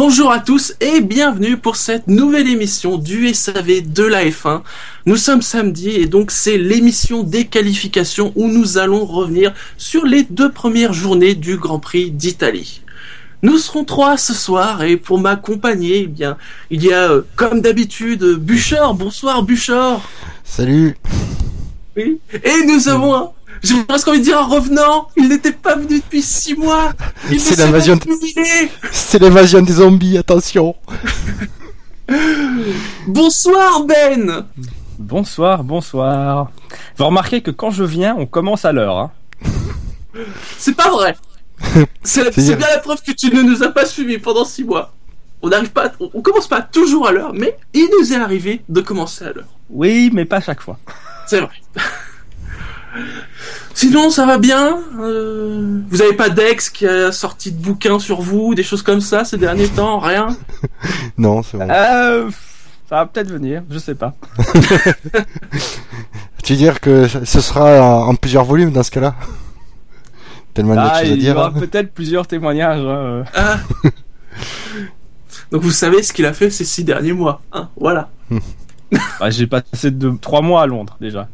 Bonjour 0.00 0.30
à 0.30 0.38
tous 0.38 0.76
et 0.80 1.00
bienvenue 1.00 1.56
pour 1.56 1.74
cette 1.74 2.06
nouvelle 2.06 2.46
émission 2.46 2.98
du 2.98 3.34
SAV 3.34 3.80
de 3.82 4.04
la 4.04 4.26
F1. 4.26 4.62
Nous 5.06 5.16
sommes 5.16 5.42
samedi 5.42 5.90
et 5.90 6.06
donc 6.06 6.30
c'est 6.30 6.56
l'émission 6.56 7.24
des 7.24 7.46
qualifications 7.46 8.32
où 8.36 8.46
nous 8.46 8.78
allons 8.78 9.04
revenir 9.04 9.52
sur 9.76 10.06
les 10.06 10.22
deux 10.22 10.52
premières 10.52 10.92
journées 10.92 11.34
du 11.34 11.56
Grand 11.56 11.80
Prix 11.80 12.12
d'Italie. 12.12 12.82
Nous 13.42 13.58
serons 13.58 13.82
trois 13.82 14.16
ce 14.16 14.34
soir 14.34 14.84
et 14.84 14.96
pour 14.96 15.18
m'accompagner, 15.18 16.02
eh 16.02 16.06
bien, 16.06 16.36
il 16.70 16.84
y 16.84 16.92
a 16.92 17.10
euh, 17.10 17.22
comme 17.34 17.60
d'habitude 17.60 18.22
Bouchard. 18.36 18.94
Bonsoir 18.94 19.42
Bouchard. 19.42 20.08
Salut. 20.44 20.96
Oui. 21.96 22.20
Et 22.44 22.64
nous 22.68 22.88
avons 22.88 23.16
un 23.16 23.32
j'ai 23.62 23.82
presque 23.84 24.08
envie 24.08 24.18
de 24.20 24.24
dire 24.24 24.38
un 24.38 24.46
revenant. 24.46 25.08
Il 25.16 25.28
n'était 25.28 25.52
pas 25.52 25.76
venu 25.76 26.00
depuis 26.00 26.22
six 26.22 26.54
mois. 26.54 26.92
C'est 27.38 27.58
l'invasion. 27.58 27.98
C'est 28.92 29.20
l'invasion 29.20 29.62
des 29.62 29.74
zombies. 29.74 30.18
Attention. 30.18 30.76
bonsoir 33.06 33.84
Ben. 33.84 34.46
Bonsoir, 34.98 35.62
bonsoir. 35.62 36.50
Vous 36.96 37.06
remarquez 37.06 37.40
que 37.40 37.50
quand 37.50 37.70
je 37.70 37.84
viens, 37.84 38.16
on 38.16 38.26
commence 38.26 38.64
à 38.64 38.72
l'heure. 38.72 38.98
Hein. 38.98 39.10
C'est 40.58 40.74
pas 40.74 40.90
vrai. 40.90 41.16
C'est 42.02 42.34
bien 42.36 42.68
la 42.68 42.78
preuve 42.78 43.02
que 43.02 43.12
tu 43.12 43.34
ne 43.34 43.42
nous 43.42 43.62
as 43.62 43.70
pas 43.70 43.86
suivis 43.86 44.18
pendant 44.18 44.44
six 44.44 44.64
mois. 44.64 44.92
On 45.40 45.48
n'arrive 45.48 45.70
pas, 45.70 45.92
on 46.00 46.20
commence 46.20 46.48
pas 46.48 46.62
toujours 46.62 47.06
à 47.06 47.12
l'heure, 47.12 47.32
mais 47.32 47.56
il 47.72 47.88
nous 47.96 48.12
est 48.12 48.16
arrivé 48.16 48.62
de 48.68 48.80
commencer 48.80 49.24
à 49.24 49.32
l'heure. 49.32 49.46
Oui, 49.70 50.10
mais 50.12 50.24
pas 50.24 50.40
chaque 50.40 50.60
fois. 50.60 50.78
C'est 51.26 51.40
vrai. 51.40 51.54
Sinon, 53.78 54.10
ça 54.10 54.26
va 54.26 54.38
bien. 54.38 54.80
Euh, 54.98 55.82
vous 55.88 56.02
avez 56.02 56.12
pas 56.12 56.30
d'ex 56.30 56.68
qui 56.68 56.84
a 56.84 57.12
sorti 57.12 57.52
de 57.52 57.62
bouquins 57.62 58.00
sur 58.00 58.20
vous, 58.20 58.56
des 58.56 58.64
choses 58.64 58.82
comme 58.82 59.00
ça 59.00 59.24
ces 59.24 59.38
derniers 59.38 59.68
temps, 59.68 60.00
rien? 60.00 60.36
Non, 61.16 61.44
c'est 61.44 61.56
bon. 61.56 61.68
Euh, 61.70 62.28
ça 62.88 62.96
va 62.96 63.06
peut-être 63.06 63.30
venir, 63.30 63.62
je 63.70 63.78
sais 63.78 63.94
pas. 63.94 64.16
tu 66.42 66.54
veux 66.54 66.58
dire 66.58 66.80
que 66.80 67.06
ce 67.06 67.40
sera 67.40 68.04
en 68.04 68.16
plusieurs 68.16 68.42
volumes 68.42 68.72
dans 68.72 68.82
ce 68.82 68.90
cas-là? 68.90 69.14
Tellement 70.54 70.74
de 70.74 70.80
ah, 70.80 71.00
choses 71.00 71.12
à 71.12 71.14
dire. 71.14 71.16
Il 71.16 71.24
y 71.24 71.30
aura 71.30 71.52
peut-être 71.52 71.94
plusieurs 71.94 72.26
témoignages. 72.26 72.80
Hein, 72.80 72.82
euh. 72.84 73.24
ah. 73.36 73.58
Donc 75.52 75.62
vous 75.62 75.70
savez 75.70 76.02
ce 76.02 76.12
qu'il 76.12 76.26
a 76.26 76.32
fait 76.32 76.50
ces 76.50 76.64
six 76.64 76.82
derniers 76.82 77.12
mois. 77.12 77.42
Hein, 77.52 77.68
voilà. 77.76 78.10
bah, 79.20 79.30
J'ai 79.30 79.46
passé 79.46 79.90
de 79.90 80.10
trois 80.20 80.42
mois 80.42 80.62
à 80.62 80.66
Londres 80.66 80.96
déjà. 81.00 81.28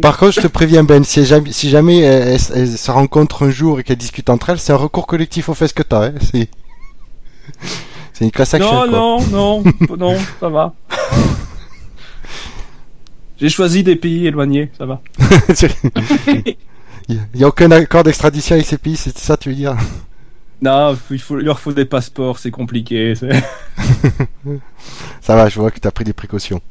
Par 0.00 0.16
contre, 0.16 0.32
je 0.32 0.40
te 0.40 0.46
préviens 0.46 0.84
Ben, 0.84 1.04
si 1.04 1.24
jamais, 1.24 1.52
si 1.52 1.68
jamais 1.68 1.98
elles, 1.98 2.38
se 2.38 2.90
rencontrent 2.90 3.44
un 3.44 3.50
jour 3.50 3.80
et 3.80 3.84
qu'elles 3.84 3.96
discutent 3.96 4.30
entre 4.30 4.50
elles, 4.50 4.58
c'est 4.58 4.72
un 4.72 4.76
recours 4.76 5.06
collectif 5.06 5.48
au 5.48 5.54
fesses 5.54 5.72
que 5.72 5.82
t'as. 5.82 6.06
Hein. 6.06 6.14
C'est... 6.32 6.48
c'est 8.12 8.24
une 8.24 8.30
classe 8.30 8.54
action. 8.54 8.86
Non, 8.86 9.20
non, 9.20 9.62
non, 9.62 9.96
non, 9.96 10.16
ça 10.40 10.48
va. 10.48 10.74
J'ai 13.38 13.48
choisi 13.48 13.82
des 13.82 13.96
pays 13.96 14.26
éloignés, 14.26 14.70
ça 14.78 14.86
va. 14.86 15.00
Il 17.08 17.18
n'y 17.34 17.44
a 17.44 17.48
aucun 17.48 17.70
accord 17.70 18.04
d'extradition 18.04 18.54
avec 18.54 18.66
ces 18.66 18.78
pays, 18.78 18.96
c'est 18.96 19.16
ça 19.18 19.36
tu 19.36 19.48
veux 19.48 19.54
dire? 19.54 19.76
Non, 20.62 20.96
il, 21.10 21.18
faut, 21.18 21.40
il 21.40 21.44
leur 21.44 21.58
faut 21.58 21.72
des 21.72 21.84
passeports, 21.84 22.38
c'est 22.38 22.52
compliqué. 22.52 23.14
ça 25.20 25.34
va, 25.34 25.48
je 25.48 25.58
vois 25.58 25.72
que 25.72 25.80
tu 25.80 25.88
as 25.88 25.90
pris 25.90 26.04
des 26.04 26.12
précautions. 26.12 26.62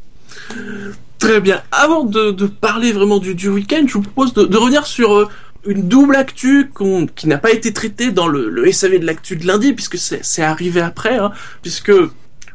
Très 1.19 1.41
bien. 1.41 1.62
Avant 1.74 2.06
de, 2.06 2.31
parler 2.47 2.94
vraiment 2.94 3.19
du, 3.19 3.35
du 3.35 3.50
week-end, 3.50 3.84
je 3.85 3.94
vous 3.94 4.01
propose 4.01 4.34
de, 4.34 4.57
revenir 4.57 4.88
sur 4.88 5.13
euh, 5.13 5.28
une 5.66 5.90
double 5.90 6.16
actu 6.16 6.72
qui 7.16 7.28
n'a 7.28 7.38
pas 7.38 7.51
été 7.51 7.74
traitée 7.74 8.12
dans 8.12 8.28
le, 8.28 8.72
SAV 8.72 9.00
de 9.00 9.06
l'actu 9.06 9.35
de 9.35 9.46
lundi, 9.46 9.74
puisque 9.74 9.97
c'est 9.97 10.41
arrivé 10.41 10.80
après, 10.80 11.18
hein, 11.18 11.34
puisque 11.62 11.91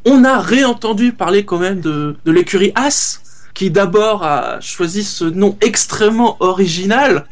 on 0.07 0.25
a 0.25 0.41
réentendu 0.41 1.13
parler 1.13 1.45
quand 1.45 1.59
même 1.59 1.81
de, 1.81 2.17
de 2.25 2.33
l'écurie 2.33 2.73
As, 2.77 3.21
qui 3.53 3.71
d'abord 3.71 4.25
a 4.25 4.59
choisi 4.61 5.05
ce 5.05 5.25
nom 5.25 5.59
extrêmement 5.61 6.39
original 6.41 7.27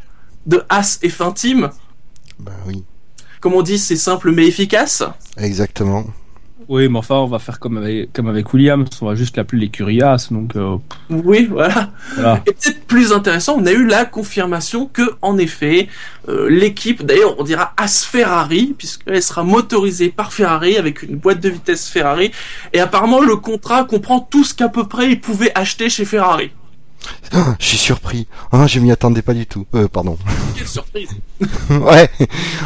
de 0.44 0.62
As 0.68 0.98
et 1.02 1.08
Fin 1.08 1.32
Team. 1.32 1.70
Bah 2.38 2.52
oui. 2.66 2.84
Comme 3.44 3.52
on 3.52 3.60
dit, 3.60 3.78
c'est 3.78 3.96
simple 3.96 4.30
mais 4.30 4.46
efficace. 4.46 5.02
Exactement. 5.36 6.06
Oui, 6.66 6.88
mais 6.88 6.96
enfin, 6.96 7.16
on 7.16 7.26
va 7.26 7.38
faire 7.38 7.60
comme 7.60 7.76
avec, 7.76 8.10
comme 8.14 8.26
avec 8.26 8.54
Williams, 8.54 8.88
on 9.02 9.06
va 9.06 9.16
juste 9.16 9.36
l'appeler 9.36 9.70
les 9.78 10.02
As, 10.02 10.32
donc. 10.32 10.56
Euh, 10.56 10.78
oui, 11.10 11.46
voilà. 11.50 11.90
Et 12.46 12.52
peut-être 12.52 12.86
plus 12.86 13.12
intéressant, 13.12 13.56
on 13.58 13.66
a 13.66 13.72
eu 13.72 13.86
la 13.86 14.06
confirmation 14.06 14.86
que, 14.86 15.02
en 15.20 15.36
effet, 15.36 15.88
euh, 16.30 16.48
l'équipe, 16.48 17.04
d'ailleurs, 17.04 17.38
on 17.38 17.44
dira 17.44 17.74
As 17.76 18.06
Ferrari, 18.06 18.74
puisqu'elle 18.78 19.22
sera 19.22 19.44
motorisée 19.44 20.08
par 20.08 20.32
Ferrari 20.32 20.78
avec 20.78 21.02
une 21.02 21.16
boîte 21.16 21.40
de 21.40 21.50
vitesse 21.50 21.86
Ferrari, 21.86 22.30
et 22.72 22.80
apparemment 22.80 23.20
le 23.20 23.36
contrat 23.36 23.84
comprend 23.84 24.20
tout 24.20 24.44
ce 24.44 24.54
qu'à 24.54 24.70
peu 24.70 24.84
près 24.84 25.10
ils 25.10 25.20
pouvaient 25.20 25.52
acheter 25.54 25.90
chez 25.90 26.06
Ferrari. 26.06 26.50
Ah, 27.32 27.56
je 27.58 27.66
suis 27.66 27.78
surpris. 27.78 28.26
Ah, 28.52 28.66
je 28.66 28.80
m'y 28.80 28.92
attendais 28.92 29.22
pas 29.22 29.34
du 29.34 29.46
tout. 29.46 29.66
Euh, 29.74 29.88
pardon. 29.88 30.18
Quelle 30.56 30.66
surprise. 30.66 31.10
ouais. 31.70 32.10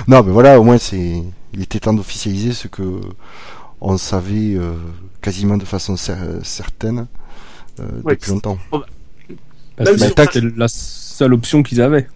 Non, 0.07 0.23
mais 0.23 0.33
voilà, 0.33 0.61
au 0.61 0.65
moins 0.65 0.79
c'est, 0.79 1.23
il 1.53 1.63
était 1.63 1.81
temps 1.81 1.95
d'officialiser 1.95 2.53
ce 2.53 2.69
que 2.69 3.01
on 3.81 3.97
savait 3.97 4.55
euh, 4.55 4.75
quasiment 5.21 5.57
de 5.57 5.65
façon 5.65 5.97
certaine 5.97 7.07
euh, 7.81 7.85
depuis 8.05 8.31
longtemps. 8.31 8.59
c'était 9.79 10.41
la 10.57 10.69
seule 10.69 11.35
option 11.35 11.63
qu'ils 11.63 11.81
avaient. 11.81 12.09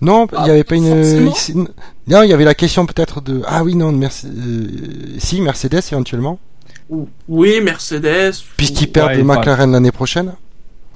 Non, 0.00 0.26
il 0.32 0.44
n'y 0.44 0.50
avait 0.50 0.64
pas 0.64 0.76
une. 0.76 1.30
Non, 2.06 2.22
il 2.22 2.30
y 2.30 2.32
avait 2.32 2.44
la 2.44 2.54
question 2.54 2.86
peut-être 2.86 3.20
de. 3.20 3.42
Ah 3.46 3.64
oui, 3.64 3.74
non, 3.74 3.92
merci. 3.92 4.26
Euh, 4.28 4.68
si 5.18 5.40
Mercedes 5.40 5.82
éventuellement. 5.90 6.38
Oui, 7.28 7.60
Mercedes. 7.60 8.34
Puisqu'ils 8.56 8.92
perdent 8.92 9.18
McLaren 9.24 9.72
l'année 9.72 9.92
prochaine. 9.92 10.34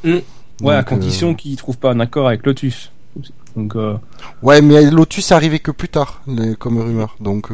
Mm. 0.04 0.18
Ouais, 0.62 0.74
à 0.74 0.82
condition 0.82 1.34
qu'ils 1.34 1.56
trouvent 1.56 1.78
pas 1.78 1.90
un 1.90 2.00
accord 2.00 2.28
avec 2.28 2.44
Lotus. 2.44 2.92
Donc. 3.56 3.74
Ouais, 4.42 4.60
mais 4.60 4.90
Lotus 4.90 5.30
est 5.30 5.34
arrivé 5.34 5.58
que 5.58 5.70
plus 5.70 5.88
tard, 5.88 6.22
comme 6.58 6.78
rumeur. 6.78 7.16
Donc. 7.20 7.50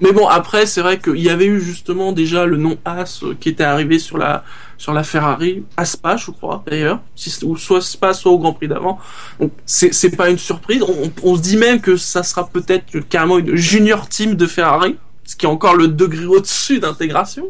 Mais 0.00 0.12
bon, 0.12 0.28
après, 0.28 0.66
c'est 0.66 0.80
vrai 0.80 0.98
qu'il 0.98 1.18
y 1.18 1.28
avait 1.28 1.46
eu 1.46 1.60
justement 1.60 2.12
déjà 2.12 2.46
le 2.46 2.56
nom 2.56 2.78
As 2.84 3.24
euh, 3.24 3.34
qui 3.38 3.48
était 3.48 3.64
arrivé 3.64 3.98
sur 3.98 4.16
la 4.16 4.44
sur 4.76 4.92
la 4.92 5.02
Ferrari, 5.02 5.64
Aspa, 5.76 6.16
je 6.16 6.30
crois 6.30 6.62
d'ailleurs, 6.66 7.00
ou 7.42 7.56
soit 7.56 7.78
Aspa, 7.78 8.14
soit 8.14 8.30
au 8.30 8.38
Grand 8.38 8.52
Prix 8.52 8.68
d'avant. 8.68 9.00
Donc 9.40 9.50
c'est 9.66 9.92
c'est 9.92 10.14
pas 10.16 10.30
une 10.30 10.38
surprise. 10.38 10.84
On, 11.24 11.36
se 11.36 11.40
dit 11.40 11.56
même 11.56 11.80
que 11.80 11.96
ça 11.96 12.22
sera 12.22 12.46
peut-être 12.48 13.00
carrément 13.08 13.38
une 13.38 13.56
junior 13.56 14.08
team 14.08 14.36
de 14.36 14.46
Ferrari, 14.46 14.96
ce 15.24 15.34
qui 15.34 15.46
est 15.46 15.48
encore 15.48 15.74
le 15.74 15.88
degré 15.88 16.26
au-dessus 16.26 16.78
d'intégration. 16.78 17.48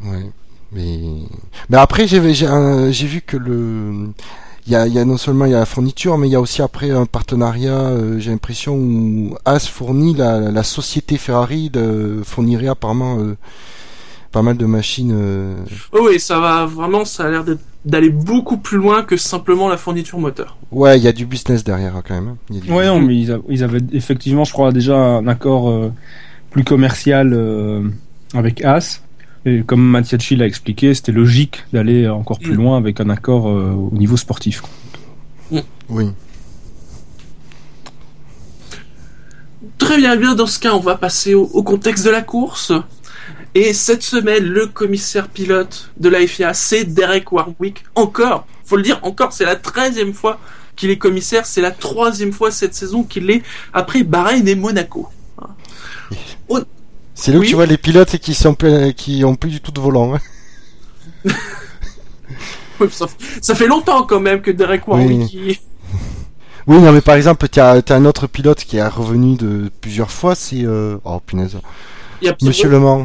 Ouais. 0.00 0.30
Mais, 0.74 1.00
mais 1.70 1.76
après, 1.76 2.06
j'ai 2.06 2.18
vu 2.18 3.20
que 3.20 3.36
le 3.36 4.08
il 4.66 4.72
y 4.72 4.76
a, 4.76 4.86
y 4.86 4.98
a, 4.98 5.04
non 5.04 5.18
seulement 5.18 5.44
il 5.44 5.52
y 5.52 5.54
a 5.54 5.58
la 5.58 5.66
fourniture, 5.66 6.16
mais 6.16 6.28
il 6.28 6.32
y 6.32 6.36
a 6.36 6.40
aussi 6.40 6.62
après 6.62 6.90
un 6.90 7.04
partenariat, 7.04 7.80
euh, 7.80 8.18
j'ai 8.18 8.30
l'impression, 8.30 8.74
où 8.74 9.36
As 9.44 9.68
fournit 9.68 10.14
la, 10.14 10.38
la 10.50 10.62
société 10.62 11.18
Ferrari 11.18 11.68
de, 11.68 12.22
fournirait 12.24 12.68
apparemment 12.68 13.18
euh, 13.18 13.36
pas 14.32 14.40
mal 14.40 14.56
de 14.56 14.64
machines. 14.64 15.12
Euh. 15.14 15.56
oui, 15.92 16.18
ça 16.18 16.40
va 16.40 16.64
vraiment, 16.64 17.04
ça 17.04 17.26
a 17.26 17.30
l'air 17.30 17.44
d'aller 17.84 18.08
beaucoup 18.08 18.56
plus 18.56 18.78
loin 18.78 19.02
que 19.02 19.18
simplement 19.18 19.68
la 19.68 19.76
fourniture 19.76 20.18
moteur. 20.18 20.56
Ouais, 20.72 20.98
il 20.98 21.04
y 21.04 21.08
a 21.08 21.12
du 21.12 21.26
business 21.26 21.62
derrière 21.62 22.00
quand 22.06 22.14
même. 22.14 22.36
Hein. 22.50 22.72
Ouais, 22.72 22.86
non, 22.86 23.00
mais 23.00 23.16
ils, 23.16 23.38
ils, 23.50 23.62
avaient 23.62 23.82
effectivement, 23.92 24.44
je 24.44 24.52
crois, 24.52 24.72
déjà 24.72 24.96
un 24.96 25.26
accord 25.26 25.70
plus 26.50 26.64
commercial 26.64 27.38
avec 28.32 28.64
As. 28.64 29.03
Et 29.46 29.62
comme 29.62 29.82
Mathiachi 29.82 30.36
l'a 30.36 30.46
expliqué, 30.46 30.94
c'était 30.94 31.12
logique 31.12 31.64
d'aller 31.72 32.08
encore 32.08 32.38
plus 32.38 32.52
mm. 32.52 32.56
loin 32.56 32.76
avec 32.78 33.00
un 33.00 33.10
accord 33.10 33.48
euh, 33.48 33.72
au 33.72 33.94
niveau 33.94 34.16
sportif. 34.16 34.62
Mm. 35.50 35.58
Oui. 35.90 36.06
Très 39.78 39.98
bien, 39.98 40.16
bien. 40.16 40.34
Dans 40.34 40.46
ce 40.46 40.58
cas, 40.58 40.72
on 40.74 40.80
va 40.80 40.96
passer 40.96 41.34
au, 41.34 41.62
contexte 41.62 42.04
de 42.06 42.10
la 42.10 42.22
course. 42.22 42.72
Et 43.54 43.72
cette 43.72 44.02
semaine, 44.02 44.44
le 44.44 44.66
commissaire 44.66 45.28
pilote 45.28 45.90
de 45.98 46.08
la 46.08 46.26
FIA, 46.26 46.54
c'est 46.54 46.84
Derek 46.84 47.30
Warwick. 47.30 47.84
Encore, 47.94 48.46
faut 48.64 48.76
le 48.76 48.82
dire, 48.82 48.98
encore, 49.02 49.32
c'est 49.32 49.44
la 49.44 49.56
treizième 49.56 50.14
fois 50.14 50.40
qu'il 50.74 50.90
est 50.90 50.98
commissaire. 50.98 51.44
C'est 51.44 51.60
la 51.60 51.70
troisième 51.70 52.32
fois 52.32 52.50
cette 52.50 52.74
saison 52.74 53.04
qu'il 53.04 53.30
est 53.30 53.42
après 53.72 54.02
Bahreïn 54.02 54.48
et 54.48 54.54
Monaco. 54.54 55.08
C'est 57.14 57.32
là 57.32 57.38
où 57.38 57.44
tu 57.44 57.54
vois 57.54 57.66
les 57.66 57.78
pilotes 57.78 58.18
qui 58.18 58.34
sont 58.34 58.56
qui 58.96 59.24
ont 59.24 59.36
plus 59.36 59.50
du 59.50 59.60
tout 59.60 59.72
de 59.72 59.80
volant. 59.80 60.14
Hein. 60.14 61.30
ça, 63.40 63.54
fait 63.54 63.66
longtemps 63.66 64.02
quand 64.02 64.20
même 64.20 64.40
que 64.40 64.50
Derek 64.50 64.86
Warwick. 64.88 65.36
Oui. 66.66 66.76
oui, 66.78 66.82
non, 66.82 66.92
mais 66.92 67.02
par 67.02 67.14
exemple, 67.14 67.46
tu 67.48 67.60
as, 67.60 67.82
un 67.90 68.04
autre 68.06 68.26
pilote 68.26 68.64
qui 68.64 68.78
est 68.78 68.88
revenu 68.88 69.36
de 69.36 69.70
plusieurs 69.80 70.10
fois, 70.10 70.34
c'est 70.34 70.64
euh... 70.64 70.96
oh 71.04 71.20
punaise. 71.20 71.58
Monsieur 72.42 72.68
Le 72.68 72.80
Mans. 72.80 73.04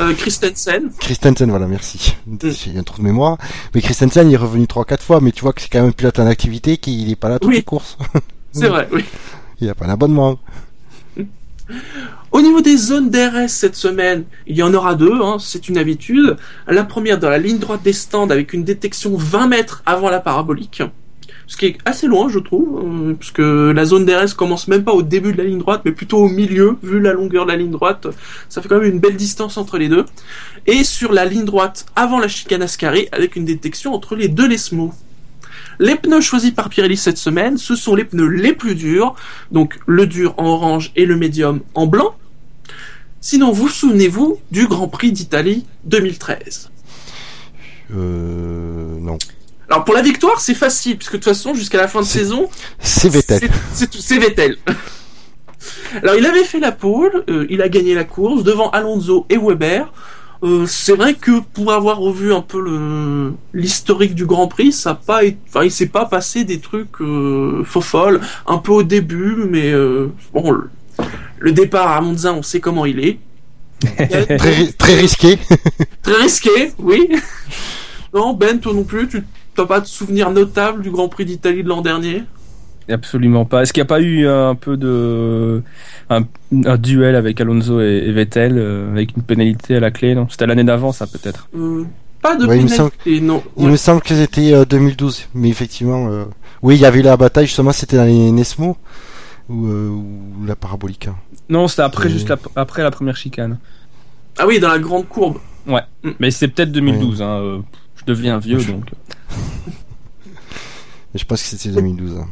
Euh, 0.00 0.14
Christensen. 0.14 0.90
Christensen, 1.00 1.48
voilà, 1.50 1.66
merci. 1.66 2.14
Mm. 2.26 2.36
J'ai 2.50 2.78
un 2.78 2.82
trou 2.82 2.98
de 2.98 3.04
mémoire. 3.04 3.38
Mais 3.74 3.80
Christensen, 3.80 4.28
il 4.28 4.34
est 4.34 4.38
revenu 4.38 4.64
3-4 4.64 5.00
fois, 5.00 5.20
mais 5.20 5.32
tu 5.32 5.42
vois 5.42 5.52
que 5.52 5.60
c'est 5.60 5.68
quand 5.68 5.80
même 5.80 5.88
un 5.88 5.92
pilote 5.92 6.18
en 6.18 6.26
activité 6.26 6.76
qui 6.76 7.02
il 7.02 7.10
est 7.10 7.16
pas 7.16 7.28
là 7.28 7.38
toutes 7.38 7.52
les 7.52 7.62
courses. 7.62 7.96
c'est 8.52 8.68
vrai, 8.68 8.88
oui. 8.92 9.04
Il 9.58 9.70
a 9.70 9.74
pas 9.74 9.86
l'abonnement. 9.86 10.38
Au 12.32 12.40
niveau 12.40 12.60
des 12.60 12.76
zones 12.76 13.10
DRS 13.10 13.48
cette 13.48 13.76
semaine, 13.76 14.24
il 14.46 14.56
y 14.56 14.62
en 14.62 14.72
aura 14.74 14.94
deux, 14.94 15.20
hein, 15.20 15.38
c'est 15.40 15.68
une 15.68 15.78
habitude. 15.78 16.36
La 16.68 16.84
première 16.84 17.18
dans 17.18 17.30
la 17.30 17.38
ligne 17.38 17.58
droite 17.58 17.82
des 17.82 17.92
stands 17.92 18.30
avec 18.30 18.52
une 18.52 18.64
détection 18.64 19.16
20 19.16 19.48
mètres 19.48 19.82
avant 19.86 20.10
la 20.10 20.20
parabolique. 20.20 20.82
Ce 21.48 21.56
qui 21.56 21.66
est 21.66 21.78
assez 21.84 22.08
loin, 22.08 22.28
je 22.28 22.40
trouve, 22.40 22.82
euh, 22.84 23.14
parce 23.14 23.30
que 23.30 23.70
la 23.70 23.84
zone 23.84 24.04
DRS 24.04 24.34
commence 24.34 24.66
même 24.66 24.82
pas 24.82 24.92
au 24.92 25.02
début 25.02 25.32
de 25.32 25.38
la 25.38 25.44
ligne 25.44 25.58
droite, 25.58 25.82
mais 25.84 25.92
plutôt 25.92 26.18
au 26.18 26.28
milieu, 26.28 26.76
vu 26.82 27.00
la 27.00 27.12
longueur 27.12 27.46
de 27.46 27.52
la 27.52 27.56
ligne 27.56 27.70
droite. 27.70 28.08
Ça 28.48 28.60
fait 28.60 28.68
quand 28.68 28.80
même 28.80 28.90
une 28.90 28.98
belle 28.98 29.16
distance 29.16 29.56
entre 29.56 29.78
les 29.78 29.88
deux. 29.88 30.04
Et 30.66 30.82
sur 30.82 31.12
la 31.12 31.24
ligne 31.24 31.44
droite 31.44 31.86
avant 31.94 32.18
la 32.18 32.26
chicane 32.26 32.62
Ascari, 32.62 33.08
avec 33.12 33.36
une 33.36 33.44
détection 33.44 33.94
entre 33.94 34.16
les 34.16 34.26
deux 34.26 34.48
Lesmo. 34.48 34.92
Les 35.78 35.96
pneus 35.96 36.20
choisis 36.20 36.50
par 36.50 36.68
Pirelli 36.68 36.96
cette 36.96 37.18
semaine, 37.18 37.58
ce 37.58 37.76
sont 37.76 37.94
les 37.94 38.04
pneus 38.04 38.28
les 38.28 38.52
plus 38.52 38.74
durs, 38.74 39.14
donc 39.52 39.78
le 39.86 40.06
dur 40.06 40.34
en 40.38 40.46
orange 40.46 40.92
et 40.96 41.04
le 41.06 41.16
médium 41.16 41.60
en 41.74 41.86
blanc. 41.86 42.14
Sinon, 43.20 43.50
vous 43.52 43.68
souvenez-vous 43.68 44.38
du 44.50 44.66
Grand 44.66 44.88
Prix 44.88 45.12
d'Italie 45.12 45.66
2013 45.84 46.70
Euh, 47.94 48.98
non. 49.00 49.18
Alors 49.68 49.84
pour 49.84 49.94
la 49.94 50.02
victoire, 50.02 50.40
c'est 50.40 50.54
facile, 50.54 50.96
puisque 50.96 51.12
de 51.12 51.16
toute 51.18 51.24
façon, 51.24 51.54
jusqu'à 51.54 51.78
la 51.78 51.88
fin 51.88 52.00
de 52.00 52.06
saison, 52.06 52.48
C'est 52.80 53.08
Vettel. 53.08 53.40
c'est- 53.40 53.50
C'est 53.72 53.90
tout- 53.90 53.98
c'est 54.00 54.18
Vettel. 54.18 54.56
Alors 56.02 56.14
il 56.16 56.24
avait 56.26 56.44
fait 56.44 56.60
la 56.60 56.72
pole, 56.72 57.24
euh, 57.28 57.46
il 57.50 57.62
a 57.62 57.68
gagné 57.68 57.94
la 57.94 58.04
course 58.04 58.44
devant 58.44 58.70
Alonso 58.70 59.26
et 59.28 59.36
Weber. 59.38 59.92
Euh, 60.42 60.66
c'est 60.66 60.94
vrai 60.94 61.14
que 61.14 61.40
pour 61.40 61.72
avoir 61.72 61.98
revu 61.98 62.32
un 62.34 62.42
peu 62.42 62.60
le 62.60 63.32
l'historique 63.54 64.14
du 64.14 64.26
Grand 64.26 64.48
Prix, 64.48 64.72
ça 64.72 64.90
a 64.90 64.94
pas, 64.94 65.20
enfin 65.48 65.64
il 65.64 65.70
s'est 65.70 65.86
pas 65.88 66.04
passé 66.04 66.44
des 66.44 66.60
trucs 66.60 67.00
euh, 67.00 67.64
folles, 67.64 68.20
un 68.46 68.58
peu 68.58 68.72
au 68.72 68.82
début, 68.82 69.46
mais 69.48 69.72
euh, 69.72 70.08
bon, 70.34 70.50
le, 70.50 70.68
le 71.38 71.52
départ 71.52 71.90
à 71.96 72.00
Monza, 72.02 72.32
on 72.34 72.42
sait 72.42 72.60
comment 72.60 72.84
il 72.86 73.00
est. 73.00 73.18
Très, 74.38 74.50
ri- 74.54 74.72
très 74.74 74.94
risqué. 74.94 75.38
Très 76.02 76.16
risqué, 76.22 76.72
oui. 76.78 77.08
Non, 78.14 78.32
Ben, 78.32 78.58
toi 78.58 78.72
non 78.72 78.84
plus, 78.84 79.08
tu 79.08 79.22
t'as 79.54 79.66
pas 79.66 79.80
de 79.80 79.86
souvenir 79.86 80.30
notable 80.30 80.82
du 80.82 80.90
Grand 80.90 81.08
Prix 81.08 81.24
d'Italie 81.24 81.62
de 81.62 81.68
l'an 81.68 81.82
dernier? 81.82 82.22
Absolument 82.88 83.44
pas. 83.44 83.62
Est-ce 83.62 83.72
qu'il 83.72 83.80
n'y 83.82 83.86
a 83.86 83.88
pas 83.88 84.00
eu 84.00 84.28
un 84.28 84.54
peu 84.54 84.76
de 84.76 85.62
un, 86.08 86.22
un 86.64 86.76
duel 86.78 87.16
avec 87.16 87.40
Alonso 87.40 87.80
et, 87.80 88.04
et 88.06 88.12
Vettel 88.12 88.54
euh, 88.58 88.90
avec 88.92 89.16
une 89.16 89.22
pénalité 89.24 89.74
à 89.76 89.80
la 89.80 89.90
clé 89.90 90.14
Non, 90.14 90.28
c'était 90.30 90.46
l'année 90.46 90.62
d'avant, 90.62 90.92
ça 90.92 91.06
peut-être. 91.08 91.48
Euh, 91.56 91.84
Pas 92.22 92.36
de 92.36 92.46
Ouais, 92.46 92.58
il 92.58 92.64
me 92.64 93.20
non. 93.26 93.42
Il 93.56 93.64
Ouais. 93.64 93.70
me 93.72 93.76
semble 93.76 94.02
que 94.02 94.14
c'était 94.14 94.52
euh, 94.52 94.64
2012, 94.64 95.28
mais 95.34 95.48
effectivement, 95.48 96.06
euh, 96.08 96.24
oui, 96.62 96.76
il 96.76 96.80
y 96.80 96.86
avait 96.86 97.02
la 97.02 97.16
bataille 97.16 97.46
justement, 97.46 97.72
c'était 97.72 97.96
dans 97.96 98.04
les 98.04 98.30
Nesmo 98.30 98.76
ou, 99.48 99.66
euh, 99.66 99.88
ou 99.88 100.44
la 100.46 100.54
parabolique. 100.54 101.08
hein. 101.08 101.16
Non, 101.48 101.66
c'était 101.66 101.82
après, 101.82 102.06
Euh. 102.08 102.12
juste 102.12 102.28
la- 102.28 102.38
après 102.54 102.84
la 102.84 102.92
première 102.92 103.16
chicane. 103.16 103.58
Ah 104.38 104.46
oui, 104.46 104.60
dans 104.60 104.68
la 104.68 104.78
grande 104.78 105.08
courbe. 105.08 105.38
Mais 106.20 106.30
c'est 106.30 106.46
peut-être 106.48 106.70
2012. 106.70 107.20
Hein, 107.20 107.40
euh, 107.40 107.58
je 107.96 108.04
deviens 108.04 108.38
vieux, 108.38 108.60
Je- 108.60 108.70
donc. 108.70 108.84
Je 111.14 111.24
pense 111.24 111.42
que 111.42 111.48
c'était 111.48 111.74
2012. 111.74 112.18
hein. 112.18 112.26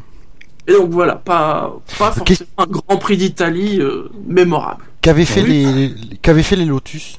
Et 0.67 0.73
donc 0.73 0.91
voilà, 0.91 1.17
pas, 1.17 1.77
pas 1.99 2.13
forcément 2.13 2.49
un 2.59 2.67
Grand 2.67 2.97
Prix 2.97 3.17
d'Italie 3.17 3.81
euh, 3.81 4.09
mémorable. 4.27 4.83
Qu'avaient 5.03 5.25
fait 5.27 5.43
Oui. 5.43 5.93
les, 6.25 6.43
fait 6.43 6.57
les 6.57 6.65
Lotus 6.65 7.19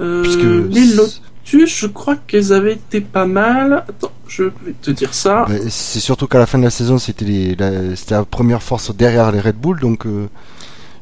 Euh, 0.00 0.22
Puisque- 0.22 0.74
Les 0.74 0.86
Lotus, 0.94 1.76
je 1.80 1.86
crois 1.88 2.16
qu'elles 2.16 2.52
avaient 2.52 2.74
été 2.74 3.00
pas 3.00 3.26
mal. 3.26 3.84
Attends, 3.88 4.12
je 4.28 4.44
vais 4.44 4.74
te 4.80 4.90
dire 4.92 5.12
ça. 5.14 5.46
C'est 5.68 6.00
surtout 6.00 6.26
qu'à 6.28 6.38
la 6.38 6.46
fin 6.46 6.58
de 6.58 6.64
la 6.64 6.70
saison, 6.70 6.98
c'était 6.98 7.24
les, 7.24 7.54
la, 7.56 7.96
c'était 7.96 8.14
la 8.14 8.24
première 8.24 8.62
force 8.62 8.94
derrière 8.94 9.32
les 9.32 9.40
Red 9.40 9.56
Bull, 9.56 9.80
donc. 9.80 10.06
euh, 10.06 10.28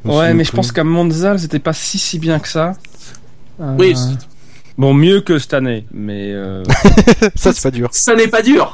Ouais, 0.04 0.34
mais 0.34 0.42
je 0.44 0.50
pense 0.52 0.72
qu'à 0.72 0.82
Monza, 0.84 1.38
c'était 1.38 1.60
pas 1.60 1.72
si 1.72 1.96
si 1.98 2.18
bien 2.18 2.38
que 2.40 2.48
ça. 2.48 2.72
Euh, 3.60 3.76
Oui, 3.78 3.94
Bon, 4.78 4.94
mieux 4.94 5.20
que 5.20 5.38
cette 5.38 5.52
année, 5.54 5.86
mais 5.92 6.32
euh, 6.32 6.64
ça 7.36 7.52
c'est 7.52 7.62
pas 7.62 7.70
dur. 7.70 7.88
ça 7.92 8.14
n'est 8.16 8.26
pas 8.26 8.40
dur. 8.42 8.72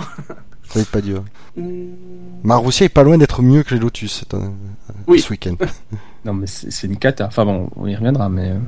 Ça 0.69 0.75
va 0.77 0.81
être 0.83 0.91
pas 0.91 1.01
dur. 1.01 1.25
Marussia 2.45 2.87
est 2.87 2.91
pas 2.91 3.03
loin 3.03 3.19
d'être 3.19 3.43
mieux 3.43 3.63
que 3.63 3.75
les 3.75 3.81
Lotus 3.81 4.25
euh, 4.35 4.39
Oui. 5.07 5.21
ce 5.21 5.31
week-end. 5.31 5.55
non, 6.25 6.35
mais 6.35 6.47
c'est 6.47 6.87
une 6.87 6.97
cata. 6.97 7.27
Enfin 7.27 7.45
bon, 7.45 7.69
on 7.77 7.87
y 7.87 7.95
reviendra, 7.97 8.29
mais 8.29 8.51
euh, 8.51 8.59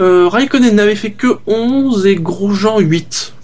Euh, 0.00 0.28
Raikkonen 0.28 0.74
n'avait 0.74 0.96
fait 0.96 1.12
que 1.12 1.38
11 1.46 2.06
et 2.06 2.16
Grosjean 2.16 2.78
8. 2.80 3.34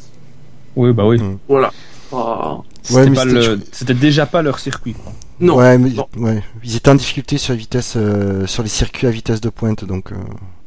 oui, 0.77 0.93
bah 0.93 1.07
oui. 1.07 1.19
Mm. 1.21 1.39
Voilà. 1.49 1.71
Ah, 2.13 2.59
C'était 2.83 3.01
Ouais, 3.01 3.25
le- 3.25 3.95
déjà 3.95 4.27
pas 4.27 4.43
leur 4.43 4.59
circuit. 4.59 4.95
Quoi. 4.95 5.13
non. 5.39 5.57
ouais, 5.57 5.79
mais, 5.79 5.91
non. 5.91 6.09
ouais, 6.17 6.43
ils 6.65 6.75
étaient 6.77 6.91
en 6.91 6.95
difficulté 6.97 7.39
sur, 7.39 7.53
la 7.53 7.59
vitesse, 7.59 7.95
euh, 7.97 8.47
sur 8.47 8.63
les 8.65 8.69
circuits 8.69 9.07
à 9.07 9.11
vitesse 9.11 9.41
de 9.41 9.49
pointe, 9.51 9.85
donc. 9.85 10.13
euh, 10.13 10.17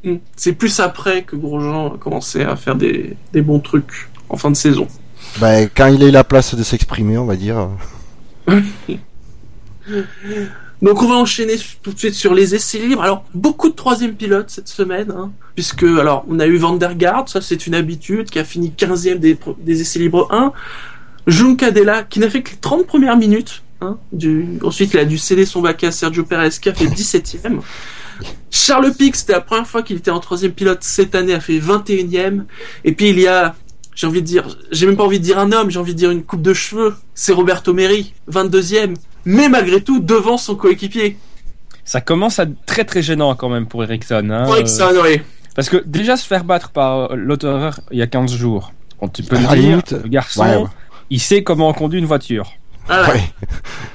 Hum, 0.06 0.20
C'est 0.36 0.52
plus 0.54 0.80
après 0.82 1.24
que 1.24 1.36
Grosjean 1.38 1.96
a 1.96 1.98
commencé 1.98 2.42
à 2.44 2.56
faire 2.58 2.76
des, 2.76 3.16
des 3.32 3.42
bons 3.42 3.60
trucs 3.62 4.10
en 4.30 4.36
fin 4.36 4.52
de 4.52 4.56
saison. 4.58 4.86
Bah, 5.40 5.66
quand 5.66 5.88
il 5.88 6.04
a 6.04 6.08
eu 6.08 6.12
la 6.12 6.24
place 6.24 6.56
de 6.56 6.64
s'exprimer, 6.64 7.18
on 7.18 7.26
va 7.26 7.36
dire. 7.36 7.70
Donc 10.82 11.02
on 11.02 11.08
va 11.08 11.16
enchaîner 11.16 11.56
tout 11.82 11.94
de 11.94 12.00
suite 12.00 12.14
sur 12.14 12.34
les 12.34 12.56
essais 12.56 12.80
libres. 12.80 13.02
Alors 13.02 13.24
beaucoup 13.34 13.70
de 13.70 13.74
troisième 13.74 14.16
pilotes 14.16 14.50
cette 14.50 14.68
semaine, 14.68 15.12
hein, 15.12 15.32
puisque 15.56 15.84
alors 15.84 16.26
on 16.28 16.40
a 16.40 16.46
eu 16.46 16.58
Van 16.58 16.76
der 16.76 16.96
Gaard, 16.96 17.30
ça 17.30 17.40
c'est 17.40 17.68
une 17.68 17.74
habitude, 17.74 18.30
qui 18.30 18.38
a 18.38 18.44
fini 18.44 18.74
15e 18.78 19.16
des, 19.18 19.38
des 19.60 19.82
essais 19.82 20.00
libres 20.00 20.28
1. 20.30 20.52
Juncadella 21.26 22.04
qui 22.04 22.20
n'a 22.20 22.30
fait 22.30 22.42
que 22.42 22.52
les 22.52 22.58
30 22.58 22.86
premières 22.86 23.16
minutes. 23.16 23.64
Hein. 23.80 23.98
Ensuite 24.62 24.94
il 24.94 25.00
a 25.00 25.06
dû 25.06 25.18
céder 25.18 25.46
son 25.46 25.62
bac 25.62 25.82
à 25.86 25.92
Sergio 25.94 26.26
Perez 26.26 26.50
qui 26.62 26.68
a 26.68 26.74
fait 26.74 26.86
17e. 26.86 27.62
Charles 28.52 28.94
Pic, 28.94 29.16
c'était 29.16 29.34
la 29.34 29.42
première 29.42 29.68
fois 29.68 29.84
qu'il 29.84 29.96
était 29.98 30.12
en 30.12 30.20
troisième 30.20 30.52
pilote 30.52 30.80
cette 30.82 31.16
année, 31.16 31.34
a 31.34 31.40
fait 31.40 31.60
21e. 31.60 32.44
Et 32.84 32.92
puis 32.92 33.10
il 33.10 33.20
y 33.20 33.28
a, 33.28 33.56
j'ai 33.96 34.08
envie 34.08 34.22
de 34.22 34.28
dire, 34.28 34.48
j'ai 34.72 34.86
même 34.86 34.96
pas 34.98 35.04
envie 35.04 35.20
de 35.20 35.24
dire 35.24 35.38
un 35.40 35.52
homme, 35.52 35.70
j'ai 35.70 35.80
envie 35.80 35.94
de 35.94 35.98
dire 36.00 36.12
une 36.12 36.24
coupe 36.24 36.42
de 36.42 36.54
cheveux. 36.54 36.96
C'est 37.14 37.34
Roberto 37.34 37.74
Meri, 37.74 38.14
22e. 38.32 38.96
Mais 39.26 39.50
malgré 39.50 39.82
tout, 39.82 40.00
devant 40.00 40.38
son 40.38 40.56
coéquipier. 40.56 41.18
Ça 41.86 42.02
commence 42.02 42.40
à 42.40 42.44
être 42.44 42.66
très 42.66 42.86
très 42.86 43.02
gênant 43.02 43.36
quand 43.36 43.50
même 43.50 43.68
pour 43.68 43.84
Ericsson. 43.84 44.30
Hein, 44.32 44.44
Pour 44.46 44.56
Ericsson, 44.58 44.94
oui. 45.04 45.22
Parce 45.56 45.70
que 45.70 45.78
déjà 45.86 46.18
se 46.18 46.26
faire 46.26 46.44
battre 46.46 46.72
par 46.72 47.12
euh, 47.12 47.16
Lotterer 47.16 47.72
il 47.92 48.00
y 48.00 48.02
a 48.02 48.08
15 48.08 48.34
jours. 48.34 48.74
Bon, 49.00 49.08
tu 49.08 49.22
peux 49.24 49.38
me 49.38 49.44
la 49.48 49.56
dire, 49.56 49.82
le 49.92 50.08
garçon, 50.10 50.42
ouais, 50.44 50.56
ouais. 50.58 50.68
il 51.10 51.20
sait 51.20 51.44
comment 51.44 51.68
on 51.70 51.74
conduit 51.74 52.00
une 52.00 52.06
voiture. 52.06 52.54
Voilà. 52.88 53.10
Ouais. 53.14 53.22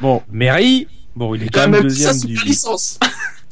Bon, 0.00 0.23
Mary, 0.31 0.87
bon, 1.17 1.35
il 1.35 1.43
est 1.45 1.49
quand 1.49 1.62
a 1.62 1.67
même 1.67 1.83
deuxième 1.83 2.12
du. 2.21 2.35
super 2.37 2.45
licence. 2.45 2.99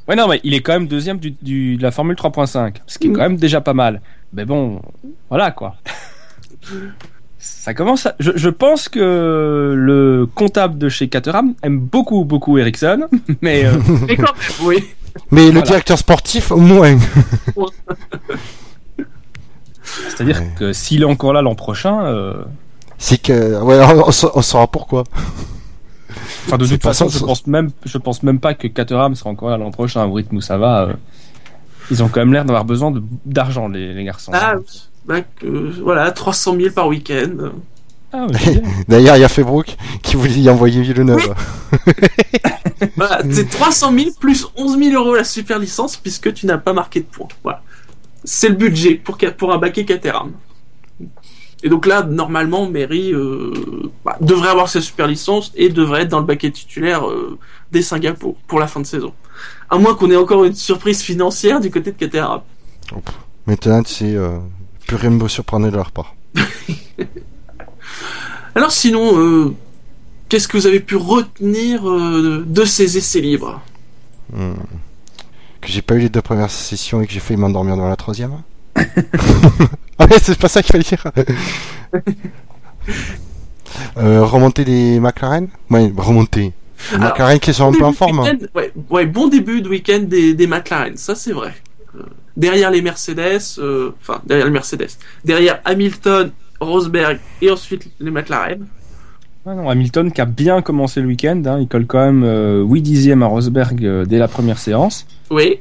Ouais, 0.09 0.15
non, 0.15 0.29
mais 0.29 0.41
il 0.45 0.55
est 0.55 0.61
quand 0.61 0.73
même 0.75 0.87
deuxième 0.87 1.19
du, 1.19 1.33
du- 1.43 1.77
de 1.77 1.83
la 1.83 1.91
Formule 1.91 2.15
3.5, 2.15 2.75
ce 2.87 2.97
qui 2.97 3.09
est 3.09 3.11
Mm. 3.11 3.13
quand 3.15 3.23
même 3.23 3.37
déjà 3.39 3.61
pas 3.61 3.75
mal. 3.75 4.01
Mais 4.33 4.45
bon, 4.45 4.81
voilà 5.29 5.51
quoi. 5.51 5.75
Ça 7.39 7.75
commence 7.75 8.07
à... 8.07 8.15
je, 8.19 8.33
je 8.35 8.49
pense 8.49 8.89
que 8.89 9.75
le 9.77 10.27
comptable 10.35 10.79
de 10.79 10.89
chez 10.89 11.09
Caterham 11.09 11.55
aime 11.63 11.79
beaucoup, 11.79 12.25
beaucoup 12.25 12.59
Ericsson, 12.59 13.07
mais 13.43 13.65
euh, 13.67 13.73
Mais 14.09 14.17
quand 14.17 14.23
même, 14.23 14.67
oui. 14.69 14.85
Mais 15.31 15.51
le 15.51 15.63
directeur 15.63 15.97
sportif, 15.99 16.51
au 16.51 16.57
moins. 16.57 16.99
c'est-à-dire 19.85 20.41
Ouais. 20.41 20.51
que 20.59 20.73
s'il 20.73 21.03
est 21.03 21.07
encore 21.07 21.33
là 21.33 21.43
l'an 21.43 21.55
prochain, 21.55 22.05
euh, 22.07 22.35
C'est 22.99 23.21
que. 23.21 23.61
Ouais, 23.63 23.79
on, 24.07 24.11
sa- 24.11 24.31
on 24.37 24.43
saura 24.43 24.67
pourquoi. 24.67 25.05
enfin 26.47 26.57
de 26.59 26.67
toute 26.67 26.83
façon, 26.83 27.09
je 27.09 27.19
pense 27.19 27.47
même, 27.47 27.71
je 27.85 27.99
pense 27.99 28.23
même 28.23 28.41
pas 28.41 28.55
que 28.55 28.67
Caterham 28.69 29.15
sera 29.15 29.31
encore 29.31 29.51
là 29.51 29.57
l'an 29.59 29.71
prochain. 29.71 30.05
Au 30.07 30.13
rythme 30.15 30.37
où 30.37 30.41
ça 30.41 30.59
va, 30.59 30.83
euh, 30.85 30.93
ils 31.91 32.03
ont 32.03 32.09
quand 32.09 32.21
même 32.21 32.33
l'air 32.33 32.45
d'avoir 32.45 32.65
besoin 32.65 32.93
d'argent 33.25 33.69
les, 33.69 33.93
les 33.95 34.05
garçons. 34.05 34.33
Ah 34.35 34.55
oui. 34.57 34.65
Bah, 35.07 35.21
que, 35.21 35.47
voilà, 35.83 36.11
300 36.11 36.57
000 36.57 36.71
par 36.71 36.89
week-end. 36.89 37.53
Ah, 38.13 38.27
c'est. 38.43 38.63
D'ailleurs, 38.89 39.17
il 39.17 39.21
y 39.21 39.25
a 39.25 39.29
Febrook 39.29 39.77
qui 40.03 40.17
voulait 40.17 40.41
y 40.41 40.51
envoyer 40.51 40.83
Villeneuve. 40.83 41.35
Voilà, 42.97 43.23
c'est 43.31 43.49
300 43.49 43.93
000 43.93 44.11
plus 44.21 44.47
11 44.55 44.79
000 44.79 45.03
euros 45.03 45.15
la 45.15 45.25
super 45.25 45.59
licence 45.59 45.97
puisque 45.97 46.33
tu 46.35 46.45
n'as 46.45 46.59
pas 46.59 46.75
marqué 46.75 47.01
de 47.01 47.07
points. 47.07 47.29
Voilà. 47.43 47.63
C'est 48.23 48.51
le 48.51 48.55
budget 48.55 48.97
pour, 48.97 49.17
pour 49.39 49.53
un 49.53 49.59
baquet 49.59 49.85
Caterham. 49.85 50.33
Et 51.63 51.69
donc 51.69 51.87
là, 51.87 52.03
normalement, 52.03 52.69
Mary 52.69 53.13
euh, 53.13 53.53
bah, 54.05 54.19
devrait 54.21 54.51
avoir 54.51 54.69
sa 54.69 54.81
super 54.81 55.07
licence 55.07 55.53
et 55.57 55.69
devrait 55.69 56.03
être 56.03 56.11
dans 56.11 56.21
le 56.21 56.27
baquet 56.27 56.51
titulaire 56.51 57.09
euh, 57.09 57.39
des 57.73 57.83
Singapour 57.83 58.37
pour 58.47 58.61
la 58.61 58.67
fin 58.67 58.81
de 58.81 58.87
saison. 58.87 59.13
À 59.71 59.79
moins 59.79 59.95
qu'on 59.95 60.11
ait 60.11 60.17
encore 60.17 60.45
une 60.45 60.55
surprise 60.55 61.01
financière 61.01 61.61
du 61.61 61.71
côté 61.71 61.93
de 61.93 61.97
Caterham. 61.97 62.43
Maintenant, 63.47 63.83
tu 63.83 63.93
sais, 63.93 64.15
euh, 64.15 64.39
plus 64.87 64.97
rien 64.97 65.11
ne 65.11 65.17
me 65.17 65.29
surprendre 65.29 65.71
de 65.71 65.77
leur 65.77 65.91
part. 65.91 66.15
Alors 68.55 68.73
sinon, 68.73 69.19
euh, 69.19 69.55
qu'est-ce 70.29 70.49
que 70.49 70.57
vous 70.57 70.67
avez 70.67 70.81
pu 70.81 70.97
retenir 70.97 71.89
euh, 71.89 72.45
de 72.47 72.65
ces 72.65 72.97
essais 72.97 73.21
libres? 73.21 73.61
Hmm. 74.33 74.55
Que 75.61 75.69
j'ai 75.69 75.83
pas 75.83 75.97
eu 75.97 76.01
les 76.01 76.09
deux 76.09 76.23
premières 76.23 76.51
sessions 76.51 77.03
et 77.03 77.07
que 77.07 77.13
j'ai 77.13 77.21
failli 77.21 77.39
m'endormir 77.39 77.77
dans 77.77 77.89
la 77.89 77.97
troisième. 77.97 78.43
ah 78.77 80.07
ouais, 80.07 80.19
c'est 80.23 80.39
pas 80.39 80.49
ça 80.49 80.63
qu'il 80.63 80.73
fallait 80.73 80.85
dire. 80.85 81.05
euh, 83.99 84.25
remonter 84.25 84.65
des 84.65 85.01
McLaren? 85.01 85.49
Ouais, 85.71 85.93
remonter. 85.97 86.53
Alors, 86.93 87.11
McLaren 87.11 87.41
qui 87.41 87.53
sont 87.53 87.67
un 87.69 87.73
peu 87.73 87.85
en 87.85 87.93
forme. 87.93 88.21
Hein. 88.21 88.39
Ouais, 88.55 88.73
ouais, 88.91 89.07
bon 89.07 89.29
début 89.29 89.61
de 89.63 89.69
week-end 89.69 90.01
des, 90.01 90.35
des 90.35 90.47
McLaren, 90.47 90.97
ça 90.97 91.15
c'est 91.15 91.33
vrai. 91.33 91.55
Euh, 91.97 92.03
derrière 92.37 92.71
les 92.71 92.83
Mercedes, 92.83 93.59
euh, 93.59 93.93
enfin 94.01 94.21
derrière 94.27 94.47
les 94.47 94.53
Mercedes, 94.53 94.91
derrière 95.25 95.61
Hamilton, 95.65 96.31
Rosberg 96.61 97.19
et 97.43 97.51
ensuite 97.51 97.89
les 98.01 98.11
McLaren. 98.11 98.67
Ah 99.47 99.55
non, 99.55 99.69
Hamilton 99.71 100.11
qui 100.11 100.21
a 100.21 100.25
bien 100.25 100.61
commencé 100.61 101.01
le 101.01 101.07
week-end, 101.07 101.41
hein, 101.47 101.59
il 101.61 101.69
colle 101.69 101.87
quand 101.87 102.05
même 102.13 102.67
8 102.69 102.83
dixièmes 102.83 103.23
à 103.23 103.27
Rosberg 103.27 104.05
dès 104.05 104.19
la 104.19 104.27
première 104.27 104.59
séance. 104.59 105.07
Oui. 105.31 105.61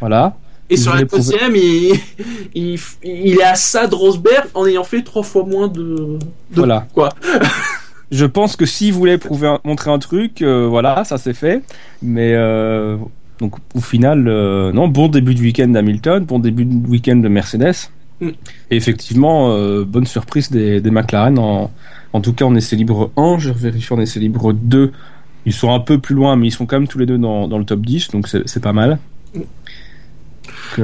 Voilà. 0.00 0.34
Et 0.72 0.76
sur 0.76 0.94
la 0.94 1.04
deuxième, 1.04 1.54
il, 1.54 1.92
il, 2.54 2.78
il, 3.02 3.38
est 3.38 3.42
à 3.42 3.54
ça 3.54 3.86
de 3.86 3.94
Rosberg 3.94 4.46
en 4.54 4.66
ayant 4.66 4.84
fait 4.84 5.02
trois 5.02 5.22
fois 5.22 5.44
moins 5.44 5.68
de. 5.68 5.82
de 5.82 6.18
voilà. 6.50 6.86
Quoi 6.94 7.10
Je 8.10 8.24
pense 8.24 8.56
que 8.56 8.64
s'il 8.64 8.92
voulait 8.92 9.18
prouver, 9.18 9.56
montrer 9.64 9.90
un 9.90 9.98
truc, 9.98 10.42
euh, 10.42 10.66
voilà, 10.66 11.04
ça 11.04 11.18
s'est 11.18 11.34
fait. 11.34 11.62
Mais 12.02 12.32
euh, 12.34 12.96
donc 13.42 13.56
au 13.74 13.80
final, 13.80 14.26
euh, 14.26 14.72
non, 14.72 14.88
bon 14.88 15.08
début 15.08 15.34
de 15.34 15.40
week-end 15.40 15.68
d'Hamilton, 15.68 16.24
bon 16.24 16.38
début 16.38 16.64
de 16.64 16.88
week-end 16.88 17.16
de 17.16 17.28
Mercedes. 17.28 17.90
Mm. 18.20 18.28
Et 18.70 18.76
effectivement, 18.76 19.54
bonne 19.84 20.06
surprise 20.06 20.50
des, 20.50 20.80
des, 20.80 20.90
McLaren. 20.90 21.38
En, 21.38 21.70
en 22.12 22.20
tout 22.20 22.32
cas, 22.32 22.44
en 22.44 22.54
essai 22.54 22.76
libre 22.76 23.10
1, 23.16 23.38
je 23.38 23.50
vérifie 23.50 23.92
en 23.92 24.00
essai 24.00 24.20
libre 24.20 24.52
2. 24.52 24.92
Ils 25.44 25.52
sont 25.52 25.72
un 25.72 25.80
peu 25.80 25.98
plus 25.98 26.14
loin, 26.14 26.36
mais 26.36 26.46
ils 26.46 26.52
sont 26.52 26.66
quand 26.66 26.78
même 26.78 26.88
tous 26.88 26.98
les 26.98 27.06
deux 27.06 27.18
dans, 27.18 27.48
dans 27.48 27.58
le 27.58 27.64
top 27.64 27.80
10, 27.80 28.10
donc 28.12 28.28
c'est 28.28 28.62
pas 28.62 28.72
mal. 28.72 28.98
Mm. 29.34 29.40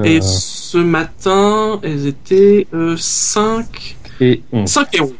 Et 0.05 0.21
ce 0.21 0.79
matin, 0.79 1.81
elles 1.83 2.07
étaient 2.07 2.67
5 2.97 3.97
et 4.21 4.43
11. 4.53 4.69
5 4.69 4.95
et 4.95 5.00
11 5.00 5.12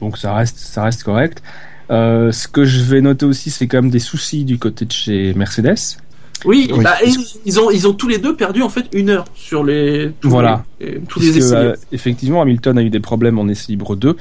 donc 0.00 0.18
ça 0.18 0.34
reste, 0.34 0.58
ça 0.58 0.84
reste 0.84 1.02
correct. 1.02 1.42
Euh, 1.90 2.32
ce 2.32 2.48
que 2.48 2.64
je 2.64 2.82
vais 2.82 3.00
noter 3.00 3.26
aussi, 3.26 3.50
c'est 3.50 3.66
quand 3.66 3.82
même 3.82 3.90
des 3.90 3.98
soucis 3.98 4.44
du 4.44 4.58
côté 4.58 4.84
de 4.84 4.92
chez 4.92 5.34
Mercedes. 5.34 5.98
Oui, 6.44 6.70
Bah, 6.82 6.96
ils 7.44 7.60
ont 7.60 7.70
ils 7.70 7.88
ont 7.88 7.94
tous 7.94 8.08
les 8.08 8.18
deux 8.18 8.36
perdu 8.36 8.62
en 8.62 8.68
fait 8.68 8.86
une 8.92 9.10
heure 9.10 9.24
sur 9.34 9.64
les 9.64 10.12
tous 10.20 10.28
voilà 10.28 10.64
les, 10.80 11.00
tous 11.00 11.20
les 11.20 11.38
essais. 11.38 11.54
Euh, 11.54 11.76
effectivement, 11.92 12.42
Hamilton 12.42 12.78
a 12.78 12.82
eu 12.82 12.90
des 12.90 13.00
problèmes 13.00 13.38
en 13.38 13.48
essai 13.48 13.72
libre 13.72 13.96
2 13.96 14.16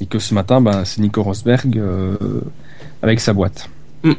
et 0.00 0.06
que 0.06 0.18
ce 0.18 0.34
matin, 0.34 0.60
bah, 0.60 0.84
c'est 0.84 1.00
Nico 1.00 1.22
Rosberg 1.22 1.78
euh, 1.78 2.16
avec 3.02 3.20
sa 3.20 3.32
boîte. 3.32 3.68
Mm. 4.02 4.12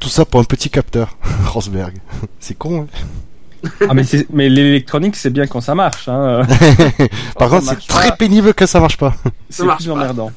Tout 0.00 0.08
ça 0.08 0.24
pour 0.24 0.40
un 0.40 0.44
petit 0.44 0.70
capteur, 0.70 1.16
Rosberg. 1.44 1.96
C'est 2.40 2.56
con. 2.56 2.82
Hein 2.82 2.86
ah 3.88 3.94
mais, 3.94 4.04
mais 4.32 4.48
l'électronique 4.48 5.16
c'est 5.16 5.30
bien 5.30 5.46
quand 5.46 5.60
ça 5.60 5.74
marche. 5.74 6.08
Hein. 6.08 6.42
Par 7.38 7.50
contre 7.50 7.66
c'est 7.68 7.86
très 7.86 8.16
pénible 8.16 8.54
que 8.54 8.66
ça 8.66 8.80
marche 8.80 8.96
pas. 8.96 9.14
C'est 9.50 9.66
plus 9.66 9.90
emmerdant. 9.90 10.30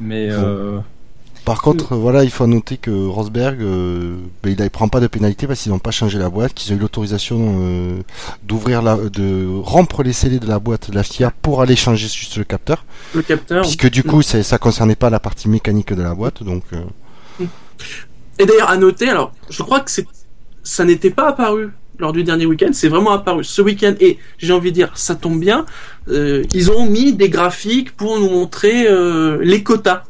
Mais 0.00 0.28
euh... 0.30 0.78
Par 1.44 1.62
contre, 1.62 1.96
voilà, 1.96 2.24
il 2.24 2.30
faut 2.30 2.46
noter 2.46 2.76
que 2.76 2.90
Rosberg, 2.90 3.60
euh, 3.60 4.16
ben, 4.42 4.54
il, 4.56 4.62
ne 4.62 4.68
prend 4.68 4.88
pas 4.88 5.00
de 5.00 5.06
pénalité 5.06 5.46
parce 5.46 5.60
qu'ils 5.62 5.72
n'ont 5.72 5.78
pas 5.78 5.90
changé 5.90 6.18
la 6.18 6.28
boîte, 6.28 6.54
qu'ils 6.54 6.72
ont 6.72 6.76
eu 6.76 6.78
l'autorisation 6.78 7.58
euh, 7.60 8.02
d'ouvrir 8.42 8.82
la, 8.82 8.96
de 8.96 9.48
rompre 9.62 10.02
les 10.02 10.12
scellés 10.12 10.38
de 10.38 10.46
la 10.46 10.58
boîte 10.58 10.90
de 10.90 10.94
la 10.94 11.02
FIA 11.02 11.32
pour 11.42 11.62
aller 11.62 11.76
changer 11.76 12.08
juste 12.08 12.36
le 12.36 12.44
capteur. 12.44 12.84
Le 13.14 13.22
capteur. 13.22 13.62
Puisque 13.62 13.90
du 13.90 14.02
coup, 14.02 14.22
ça 14.22 14.58
concernait 14.58 14.96
pas 14.96 15.10
la 15.10 15.20
partie 15.20 15.48
mécanique 15.48 15.92
de 15.92 16.02
la 16.02 16.14
boîte, 16.14 16.42
donc. 16.42 16.62
Euh. 16.72 17.44
Et 18.38 18.46
d'ailleurs, 18.46 18.70
à 18.70 18.76
noter, 18.76 19.08
alors, 19.08 19.32
je 19.48 19.62
crois 19.62 19.80
que 19.80 19.90
c'est, 19.90 20.06
ça 20.62 20.84
n'était 20.84 21.10
pas 21.10 21.28
apparu 21.28 21.70
lors 22.00 22.12
du 22.12 22.24
dernier 22.24 22.46
week-end, 22.46 22.70
c'est 22.72 22.88
vraiment 22.88 23.12
apparu 23.12 23.44
ce 23.44 23.60
week-end 23.62 23.94
et 24.00 24.18
j'ai 24.38 24.52
envie 24.52 24.70
de 24.70 24.74
dire 24.74 24.90
ça 24.94 25.14
tombe 25.14 25.38
bien. 25.38 25.66
Euh, 26.08 26.42
ils 26.54 26.70
ont 26.70 26.86
mis 26.86 27.12
des 27.12 27.28
graphiques 27.28 27.94
pour 27.94 28.18
nous 28.18 28.30
montrer 28.30 28.86
euh, 28.88 29.38
les 29.42 29.62
quotas 29.62 30.04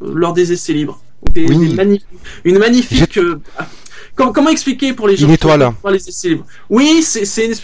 lors 0.00 0.32
des 0.32 0.52
essais 0.52 0.72
libres. 0.72 1.00
Des, 1.32 1.42
une 2.44 2.58
magnifique. 2.58 3.18
Euh, 3.18 3.40
comment, 4.16 4.50
expliquer 4.50 4.92
pour 4.92 5.08
les 5.08 5.16
gens 5.16 5.26
une 5.26 5.34
étoile. 5.34 5.72
les 5.90 6.08
essais 6.08 6.30
libres? 6.30 6.46
Oui, 6.68 7.02
c'est 7.02 7.22
une, 7.46 7.54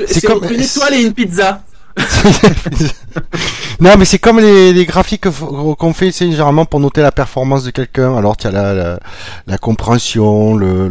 une 0.50 0.61
étoile 0.61 0.95
et 0.95 1.03
une 1.03 1.12
pizza. 1.12 1.62
non, 3.81 3.97
mais 3.99 4.05
c'est 4.05 4.19
comme 4.19 4.38
les, 4.41 4.73
les 4.73 4.87
graphiques 4.87 5.29
qu'on 5.31 5.93
fait, 5.93 6.12
c'est 6.12 6.31
généralement 6.31 6.65
pour 6.65 6.81
noter 6.81 7.00
la 7.00 7.12
performance 7.12 7.65
de 7.65 7.71
quelqu'un. 7.71 8.17
Alors, 8.17 8.37
tu 8.37 8.47
as 8.47 8.50
la, 8.50 9.00
la, 9.47 9.59
compréhension, 9.59 10.57
le, 10.57 10.88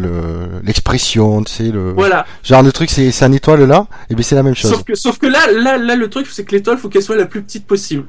l'expression, 0.63 1.43
tu 1.43 1.53
sais, 1.53 1.63
le 1.71 1.93
voilà. 1.93 2.25
genre 2.43 2.63
de 2.63 2.71
truc, 2.71 2.89
c'est, 2.89 3.23
un 3.23 3.31
étoile 3.31 3.63
là, 3.63 3.87
et 4.09 4.15
bien 4.15 4.23
c'est 4.23 4.35
la 4.35 4.43
même 4.43 4.55
chose. 4.55 4.71
Sauf 4.71 4.83
que, 4.83 4.95
sauf 4.95 5.17
que 5.17 5.27
là, 5.27 5.51
là, 5.51 5.77
là, 5.77 5.95
le 5.95 6.09
truc, 6.09 6.27
c'est 6.31 6.43
que 6.43 6.55
l'étoile, 6.55 6.77
faut 6.77 6.89
qu'elle 6.89 7.03
soit 7.03 7.15
la 7.15 7.25
plus 7.25 7.41
petite 7.41 7.65
possible. 7.65 8.05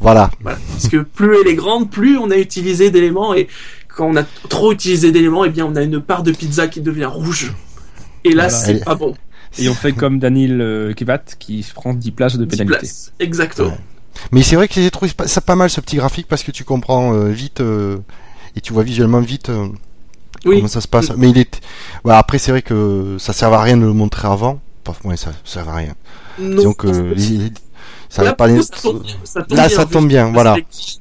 Voilà. 0.00 0.30
Parce 0.44 0.88
que 0.88 0.98
plus 0.98 1.36
elle 1.40 1.48
est 1.48 1.54
grande, 1.54 1.90
plus 1.90 2.18
on 2.18 2.30
a 2.30 2.36
utilisé 2.36 2.90
d'éléments, 2.90 3.34
et 3.34 3.48
quand 3.88 4.06
on 4.08 4.16
a 4.16 4.24
trop 4.48 4.72
utilisé 4.72 5.10
d'éléments, 5.10 5.44
et 5.44 5.48
eh 5.48 5.50
bien, 5.50 5.66
on 5.66 5.74
a 5.74 5.82
une 5.82 6.00
part 6.00 6.22
de 6.22 6.32
pizza 6.32 6.68
qui 6.68 6.80
devient 6.80 7.06
rouge. 7.06 7.54
Et 8.24 8.32
là, 8.32 8.48
c'est 8.48 8.84
pas 8.84 8.94
bon. 8.94 9.14
Et 9.58 9.68
on 9.68 9.74
fait 9.74 9.92
comme 9.92 10.18
Daniel 10.18 10.60
euh, 10.60 10.92
Kivat 10.92 11.22
qui 11.38 11.62
se 11.62 11.72
prend 11.72 11.94
10 11.94 12.10
places 12.10 12.36
de 12.36 12.44
pénalité. 12.44 12.88
Exactement. 13.20 13.76
Mais 14.32 14.42
c'est 14.42 14.56
vrai 14.56 14.68
que 14.68 14.74
j'ai 14.74 14.90
trouvé 14.90 15.10
ça 15.26 15.40
pas 15.40 15.56
mal 15.56 15.70
ce 15.70 15.80
petit 15.80 15.96
graphique 15.96 16.26
parce 16.28 16.42
que 16.42 16.50
tu 16.50 16.64
comprends 16.64 17.14
euh, 17.14 17.28
vite 17.28 17.60
euh, 17.60 17.98
et 18.54 18.60
tu 18.60 18.72
vois 18.72 18.82
visuellement 18.82 19.20
vite 19.20 19.50
comment 20.44 20.68
ça 20.68 20.80
se 20.80 20.88
passe. 20.88 21.12
Mais 21.16 21.30
il 21.30 21.38
est. 21.38 21.60
après, 22.04 22.38
c'est 22.38 22.50
vrai 22.50 22.62
que 22.62 23.16
ça 23.18 23.32
sert 23.32 23.52
à 23.52 23.62
rien 23.62 23.76
de 23.76 23.82
le 23.82 23.92
montrer 23.92 24.28
avant. 24.28 24.60
Enfin, 24.86 25.08
ouais, 25.08 25.16
ça, 25.16 25.32
ça 25.44 25.60
sert 25.62 25.68
à 25.68 25.76
rien. 25.76 25.94
Non, 26.38 26.62
Donc, 26.62 26.84
ça 28.08 28.22
là, 28.24 28.32
pas. 28.34 28.48
Ça 28.62 28.74
tombe 28.82 29.02
bien, 29.02 29.14
ça 29.24 29.42
tombe 29.42 29.58
là, 29.58 29.68
ça 29.68 29.86
tombe 29.86 30.08
bien, 30.08 30.32
voilà. 30.32 30.56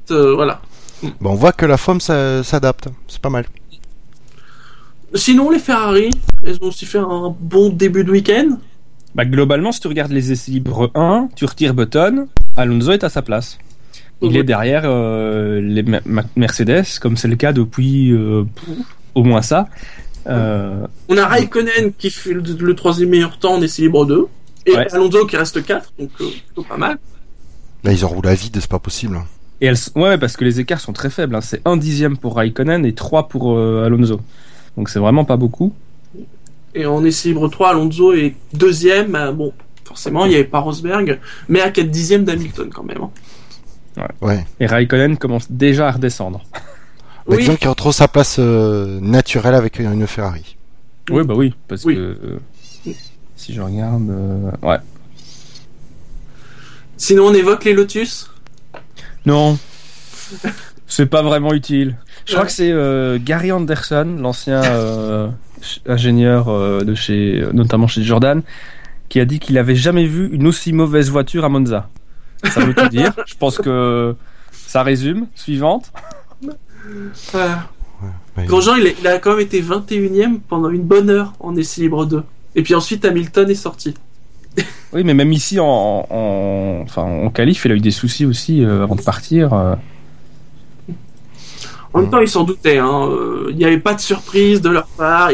voilà. 0.10 0.62
Bon, 1.22 1.32
on 1.32 1.36
voit 1.36 1.52
que 1.52 1.66
la 1.66 1.78
forme 1.78 2.00
s'adapte. 2.00 2.88
C'est 3.08 3.22
pas 3.22 3.30
mal. 3.30 3.46
Sinon, 5.14 5.50
les 5.50 5.60
Ferrari, 5.60 6.10
elles 6.46 6.58
ont 6.62 6.68
aussi 6.68 6.86
fait 6.86 6.98
un 6.98 7.34
bon 7.40 7.70
début 7.70 8.04
de 8.04 8.12
week-end. 8.12 8.58
Bah, 9.14 9.24
globalement, 9.24 9.72
si 9.72 9.80
tu 9.80 9.88
regardes 9.88 10.12
les 10.12 10.32
essais 10.32 10.52
libres 10.52 10.92
1, 10.94 11.30
tu 11.36 11.46
retires 11.46 11.74
Button, 11.74 12.28
Alonso 12.58 12.92
est 12.92 13.04
à 13.04 13.10
sa 13.10 13.22
place. 13.22 13.58
Il 14.22 14.36
est 14.38 14.44
derrière 14.44 14.84
euh, 14.86 15.62
les 15.62 15.84
Mercedes, 16.36 17.00
comme 17.02 17.18
c'est 17.18 17.28
le 17.28 17.36
cas 17.36 17.54
depuis 17.54 18.12
euh, 18.12 18.44
au 19.14 19.24
moins 19.24 19.42
ça. 19.42 19.68
Euh, 20.28 20.88
On 21.10 21.18
a 21.18 21.28
Raikkonen 21.28 21.94
qui 21.98 22.10
fait 22.10 22.34
le, 22.34 22.76
troisième 22.76 23.10
meilleur 23.10 23.38
temps 23.38 23.56
en 23.56 23.62
essais 23.62 23.84
libres 23.84 24.06
2, 24.06 24.28
et 24.66 24.76
Alonso 24.76 25.26
qui 25.26 25.38
reste 25.38 25.64
4, 25.64 25.94
donc 26.00 26.10
plutôt 26.12 26.64
pas 26.64 26.78
mal. 26.78 26.98
Là, 27.84 27.92
ils 27.92 28.04
roulé 28.06 28.30
à 28.30 28.36
vide, 28.36 28.58
c'est 28.60 28.70
pas 28.70 28.80
possible. 28.80 29.22
Et 29.62 29.68
elles, 29.68 29.78
ouais, 29.96 30.18
parce 30.18 30.36
que 30.38 30.44
les 30.44 30.60
écarts 30.60 30.82
sont 30.82 30.94
très 30.94 31.10
faibles. 31.10 31.36
Hein. 31.36 31.42
C'est 31.42 31.62
un 31.66 31.78
dixième 31.78 32.18
pour 32.18 32.36
Raikkonen 32.36 32.86
et 32.86 32.94
3 32.94 33.28
pour 33.28 33.58
Alonso. 33.58 34.20
Donc 34.76 34.90
c'est 34.90 35.00
vraiment 35.00 35.24
pas 35.24 35.38
beaucoup. 35.38 35.74
Et 36.76 36.86
en 36.86 37.04
essai 37.06 37.30
libre 37.30 37.48
3, 37.48 37.70
Alonso 37.70 38.14
est 38.14 38.36
deuxième. 38.54 39.16
Euh, 39.16 39.32
bon, 39.32 39.54
forcément, 39.86 40.26
il 40.26 40.30
n'y 40.30 40.36
avait 40.36 40.44
pas 40.44 40.60
Rosberg, 40.60 41.20
mais 41.48 41.62
à 41.62 41.72
4 41.72 41.90
dixièmes 41.90 42.26
d'Hamilton 42.26 42.70
quand 42.72 42.84
même. 42.84 43.02
Hein. 43.98 44.08
Ouais. 44.22 44.46
Et 44.60 44.66
Raikkonen 44.66 45.18
commence 45.18 45.50
déjà 45.50 45.88
à 45.88 45.92
redescendre. 45.92 46.44
Bah, 47.28 47.38
Disons 47.38 47.56
qu'il 47.56 47.70
retrouve 47.70 47.94
sa 47.94 48.08
place 48.08 48.36
euh, 48.40 49.00
naturelle 49.00 49.56
avec 49.56 49.80
une 49.80 50.06
Ferrari. 50.06 50.58
Oui, 51.10 51.24
bah 51.24 51.34
oui, 51.36 51.56
parce 51.68 51.84
que 51.84 51.92
euh, 51.92 52.40
si 53.36 53.54
je 53.54 53.62
regarde, 53.62 54.12
ouais. 54.63 54.77
Sinon, 56.98 57.27
on 57.27 57.34
évoque 57.34 57.65
les 57.65 57.74
Lotus? 57.74 58.30
Non, 59.25 59.58
c'est 60.88 61.08
pas 61.08 61.22
vraiment 61.22 61.54
utile. 61.54 61.98
Je 62.25 62.34
crois 62.34 62.46
que 62.46 62.51
c'est 62.51 62.72
euh, 62.72 63.20
Gary 63.22 63.51
Anderson, 63.51 64.18
l'ancien 64.20 64.63
euh, 64.63 65.30
ingénieur 65.86 66.50
euh, 66.50 66.82
de 66.82 66.96
chez, 66.96 67.44
notamment 67.54 67.88
chez 67.88 68.04
Jordan, 68.04 68.42
qui 69.10 69.20
a 69.20 69.25
dit 69.25 69.39
qu'il 69.39 69.58
avait 69.58 69.75
jamais 69.75 70.06
vu 70.06 70.30
une 70.32 70.48
aussi 70.48 70.74
mauvaise 70.74 71.10
voiture 71.10 71.46
à 71.46 71.50
Monza. 71.50 71.89
Ça 72.44 72.62
veut 72.62 72.74
tout 72.74 72.89
dire. 72.89 73.13
Je 73.25 73.36
pense 73.36 73.58
que 73.58 74.15
ça 74.51 74.84
résume. 74.84 75.27
Suivante. 75.36 75.92
Grosjean, 78.38 78.75
il, 78.75 78.94
il, 79.00 79.08
a 79.08 79.20
quand 79.20 79.32
même 79.32 79.39
été 79.39 79.62
21ème 79.62 80.39
pendant 80.48 80.70
une 80.70 80.84
bonne 80.84 81.10
heure 81.10 81.34
en 81.39 81.56
essai 81.56 81.82
libre 81.82 82.06
2. 82.06 82.24
Et 82.56 82.64
puis 82.64 82.76
ensuite, 82.76 83.06
Hamilton 83.06 83.50
est 83.50 83.56
sorti. 83.56 83.94
oui, 84.94 85.04
mais 85.04 85.14
même 85.14 85.34
ici, 85.34 85.60
en, 85.60 86.08
en, 86.10 86.82
enfin, 86.84 87.04
en 87.04 87.30
qualif, 87.30 87.66
il 87.66 87.72
a 87.72 87.76
eu 87.76 87.82
des 87.82 87.92
soucis 87.92 88.26
aussi 88.26 88.64
avant 88.64 88.96
de 88.96 89.02
partir. 89.02 89.78
En 91.96 92.02
même 92.02 92.10
temps, 92.10 92.20
ils 92.20 92.28
s'en 92.28 92.44
doutaient. 92.44 92.78
Hein. 92.78 93.08
Euh, 93.10 93.48
il 93.52 93.56
n'y 93.56 93.64
avait 93.64 93.80
pas 93.80 93.94
de 93.94 94.02
surprise 94.02 94.62
de 94.62 94.70
leur 94.70 94.86
part. 94.86 95.30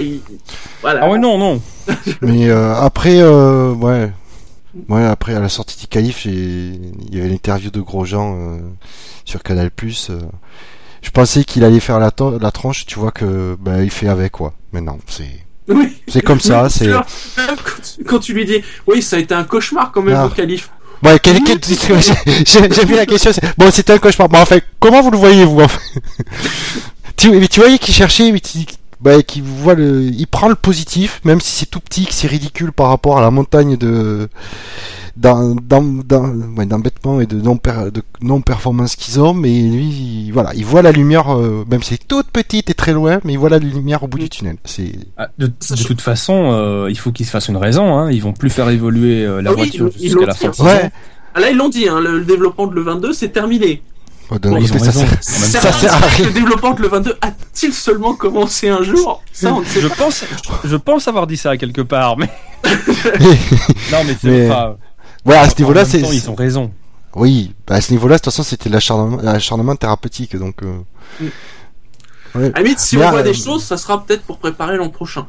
Voilà. 0.81 1.01
Ah 1.03 1.09
ouais, 1.09 1.17
non, 1.17 1.39
non. 1.39 1.59
Mais 2.21 2.49
euh, 2.49 2.75
après, 2.75 3.19
euh, 3.19 3.73
ouais. 3.73 4.11
Ouais, 4.87 5.03
après, 5.03 5.33
à 5.33 5.39
la 5.39 5.49
sortie 5.49 5.79
du 5.79 5.87
calife, 5.87 6.25
il 6.25 6.93
y 7.11 7.19
avait 7.19 7.29
l'interview 7.29 7.71
de 7.71 7.81
Grosjean 7.81 8.59
sur 9.25 9.41
Canal+. 9.41 9.71
je 9.79 11.09
pensais 11.11 11.43
qu'il 11.43 11.63
allait 11.63 11.79
faire 11.79 11.99
la, 11.99 12.11
la 12.39 12.51
tranche, 12.51 12.85
tu 12.85 12.99
vois 12.99 13.11
que 13.11 13.57
ben, 13.59 13.81
il 13.81 13.89
fait 13.89 14.07
avec, 14.07 14.33
quoi. 14.33 14.53
Mais 14.71 14.81
non, 14.81 14.99
c'est... 15.07 15.45
Oui. 15.73 16.01
C'est 16.07 16.21
comme 16.21 16.39
ça, 16.39 16.69
c'est... 16.69 16.89
Quand, 18.05 18.19
tu 18.19 18.33
lui 18.33 18.45
dis, 18.45 18.61
oui, 18.87 19.01
ça 19.01 19.15
a 19.15 19.19
été 19.19 19.33
un 19.33 19.43
cauchemar 19.43 19.91
quand 19.91 20.01
même 20.01 20.15
ah. 20.15 20.25
au 20.25 20.29
calife. 20.29 20.69
Bon, 21.01 21.17
quel, 21.21 21.39
j'ai 21.65 22.85
vu 22.85 22.95
la 22.95 23.05
question. 23.07 23.31
Bon, 23.57 23.71
c'était 23.71 23.93
un 23.93 23.97
cauchemar. 23.97 24.29
Bon, 24.29 24.37
en 24.39 24.45
fait, 24.45 24.63
comment 24.79 25.01
vous 25.01 25.09
le 25.09 25.17
voyez 25.17 25.45
vous 25.45 25.61
en 25.61 25.67
fait? 25.67 25.79
Tu, 27.17 27.47
tu 27.49 27.59
voyais 27.59 27.77
qu'il 27.77 27.93
cherchait, 27.93 28.33
bah, 28.99 29.21
qui 29.21 29.41
voit 29.41 29.75
le, 29.75 30.03
il 30.03 30.25
prend 30.27 30.47
le 30.47 30.55
positif, 30.55 31.21
même 31.23 31.41
si 31.41 31.51
c'est 31.51 31.65
tout 31.65 31.79
petit, 31.79 32.05
que 32.05 32.13
c'est 32.13 32.27
ridicule 32.27 32.71
par 32.71 32.87
rapport 32.87 33.17
à 33.17 33.21
la 33.21 33.29
montagne 33.29 33.77
de 33.77 34.27
d'embêtement 35.17 37.21
et 37.21 37.25
de 37.25 37.39
non 37.41 37.55
de 37.63 38.01
non 38.21 38.41
performance 38.41 38.95
qu'ils 38.95 39.19
ont, 39.19 39.33
mais 39.33 39.49
lui, 39.49 40.25
il, 40.27 40.31
voilà, 40.31 40.51
il 40.55 40.65
voit 40.65 40.81
la 40.81 40.91
lumière, 40.91 41.35
euh, 41.35 41.65
même 41.69 41.83
si 41.83 41.95
c'est 41.95 42.07
toute 42.07 42.27
petite 42.27 42.69
et 42.69 42.73
très 42.73 42.93
loin, 42.93 43.19
mais 43.23 43.33
il 43.33 43.39
voit 43.39 43.49
la 43.49 43.59
lumière 43.59 44.03
au 44.03 44.07
bout 44.07 44.19
du 44.19 44.29
tunnel. 44.29 44.57
C'est 44.65 44.91
ah, 45.17 45.27
de, 45.37 45.47
de, 45.47 45.83
toute 45.83 46.01
façon, 46.01 46.51
euh, 46.53 46.87
il 46.89 46.97
faut 46.97 47.11
qu'ils 47.11 47.25
se 47.25 47.31
fassent 47.31 47.47
une 47.49 47.57
raison. 47.57 47.97
Hein. 47.97 48.11
Ils 48.11 48.21
vont 48.21 48.33
plus 48.33 48.49
faire 48.49 48.69
évoluer 48.69 49.25
euh, 49.25 49.41
la 49.41 49.51
Ah 49.51 49.53
oui, 49.53 49.59
voiture 49.77 49.91
jusqu'à 49.99 50.25
la 50.25 50.33
fin. 50.33 50.49
hein. 50.49 50.65
ouais. 50.65 50.91
Ah, 51.33 51.39
Là, 51.39 51.49
ils 51.51 51.57
l'ont 51.57 51.69
dit, 51.69 51.87
hein, 51.87 51.99
le, 52.01 52.19
le 52.19 52.25
développement 52.25 52.67
de 52.67 52.75
le 52.75 52.81
22, 52.81 53.13
c'est 53.13 53.29
terminé. 53.29 53.81
Ouais, 54.29 54.39
Bon, 54.39 54.55
côté, 54.61 54.79
ça, 54.79 54.91
ça- 54.93 55.05
Ça, 55.21 55.59
ça 55.61 55.71
sert 55.73 55.93
à 55.93 55.97
rien. 56.07 56.25
Le 56.27 56.31
développement 56.31 56.71
de 56.73 56.81
le 56.81 56.87
22 56.87 57.17
a-t-il 57.21 57.73
seulement 57.73 58.13
commencé 58.13 58.69
un 58.69 58.81
jour? 58.81 59.21
Ça, 59.33 59.53
on 59.53 59.61
Je 59.63 59.87
pas. 59.89 59.95
pense, 59.95 60.23
je 60.63 60.75
pense 60.77 61.07
avoir 61.09 61.27
dit 61.27 61.35
ça 61.35 61.57
quelque 61.57 61.81
part, 61.81 62.17
mais 62.17 62.29
non, 62.63 63.97
mais 64.05 64.15
c'est 64.21 64.29
Mais- 64.29 64.49
enfin, 64.49 64.75
ouais, 65.25 65.35
à 65.37 65.49
ce 65.49 65.57
niveau-là, 65.59 65.85
c'est, 65.85 65.99
ils 66.01 66.29
ont 66.29 66.35
raison. 66.35 66.71
oui, 67.15 67.53
bah, 67.67 67.75
à 67.75 67.81
ce 67.81 67.91
niveau-là, 67.91 68.15
de 68.15 68.19
toute 68.19 68.25
façon, 68.25 68.43
c'était 68.43 68.69
l'acharnement, 68.69 69.17
l'acharnement 69.21 69.75
thérapeutique, 69.75 70.35
donc. 70.35 70.63
euh, 70.63 70.79
Mm. 71.19 71.27
Ouais. 72.33 72.51
Si 72.77 72.95
Mais 72.95 73.05
on 73.05 73.09
voit 73.11 73.19
euh, 73.19 73.23
des 73.23 73.33
choses, 73.33 73.61
ça 73.63 73.75
sera 73.75 74.05
peut-être 74.05 74.23
pour 74.23 74.37
préparer 74.37 74.77
l'an 74.77 74.87
prochain. 74.89 75.27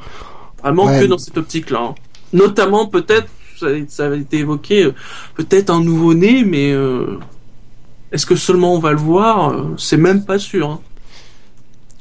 Vraiment 0.63 0.85
Ouais. 0.85 1.01
que 1.01 1.05
dans 1.07 1.19
cette 1.19 1.37
optique-là. 1.37 1.81
hein. 1.81 1.95
Notamment, 2.33 2.87
peut-être, 2.87 3.27
ça, 3.59 3.67
ça 3.89 4.07
a 4.07 4.15
été 4.15 4.39
évoqué, 4.39 4.85
euh, 4.85 4.95
peut-être 5.35 5.71
un 5.71 5.83
nouveau-né, 5.83 6.45
mais 6.45 6.71
euh, 6.73 7.19
est-ce 8.13 8.25
que 8.25 8.37
seulement 8.37 8.75
on 8.75 8.79
va 8.79 8.93
le 8.93 8.99
voir 8.99 9.51
euh, 9.51 9.75
C'est 9.79 9.97
même 9.97 10.25
pas 10.25 10.39
sûr. 10.39 10.71
hein. 10.71 10.81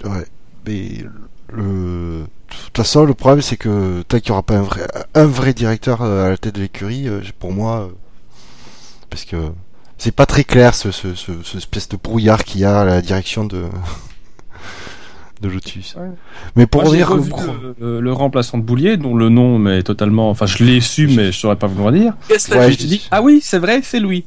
Ouais, 0.03 0.27
mais 0.67 1.05
le... 1.51 2.25
de 2.51 2.65
toute 2.65 2.77
façon, 2.77 3.05
le 3.05 3.13
problème 3.13 3.41
c'est 3.41 3.57
que 3.57 4.01
tant 4.03 4.19
qu'il 4.19 4.31
n'y 4.31 4.33
aura 4.33 4.43
pas 4.43 4.57
un 4.57 4.61
vrai, 4.63 4.87
un 5.15 5.25
vrai 5.25 5.53
directeur 5.53 6.01
euh, 6.01 6.25
à 6.25 6.29
la 6.29 6.37
tête 6.37 6.55
de 6.55 6.61
l'écurie, 6.61 7.07
euh, 7.07 7.21
pour 7.39 7.51
moi, 7.53 7.81
euh, 7.81 7.87
parce 9.09 9.25
que 9.25 9.37
c'est 9.97 10.11
pas 10.15 10.25
très 10.25 10.43
clair 10.43 10.73
ce, 10.73 10.91
ce, 10.91 11.15
ce, 11.15 11.31
ce 11.43 11.57
espèce 11.57 11.89
de 11.89 11.97
brouillard 11.97 12.43
qu'il 12.43 12.61
y 12.61 12.65
a 12.65 12.81
à 12.81 12.85
la 12.85 13.01
direction 13.01 13.45
de 13.45 13.65
de 15.41 15.49
Lotus. 15.49 15.95
Ouais. 15.95 16.09
Mais 16.55 16.67
pour 16.67 16.83
Moi, 16.83 16.91
revu 17.03 17.31
le, 17.79 17.99
le 17.99 18.13
remplaçant 18.13 18.57
de 18.59 18.63
Boulier, 18.63 18.97
dont 18.97 19.15
le 19.15 19.29
nom 19.29 19.57
m'est 19.57 19.83
totalement, 19.83 20.29
enfin, 20.29 20.45
je 20.45 20.63
l'ai 20.63 20.81
su, 20.81 21.07
mais 21.07 21.31
je 21.31 21.39
saurais 21.39 21.55
pas 21.55 21.67
vous 21.67 21.83
le 21.89 21.99
dire. 21.99 22.13
Qu'est-ce 22.27 22.47
que 22.47 22.51
t'as 22.51 22.59
Ouais, 22.59 22.69
dit? 22.69 22.77
je 22.77 22.81
Je 22.81 22.87
dis, 22.87 23.07
ah 23.11 23.21
oui, 23.21 23.41
c'est 23.43 23.57
vrai, 23.59 23.81
c'est 23.83 23.99
lui. 23.99 24.25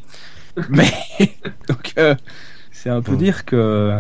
Mais 0.69 0.93
donc, 1.69 1.93
euh, 1.99 2.15
c'est 2.73 2.91
un 2.91 3.03
peu 3.03 3.13
Hmm. 3.13 3.17
dire 3.17 3.45
que 3.45 3.99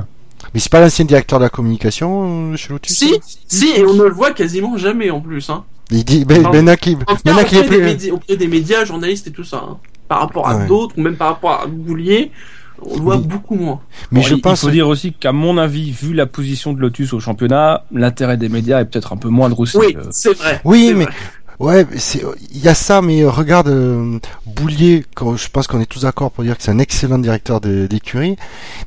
mais 0.54 0.61
c'est 0.61 0.70
pas 0.73 0.80
l'ancien 0.80 1.04
directeur 1.04 1.38
de 1.40 1.44
la 1.44 1.50
communication 1.50 2.52
euh, 2.52 2.56
chez 2.56 2.73
Lotus 2.73 2.96
Si, 2.96 3.14
si, 3.49 3.69
et 3.76 3.84
on 3.84 3.93
ne 3.95 4.04
le 4.04 4.10
voit 4.12 4.30
quasiment 4.32 4.76
jamais 4.78 5.10
en 5.10 5.21
plus. 5.21 5.50
Hein. 5.50 5.64
Il 5.90 6.04
dit, 6.04 6.25
ben, 6.25 6.40
Non. 6.43 6.52
maintenant 6.52 6.76
qu'il, 6.76 6.95
En 6.97 6.99
tout 7.00 7.04
cas, 7.06 7.14
maintenant 7.25 7.45
qu'il 7.45 7.58
est 7.58 7.60
auprès, 7.62 7.71
des 7.76 7.76
plus, 7.82 7.84
médias, 7.86 8.12
auprès 8.14 8.36
des 8.36 8.47
médias, 8.49 8.84
journalistes 8.84 9.26
et 9.26 9.32
tout 9.32 9.45
ça. 9.45 9.62
hein. 9.69 9.76
Par 10.08 10.21
rapport 10.21 10.49
à 10.49 10.56
Ouais. 10.56 10.67
d'autres, 10.67 10.95
ou 10.97 11.02
même 11.02 11.17
par 11.17 11.28
rapport 11.28 11.60
à 11.62 11.67
Boulier, 11.67 12.30
on 12.82 12.97
le 12.97 13.02
voit 13.02 13.17
Oui. 13.17 13.26
beaucoup 13.26 13.54
moins. 13.54 13.80
mais 14.10 14.21
Bon, 14.21 14.26
je 14.26 14.34
il, 14.34 14.40
pense, 14.40 14.62
il 14.62 14.67
faut 14.67 14.71
dire 14.71 14.88
aussi 14.88 15.12
qu'à 15.12 15.32
mon 15.32 15.56
avis, 15.58 15.90
vu 15.90 16.12
la 16.14 16.26
position 16.26 16.73
de 16.73 16.80
Lotus 16.80 17.12
au 17.12 17.21
championnat, 17.21 17.84
l'intérêt 17.93 18.36
des 18.36 18.49
médias 18.49 18.80
est 18.80 18.84
peut-être 18.86 19.12
un 19.12 19.17
peu 19.17 19.28
moindre 19.28 19.60
aussi. 19.60 19.76
Oui, 19.78 19.95
Euh, 19.97 20.02
c'est 20.10 20.36
vrai. 20.36 20.60
Oui, 20.64 20.93
mais- 20.95 21.04
vrai. 21.04 21.14
Ouais, 21.60 21.86
il 22.50 22.58
y 22.58 22.69
a 22.69 22.75
ça, 22.75 23.00
mais 23.00 23.25
regarde 23.25 23.69
euh, 23.69 24.19
Boulier, 24.45 25.04
quand, 25.14 25.36
je 25.36 25.49
pense 25.49 25.69
qu'on 25.69 25.80
est 25.80 25.86
tous 25.86 26.02
d'accord 26.02 26.32
pour 26.32 26.43
dire 26.43 26.56
que 26.56 26.62
c'est 26.64 26.73
un 26.73 26.80
excellent 26.80 27.19
directeur 27.19 27.60
d'écurie, 27.60 28.36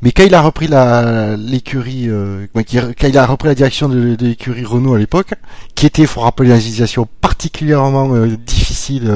mais 0.02 0.12
quand 0.12 0.24
il 0.24 0.36
a 0.36 0.42
repris 0.42 0.68
la 0.68 1.38
l'écurie, 1.38 2.10
euh, 2.10 2.46
quand 2.54 3.08
il 3.08 3.18
a 3.18 3.26
repris 3.26 3.48
la 3.48 3.56
direction 3.56 3.88
de, 3.88 4.18
l'écurie 4.20 4.66
Renault 4.66 4.96
à 4.96 5.00
l'époque, 5.00 5.34
qui 5.76 5.86
était, 5.86 6.06
faut 6.06 6.22
rappeler, 6.22 6.52
une 6.54 6.60
situation 6.60 7.08
particulièrement 7.22 8.14
euh, 8.14 8.36
difficile 8.36 9.10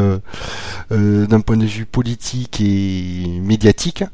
euh, 0.92 1.28
d'un 1.28 1.42
point 1.42 1.58
de 1.58 1.66
vue 1.66 1.86
politique 1.86 2.62
et 2.62 3.42
médiatique, 3.42 4.06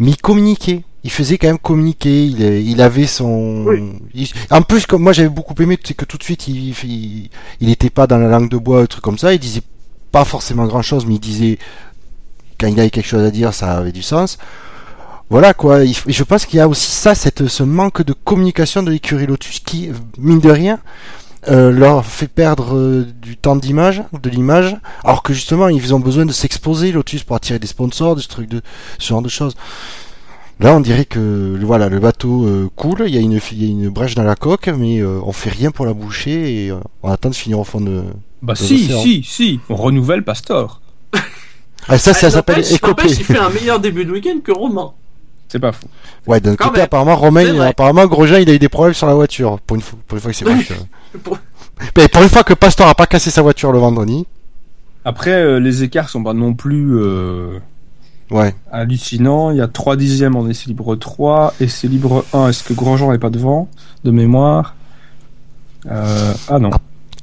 mais 0.00 0.10
il 0.10 0.16
communiquait. 0.16 0.82
Il 1.04 1.10
faisait 1.10 1.36
quand 1.38 1.48
même 1.48 1.58
communiquer. 1.58 2.26
Il, 2.26 2.40
il 2.42 2.80
avait 2.80 3.06
son. 3.06 3.64
Oui. 3.66 3.92
il- 4.14 4.30
en 4.50 4.62
plus, 4.62 4.86
comme 4.86 5.02
moi 5.02 5.12
j'avais 5.12 5.28
beaucoup 5.28 5.54
aimé, 5.60 5.78
c'est 5.82 5.94
que 5.94 6.04
tout 6.04 6.16
de 6.18 6.22
suite 6.22 6.46
il, 6.48 6.70
il, 6.84 7.30
il 7.60 7.70
était 7.70 7.90
pas 7.90 8.06
dans 8.06 8.18
la 8.18 8.28
langue 8.28 8.48
de 8.50 8.56
bois, 8.58 8.82
un 8.82 8.86
truc 8.86 9.02
comme 9.02 9.18
ça. 9.18 9.32
Il 9.34 9.38
disait 9.40 9.62
pas 10.12 10.24
forcément 10.24 10.66
grand 10.66 10.82
chose, 10.82 11.06
mais 11.06 11.14
il 11.14 11.20
disait 11.20 11.58
quand 12.60 12.68
il 12.68 12.78
avait 12.78 12.90
quelque 12.90 13.06
chose 13.08 13.24
à 13.24 13.30
dire, 13.30 13.52
ça 13.52 13.72
avait 13.78 13.92
du 13.92 14.02
sens. 14.02 14.38
Voilà 15.30 15.54
quoi. 15.54 15.84
Je 15.84 16.22
pense 16.24 16.44
qu'il 16.46 16.58
y 16.58 16.60
a 16.60 16.68
aussi 16.68 16.90
ça, 16.90 17.14
cette, 17.14 17.48
ce 17.48 17.62
manque 17.62 18.02
de 18.02 18.12
communication 18.12 18.82
de 18.82 18.90
l'écurie 18.90 19.26
Lotus 19.26 19.60
qui, 19.60 19.90
mine 20.18 20.40
de 20.40 20.50
rien, 20.50 20.78
euh, 21.48 21.72
leur 21.72 22.04
fait 22.04 22.28
perdre 22.28 22.76
euh, 22.76 23.06
du 23.20 23.36
temps 23.36 23.56
d'image, 23.56 24.02
de 24.22 24.30
l'image, 24.30 24.76
alors 25.02 25.22
que 25.22 25.32
justement 25.32 25.68
ils 25.68 25.94
ont 25.94 25.98
besoin 26.00 26.26
de 26.26 26.32
s'exposer 26.32 26.92
Lotus 26.92 27.24
pour 27.24 27.34
attirer 27.34 27.58
des 27.58 27.66
sponsors, 27.66 28.14
des 28.14 28.22
trucs 28.22 28.48
de 28.48 28.60
ce 28.98 29.08
genre 29.08 29.22
de 29.22 29.28
choses. 29.30 29.56
Là, 30.60 30.74
on 30.76 30.80
dirait 30.80 31.04
que 31.06 31.58
voilà, 31.62 31.88
le 31.88 31.98
bateau 31.98 32.46
euh, 32.46 32.68
coule, 32.76 33.04
il 33.06 33.14
y, 33.14 33.18
a 33.18 33.20
une, 33.20 33.40
il 33.52 33.62
y 33.64 33.66
a 33.66 33.70
une 33.70 33.88
brèche 33.88 34.14
dans 34.14 34.22
la 34.22 34.36
coque, 34.36 34.68
mais 34.68 35.00
euh, 35.00 35.18
on 35.24 35.32
fait 35.32 35.50
rien 35.50 35.70
pour 35.72 35.86
la 35.86 35.92
boucher 35.92 36.66
et 36.66 36.70
euh, 36.70 36.76
on 37.02 37.10
attend 37.10 37.30
de 37.30 37.34
finir 37.34 37.58
au 37.58 37.64
fond 37.64 37.80
de. 37.80 38.04
Bah 38.42 38.52
de 38.54 38.58
si, 38.58 38.86
l'océan. 38.88 39.02
si, 39.02 39.22
si, 39.24 39.60
on 39.68 39.76
renouvelle 39.76 40.24
Pastor. 40.24 40.80
Ah, 41.88 41.98
ça, 41.98 42.14
ça 42.14 42.28
Ah, 42.28 42.30
s'appelle 42.30 42.64
n'empêche, 42.84 43.18
Il 43.18 43.24
fait 43.24 43.38
un 43.38 43.48
meilleur 43.50 43.80
début 43.80 44.04
de 44.04 44.12
week-end 44.12 44.38
que 44.44 44.52
Romain. 44.52 44.92
C'est 45.48 45.58
pas 45.58 45.72
fou. 45.72 45.86
Ouais, 46.28 46.38
d'un 46.40 46.54
côté, 46.54 46.70
même. 46.76 46.82
apparemment, 46.84 47.16
Romain, 47.16 47.58
apparemment, 47.60 48.06
Grosjean, 48.06 48.36
il 48.40 48.48
a 48.48 48.54
eu 48.54 48.58
des 48.60 48.68
problèmes 48.68 48.94
sur 48.94 49.08
la 49.08 49.14
voiture. 49.14 49.58
Pour 49.66 49.74
une 49.74 49.82
fois, 49.82 49.98
pour 50.06 50.16
une 50.16 50.22
fois 50.22 50.30
que 50.30 50.36
c'est 50.36 50.44
vrai. 50.44 50.62
que- 50.62 51.18
Pour- 51.18 51.38
Mais 51.96 52.06
pour 52.06 52.22
une 52.22 52.28
fois 52.28 52.44
que 52.44 52.54
Pastor 52.54 52.86
a 52.86 52.94
pas 52.94 53.06
cassé 53.08 53.30
sa 53.32 53.42
voiture 53.42 53.72
le 53.72 53.80
vendredi. 53.80 54.24
Après, 55.04 55.32
euh, 55.32 55.58
les 55.58 55.82
écarts 55.82 56.08
sont 56.08 56.22
pas 56.22 56.34
non 56.34 56.54
plus 56.54 56.96
euh, 56.96 57.58
Ouais. 58.32 58.54
hallucinants. 58.72 59.50
Il 59.50 59.58
y 59.58 59.60
a 59.60 59.68
3 59.68 59.96
dixièmes 59.96 60.34
en 60.36 60.48
essai 60.48 60.68
libre 60.68 60.96
3, 60.96 61.54
essai 61.60 61.86
libre 61.88 62.24
1. 62.32 62.48
Est-ce 62.48 62.64
que 62.64 62.72
Grosjean 62.72 63.12
n'est 63.12 63.18
pas 63.18 63.30
devant 63.30 63.68
de 64.04 64.10
mémoire? 64.10 64.74
Euh, 65.90 66.32
Ah 66.48 66.58
non. 66.58 66.70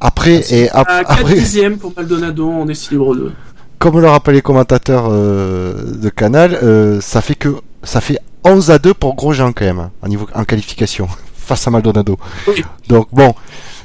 Après, 0.02 0.42
et 0.52 0.70
ap- 0.70 0.88
À 0.90 1.04
4 1.04 1.20
après, 1.22 1.34
dixièmes 1.36 1.78
pour 1.78 1.94
Maldonado 1.96 2.50
en 2.50 2.68
essai 2.68 2.92
libre 2.92 3.16
2. 3.16 3.32
comme 3.80 4.00
le 4.00 4.08
rappellent 4.10 4.36
les 4.36 4.42
commentateurs 4.42 5.08
euh, 5.10 5.96
de 6.02 6.10
Canal, 6.10 6.58
euh, 6.64 7.00
ça 7.02 7.22
fait 7.22 7.36
que 7.36 7.56
ça 7.84 8.00
fait 8.02 8.20
11 8.46 8.72
à 8.72 8.80
2 8.80 8.94
pour 8.94 9.16
Grosjean 9.16 9.52
quand 9.54 9.66
même, 9.66 9.90
en 10.02 10.08
niveau 10.08 10.28
en 10.36 10.44
qualification 10.46 11.08
face 11.50 11.68
à 11.68 11.72
Maldonado. 11.72 12.18
Oui. 12.48 12.64
Donc 12.88 13.08
bon, 13.12 13.34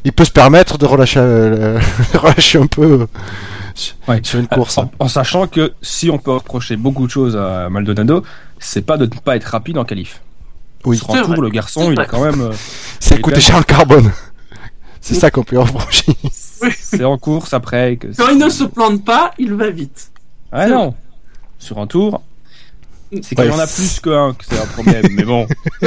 il 0.05 0.13
peut 0.13 0.25
se 0.25 0.31
permettre 0.31 0.77
de 0.79 0.85
relâcher, 0.87 1.19
euh, 1.21 1.81
relâcher 2.15 2.59
un 2.59 2.67
peu 2.67 2.83
euh, 3.03 3.07
sur- 3.75 3.95
Ouais. 4.07 4.21
sur 4.23 4.39
une 4.39 4.47
course. 4.49 4.77
En, 4.79 4.91
en 4.99 5.09
sachant 5.09 5.47
que 5.47 5.73
si 5.83 6.11
on 6.11 6.19
peut 6.19 6.33
reprocher 6.33 6.77
beaucoup 6.77 7.07
de 7.07 7.11
choses 7.11 7.37
à 7.37 7.69
Maldonado, 7.71 8.23
c'est 8.59 8.83
pas 8.83 8.97
de 8.99 9.07
ne 9.07 9.11
pas 9.21 9.37
être 9.37 9.45
rapide 9.47 9.79
en 9.79 9.85
qualif. 9.85 10.21
Oui, 10.85 10.99
Sur 10.99 11.11
C'est 11.11 11.19
un 11.19 11.23
tour, 11.23 11.31
vrai. 11.37 11.41
le 11.41 11.49
garçon, 11.51 11.87
C'est 11.87 11.93
il 11.95 12.01
a 12.01 12.05
quand 12.05 12.23
même. 12.23 12.41
euh, 12.43 12.53
c'est 13.01 13.41
cher 13.41 13.57
en 13.57 13.63
carbone. 13.63 14.13
C'est 15.01 15.15
ça 15.15 15.31
qu'on 15.31 15.43
peut 15.45 15.59
reprocher. 15.59 16.13
c'est 16.81 17.05
en 17.05 17.17
course 17.19 17.53
après. 17.55 17.97
Que 17.97 18.09
Quand 18.17 18.29
il 18.29 18.39
ne 18.39 18.49
se 18.51 18.65
plante 18.65 19.05
pas, 19.05 19.33
il 19.39 19.55
va 19.55 19.71
vite. 19.71 20.11
Ah 20.53 20.67
non. 20.69 20.95
Sur 21.59 21.79
un 21.79 21.87
tour. 21.87 22.23
C'est 23.13 23.21
qu'il 23.35 23.39
Ouais, 23.41 23.49
y 23.49 23.51
en 23.51 23.59
a 23.59 23.67
plus 23.67 24.01
qu'un 24.01 24.33
que 24.35 24.45
c'est 24.49 24.61
un 24.61 24.67
problème. 24.67 25.07
mais 25.13 25.23
bon. 25.25 25.47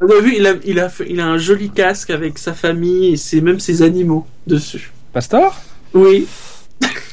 Vous 0.00 0.12
avez 0.12 0.20
vu, 0.22 0.34
il 0.36 0.46
a, 0.46 0.54
il, 0.64 0.80
a 0.80 0.88
fait- 0.88 1.06
il 1.08 1.20
a 1.20 1.26
un 1.26 1.38
joli 1.38 1.70
casque 1.70 2.10
avec 2.10 2.38
sa 2.38 2.52
famille 2.52 3.12
et 3.12 3.16
c'est 3.16 3.40
même 3.40 3.60
ses 3.60 3.82
animaux 3.82 4.26
dessus. 4.46 4.92
Pastor? 5.12 5.54
Oui. 5.92 6.26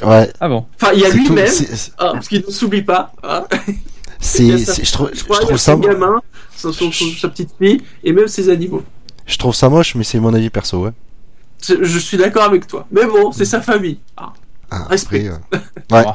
Ouais. 0.04 0.32
Ah 0.40 0.50
bon? 0.50 0.66
Enfin, 0.82 0.94
il 0.94 1.02
y 1.02 1.06
a 1.06 1.10
lui-même. 1.10 1.48
Ah, 1.98 2.12
parce 2.14 2.28
qu'il 2.28 2.44
ne 2.46 2.52
s'oublie 2.52 2.82
pas. 2.82 3.14
Ah. 3.22 3.48
C'est, 4.20 4.58
je 4.84 4.92
trouve, 4.92 5.10
Je 5.14 5.20
je 5.20 5.24
crois 5.24 5.38
y 5.38 5.46
trouve 5.46 5.58
ça, 5.58 5.74
son 5.74 5.80
gamin, 5.80 6.22
son- 6.56 6.74
son- 6.74 6.92
son- 6.92 7.12
sa 7.20 7.30
petite 7.30 7.52
fille 7.60 7.82
et 8.04 8.12
même 8.12 8.28
ses 8.28 8.50
animaux. 8.50 8.84
je 9.28 9.38
trouve 9.38 9.54
ça 9.56 9.70
moche, 9.70 9.94
mais 9.96 10.04
c'est 10.04 10.20
mon 10.20 10.34
avis 10.34 10.50
perso, 10.50 10.84
ouais. 10.86 10.92
Je, 11.64 11.84
je 11.84 12.00
suis 12.00 12.18
d'accord 12.18 12.44
avec 12.44 12.66
toi. 12.66 12.88
Mais 12.92 13.06
bon, 13.06 13.32
c'est 13.32 13.46
sa 13.46 13.62
famille. 13.62 14.00
Ah. 14.18 14.34
Ah, 14.72 14.86
Respect. 14.90 15.28
après, 15.30 15.60
euh, 15.60 15.60
Ouais. 15.96 16.06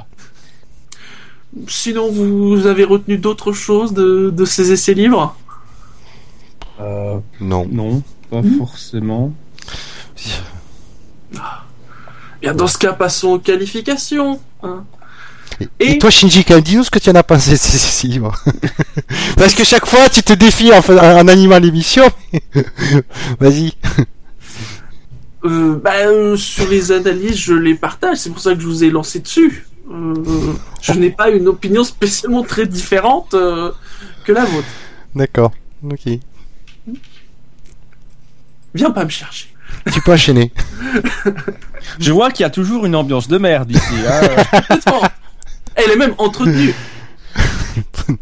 Sinon, 1.68 2.10
vous 2.10 2.66
avez 2.66 2.84
retenu 2.84 3.16
d'autres 3.18 3.52
choses 3.52 3.92
de, 3.94 4.30
de 4.30 4.44
ces 4.44 4.72
essais 4.72 4.92
libres? 4.94 5.34
Euh, 6.80 7.18
non. 7.40 7.66
non, 7.70 8.02
pas 8.30 8.42
forcément. 8.58 9.32
Bien, 12.40 12.54
dans 12.54 12.66
ce 12.66 12.78
cas, 12.78 12.92
passons 12.92 13.28
aux 13.28 13.38
qualifications. 13.38 14.40
hein. 14.62 14.84
Et, 15.60 15.68
Et- 15.80 15.90
et 15.92 15.98
toi, 15.98 16.10
Shinji, 16.10 16.44
dis-nous 16.62 16.84
ce 16.84 16.90
que 16.90 16.98
tu 16.98 17.08
en 17.08 17.14
as 17.14 17.22
pensé 17.22 17.52
de 17.52 17.56
ces 17.56 17.78
ces 17.78 18.08
livres. 18.08 18.34
Parce 19.36 19.54
que 19.54 19.64
chaque 19.64 19.86
fois, 19.86 20.08
tu 20.10 20.22
te 20.22 20.34
défies 20.34 20.70
en, 20.72 20.80
en 20.80 21.28
animant 21.28 21.58
l'émission. 21.58 22.04
Vas-y. 23.40 23.72
Euh, 25.44 25.76
bah, 25.82 25.92
euh, 26.06 26.36
sur 26.36 26.68
les 26.68 26.92
analyses, 26.92 27.36
je 27.38 27.54
les 27.54 27.74
partage. 27.74 28.18
C'est 28.18 28.30
pour 28.30 28.40
ça 28.40 28.54
que 28.54 28.60
je 28.60 28.66
vous 28.66 28.84
ai 28.84 28.90
lancé 28.90 29.20
dessus. 29.20 29.66
Euh, 29.90 30.14
je 30.82 30.92
n'ai 30.92 31.10
pas 31.10 31.30
une 31.30 31.46
opinion 31.48 31.84
spécialement 31.84 32.42
très 32.42 32.66
différente 32.66 33.32
euh, 33.34 33.70
que 34.24 34.32
la 34.32 34.44
vôtre. 34.44 34.66
D'accord. 35.14 35.52
Ok. 35.84 36.18
Viens 38.74 38.90
pas 38.90 39.04
me 39.04 39.10
chercher. 39.10 39.48
Tu 39.92 40.00
peux 40.02 40.12
enchaîner. 40.12 40.52
Je 41.98 42.12
vois 42.12 42.30
qu'il 42.30 42.42
y 42.44 42.46
a 42.46 42.50
toujours 42.50 42.86
une 42.86 42.94
ambiance 42.96 43.28
de 43.28 43.38
merde 43.38 43.70
ici. 43.70 43.94
hein. 44.08 44.20
Elle 45.74 45.90
est 45.92 45.96
même 45.96 46.14
entretenue. 46.18 46.74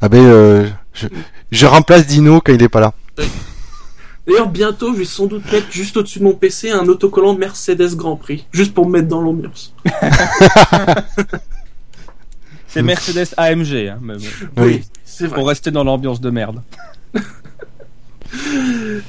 Ah 0.00 0.08
ben, 0.10 0.18
euh, 0.22 0.68
je, 0.92 1.06
je 1.50 1.64
remplace 1.66 2.06
Dino 2.06 2.40
quand 2.42 2.52
il 2.52 2.62
est 2.62 2.68
pas 2.68 2.80
là. 2.80 2.92
D'ailleurs, 4.26 4.48
bientôt, 4.48 4.92
je 4.92 4.98
vais 4.98 5.04
sans 5.06 5.24
doute 5.26 5.50
mettre 5.50 5.70
juste 5.70 5.96
au-dessus 5.96 6.18
de 6.18 6.24
mon 6.24 6.34
PC 6.34 6.70
un 6.70 6.86
autocollant 6.88 7.34
Mercedes 7.34 7.94
Grand 7.94 8.16
Prix, 8.16 8.46
juste 8.52 8.74
pour 8.74 8.86
me 8.86 8.92
mettre 8.98 9.08
dans 9.08 9.22
l'ambiance. 9.22 9.72
C'est 12.66 12.82
Mercedes 12.82 13.28
AMG, 13.36 13.88
hein, 13.88 13.98
mais 14.02 14.14
bon, 14.16 14.62
Oui. 14.64 14.84
c'est 15.04 15.26
vrai. 15.26 15.36
pour 15.36 15.48
rester 15.48 15.70
dans 15.70 15.84
l'ambiance 15.84 16.20
de 16.20 16.28
merde. 16.30 16.60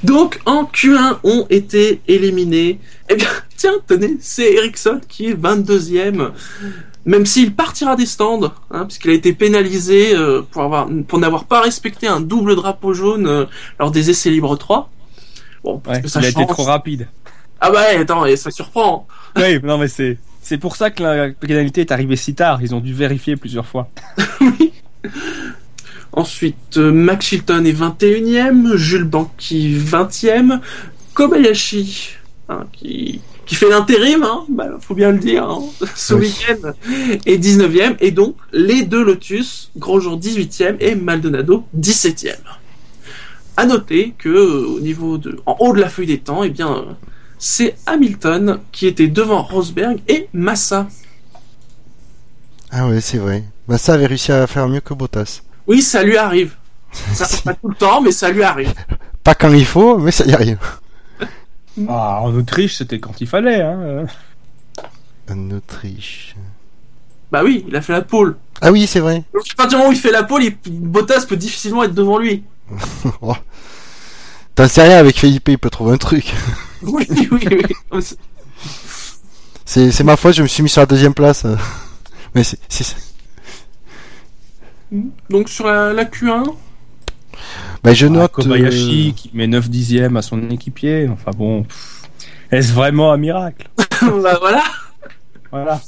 Donc, 0.04 0.40
en 0.46 0.64
Q1 0.66 1.18
ont 1.24 1.46
été 1.50 2.02
éliminés. 2.08 2.80
Eh 3.10 3.16
bien, 3.16 3.28
tiens, 3.58 3.74
tenez, 3.88 4.18
c'est 4.20 4.54
Ericsson 4.54 5.00
qui 5.08 5.28
est 5.28 5.34
22e. 5.34 6.32
Même 7.06 7.26
s'il 7.28 7.54
partira 7.54 7.96
des 7.96 8.08
stands, 8.08 8.52
hein, 8.72 8.86
puisqu'il 8.86 9.12
a 9.12 9.14
été 9.14 9.32
pénalisé 9.34 10.16
euh, 10.16 10.42
pour 10.42 10.64
avoir 10.64 10.88
pour 11.08 11.20
n'avoir 11.20 11.46
pas 11.46 11.62
respecté 11.62 12.08
un 12.08 12.20
double 12.20 12.56
drapeau 12.56 12.94
jaune 12.94 13.28
euh, 13.28 13.46
lors 13.80 13.92
des 13.92 14.10
essais 14.10 14.32
libres 14.32 14.56
3. 14.58 14.90
Bon, 15.64 15.78
parce 15.78 15.98
Ouais, 15.98 16.02
que 16.04 16.08
ça 16.08 16.20
il 16.20 16.26
a 16.26 16.30
été 16.30 16.48
trop 16.48 16.64
rapide. 16.64 17.08
Ah 17.62 17.72
ouais, 17.72 17.98
attends, 17.98 18.26
et 18.26 18.36
ça 18.36 18.50
surprend. 18.52 19.08
Oui, 19.38 19.60
non 19.64 19.78
mais 19.78 19.88
c'est 19.88 20.18
c'est 20.42 20.58
pour 20.58 20.76
ça 20.76 20.90
que 20.90 21.04
la 21.04 21.30
pénalité 21.30 21.82
est 21.82 21.92
arrivée 21.92 22.16
si 22.16 22.34
tard. 22.34 22.60
Ils 22.64 22.74
ont 22.74 22.80
dû 22.80 22.94
vérifier 22.94 23.36
plusieurs 23.36 23.68
fois. 23.68 23.88
Ensuite, 26.16 26.78
euh, 26.78 26.92
Max 26.94 27.26
Chilton 27.26 27.66
est 27.66 27.74
21e, 27.74 28.76
Jules 28.78 29.04
Banqui 29.04 29.78
20e, 29.78 30.60
Kobayashi, 31.14 32.12
hein, 32.48 32.66
qui, 32.72 33.20
qui 33.46 33.56
fait 33.56 33.70
l'intérim, 33.70 34.24
hein, 34.24 34.46
bah, 34.50 34.70
faut 34.80 34.96
bien 34.96 35.12
le 35.12 35.20
dire, 35.20 35.44
hein, 35.44 35.62
ce 35.96 36.14
Oui. 36.14 36.28
week-end, 36.28 36.72
est 37.26 37.38
19e, 37.38 37.98
et 38.00 38.12
donc 38.12 38.36
les 38.54 38.84
deux 38.84 39.04
Lotus, 39.04 39.72
Grosjean 39.78 40.18
18e 40.18 40.78
et 40.80 40.96
Maldonado 40.96 41.66
17e. 41.78 42.36
À 43.58 43.66
noter 43.66 44.14
que 44.18 44.30
euh, 44.30 44.68
au 44.68 44.80
niveau 44.80 45.18
de, 45.18 45.38
en 45.46 45.58
haut 45.60 45.74
de 45.74 45.82
la 45.82 45.90
feuille 45.90 46.08
des 46.08 46.20
temps, 46.20 46.44
eh 46.44 46.50
bien, 46.50 46.72
euh, 46.76 46.84
c'est 47.38 47.76
Hamilton 47.86 48.60
qui 48.72 48.88
était 48.88 49.08
devant 49.10 49.42
Rosberg 49.44 50.00
et 50.08 50.30
Massa. 50.34 50.88
Ah 52.72 52.88
ouais, 52.88 53.02
c'est 53.02 53.18
vrai. 53.18 53.44
Ça 53.78 53.94
avait 53.94 54.06
réussi 54.08 54.32
à 54.32 54.46
faire 54.48 54.68
mieux 54.68 54.82
que 54.82 54.94
Bottas. 54.94 55.42
Oui, 55.68 55.82
ça 55.82 56.04
lui 56.04 56.18
arrive. 56.18 56.54
Ça 57.14 57.28
pas 57.44 57.54
tout 57.54 57.68
le 57.70 57.76
temps, 57.76 58.02
mais 58.02 58.12
ça 58.12 58.30
lui 58.30 58.44
arrive. 58.44 58.74
Pas 59.24 59.36
quand 59.36 59.52
il 59.52 59.66
faut, 59.66 59.98
mais 59.98 60.12
ça 60.12 60.26
y 60.26 60.34
arrive. 60.34 60.60
Ah, 61.90 62.22
en 62.22 62.34
Autriche, 62.34 62.78
c'était 62.78 63.00
quand 63.00 63.20
il 63.20 63.28
fallait. 63.28 63.62
Hein. 63.62 64.06
En 65.30 65.52
Autriche. 65.52 66.34
Bah 67.30 67.42
oui, 67.44 67.66
il 67.68 67.76
a 67.76 67.82
fait 67.82 67.92
la 67.92 68.02
pole. 68.02 68.38
Ah 68.62 68.72
oui, 68.72 68.88
c'est 68.88 69.02
vrai. 69.02 69.26
Donc, 69.34 69.44
à 69.52 69.56
partir 69.58 69.72
du 69.72 69.76
moment 69.84 69.90
où 69.90 69.92
il 69.94 70.00
fait 70.00 70.12
la 70.12 70.24
pole, 70.24 70.44
il- 70.46 70.56
Bottas 70.72 71.26
peut 71.28 71.36
difficilement 71.36 71.84
être 71.84 71.94
devant 71.94 72.18
lui. 72.18 72.44
Oh. 73.22 73.36
T'en 74.56 74.70
sais 74.70 74.84
rien 74.84 75.00
avec 75.00 75.20
Felipe, 75.20 75.50
il 75.50 75.58
peut 75.58 75.70
trouver 75.70 75.92
un 75.94 75.98
truc. 75.98 76.34
Oui, 76.82 77.06
oui, 77.32 77.48
oui. 77.92 78.02
C'est, 79.66 80.04
ma 80.04 80.16
faute, 80.16 80.36
je 80.36 80.44
me 80.44 80.48
suis 80.48 80.64
mis 80.64 80.70
sur 80.70 80.82
la 80.82 80.86
deuxième 80.86 81.14
place. 81.14 81.46
Mais 82.36 82.44
c'est, 82.44 82.60
c'est... 82.70 82.96
Donc 85.30 85.50
sur 85.50 85.66
la, 85.68 85.94
la 85.94 86.06
Q1, 86.06 86.44
Bah, 87.84 87.94
je 87.94 88.08
Ah, 88.08 88.10
note. 88.10 88.32
Kobayashi 88.32 89.10
euh, 89.10 89.14
qui 89.16 89.32
met 89.34 89.48
9 89.48 89.70
dixièmes 89.70 90.18
à 90.18 90.22
son 90.22 90.50
équipier. 90.50 91.08
Enfin 91.12 91.32
bon, 91.38 91.66
est-ce 92.52 92.74
vraiment 92.74 93.12
un 93.12 93.18
miracle 93.18 93.68
bah 94.02 94.38
voilà. 94.40 94.64
Voilà. 95.52 95.80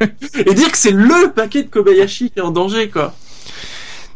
Et 0.46 0.54
dire 0.54 0.70
que 0.72 0.78
c'est 0.78 0.90
le 0.90 1.30
paquet 1.32 1.62
de 1.64 1.68
Kobayashi 1.68 2.30
qui 2.30 2.38
est 2.38 2.42
en 2.42 2.50
danger, 2.50 2.88
quoi. 2.88 3.14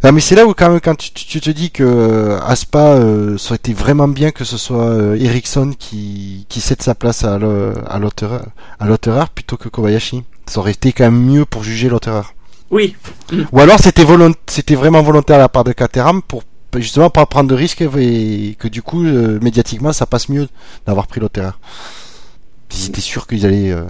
Non, 0.05 0.13
mais 0.13 0.21
c'est 0.21 0.35
là 0.37 0.47
où 0.47 0.53
quand 0.53 0.69
même, 0.71 0.81
quand 0.81 0.95
tu, 0.95 1.11
tu- 1.13 1.25
tu 1.27 1.41
te 1.41 1.51
dis 1.51 1.71
que 1.71 1.83
euh, 1.83 2.39
Aspa, 2.43 2.95
euh, 2.95 3.39
ça 3.39 3.49
aurait 3.51 3.57
été 3.57 3.73
vraiment 3.73 4.09
bien 4.09 4.31
que 4.31 4.45
ce 4.45 4.57
soit 4.59 4.85
euh, 4.85 5.17
Ericsson 5.17 5.73
qui, 5.79 6.45
qui 6.49 6.61
cède 6.61 6.83
sa 6.83 6.95
place 6.95 7.25
à, 7.25 7.39
l'auteur, 7.39 8.43
à 8.79 8.87
l'auteur 8.87 9.31
plutôt 9.31 9.57
que 9.57 9.69
Kobayashi. 9.69 10.23
Ça 10.47 10.61
aurait 10.61 10.73
été 10.73 10.93
quand 10.93 11.05
même 11.05 11.21
mieux 11.25 11.45
pour 11.45 11.65
juger 11.65 11.89
l'auteur. 11.89 12.35
Oui, 12.71 12.97
Ou 13.53 13.61
alors 13.61 13.79
c'était 13.79 14.05
volont- 14.05 14.35
c'était 14.49 14.75
vraiment 14.75 15.03
volontaire 15.03 15.37
à 15.37 15.41
la 15.41 15.49
part 15.49 15.65
de 15.65 15.73
Caterham 15.73 16.21
pour 16.23 16.43
justement 16.77 17.11
pas 17.11 17.25
prendre 17.27 17.49
de 17.49 17.55
risques 17.55 17.81
et 17.81 18.57
que 18.59 18.69
du 18.69 18.83
coup 18.83 19.05
euh, 19.05 19.39
médiatiquement 19.41 19.93
ça 19.93 20.05
passe 20.07 20.29
mieux 20.29 20.49
d'avoir 20.87 21.07
pris 21.07 21.21
l'auteur. 21.21 21.59
Ils 22.75 22.87
étaient 22.87 23.01
sûrs 23.01 23.27
qu'ils 23.27 23.47
allaient 23.47 23.71
euh, 23.73 23.85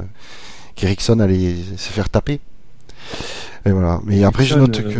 qu'Ericsson 0.74 1.18
allait 1.20 1.54
se 1.76 1.90
faire 1.90 2.08
taper. 2.10 2.38
Et 3.64 3.70
voilà. 3.70 4.00
Mais 4.04 4.22
après 4.24 4.44
je 4.44 4.54
note 4.56 4.78
euh, 4.80 4.92
que 4.92 4.98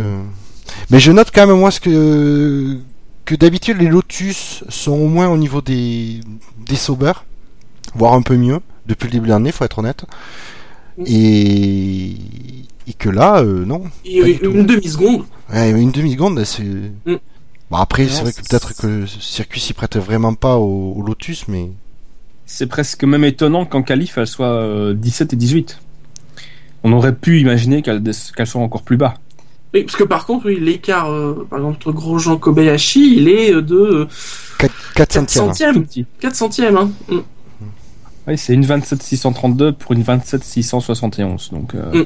mais 0.89 0.99
je 0.99 1.11
note 1.11 1.31
quand 1.33 1.47
même 1.47 1.57
moi 1.57 1.71
ce 1.71 1.79
que 1.79 2.79
que 3.25 3.35
d'habitude 3.35 3.77
les 3.77 3.87
Lotus 3.87 4.63
sont 4.69 4.91
au 4.93 5.07
moins 5.07 5.27
au 5.29 5.37
niveau 5.37 5.61
des 5.61 6.19
des 6.65 6.75
Sauber, 6.75 7.13
voire 7.95 8.13
un 8.13 8.21
peu 8.21 8.35
mieux 8.37 8.59
depuis 8.87 9.05
le 9.07 9.11
début 9.11 9.27
de 9.27 9.31
l'année, 9.33 9.51
faut 9.51 9.65
être 9.65 9.79
honnête. 9.79 10.05
Mm. 10.97 11.03
Et 11.07 12.15
et 12.87 12.93
que 12.93 13.09
là 13.09 13.41
euh, 13.41 13.65
non, 13.65 13.83
Et 14.05 14.21
du 14.21 14.45
une 14.47 14.65
demi-seconde. 14.65 15.25
Ouais, 15.53 15.71
une 15.71 15.91
demi-seconde, 15.91 16.43
c'est. 16.43 16.63
Mm. 16.63 17.17
Bon, 17.69 17.77
après, 17.77 18.03
Non, 18.03 18.09
c'est 18.09 18.21
vrai 18.21 18.31
que 18.31 18.41
peut-être 18.41 18.75
que 18.75 18.87
le 18.87 19.07
circuit 19.07 19.59
s'y 19.59 19.73
prête 19.73 19.97
vraiment 19.97 20.33
pas 20.33 20.55
au, 20.57 20.93
au 20.95 21.01
Lotus, 21.01 21.47
mais. 21.47 21.69
C'est 22.45 22.67
presque 22.67 23.03
même 23.03 23.25
étonnant 23.25 23.65
qu'en 23.65 23.83
qualif, 23.83 24.17
elle 24.17 24.27
soit 24.27 24.53
euh, 24.53 24.93
17 24.93 25.33
et 25.33 25.35
18. 25.35 25.79
On 26.83 26.93
aurait 26.93 27.13
pu 27.13 27.41
imaginer 27.41 27.81
qu'elle 27.81 28.01
qu'elle 28.01 28.47
soit 28.47 28.61
encore 28.61 28.83
plus 28.83 28.95
bas. 28.95 29.15
Oui, 29.73 29.83
parce 29.83 29.97
que 29.97 30.05
par 30.05 30.25
contre, 30.25 30.45
oui, 30.45 30.57
l'écart, 30.59 31.11
euh, 31.11 31.45
par 31.49 31.59
exemple, 31.59 31.75
entre 31.75 31.91
Grosjean 31.91 32.37
et 32.37 32.39
Kobayashi, 32.39 33.17
il 33.17 33.27
est 33.27 33.53
euh, 33.53 33.61
de 33.61 34.07
4, 34.59 34.73
4 34.95 35.13
centièmes. 35.13 35.25
Tout 35.25 35.49
centièmes. 35.49 35.85
petit. 35.85 36.05
4 36.21 36.35
centièmes. 36.35 36.77
Hein. 36.77 36.91
Mm. 37.09 37.17
Oui, 38.27 38.37
c'est 38.37 38.53
une 38.53 38.65
27 38.65 39.03
632 39.03 39.73
pour 39.73 39.91
une 39.91 40.03
27 40.03 40.41
671. 40.43 41.49
Donc, 41.51 41.75
euh... 41.75 42.03
Mm. 42.03 42.05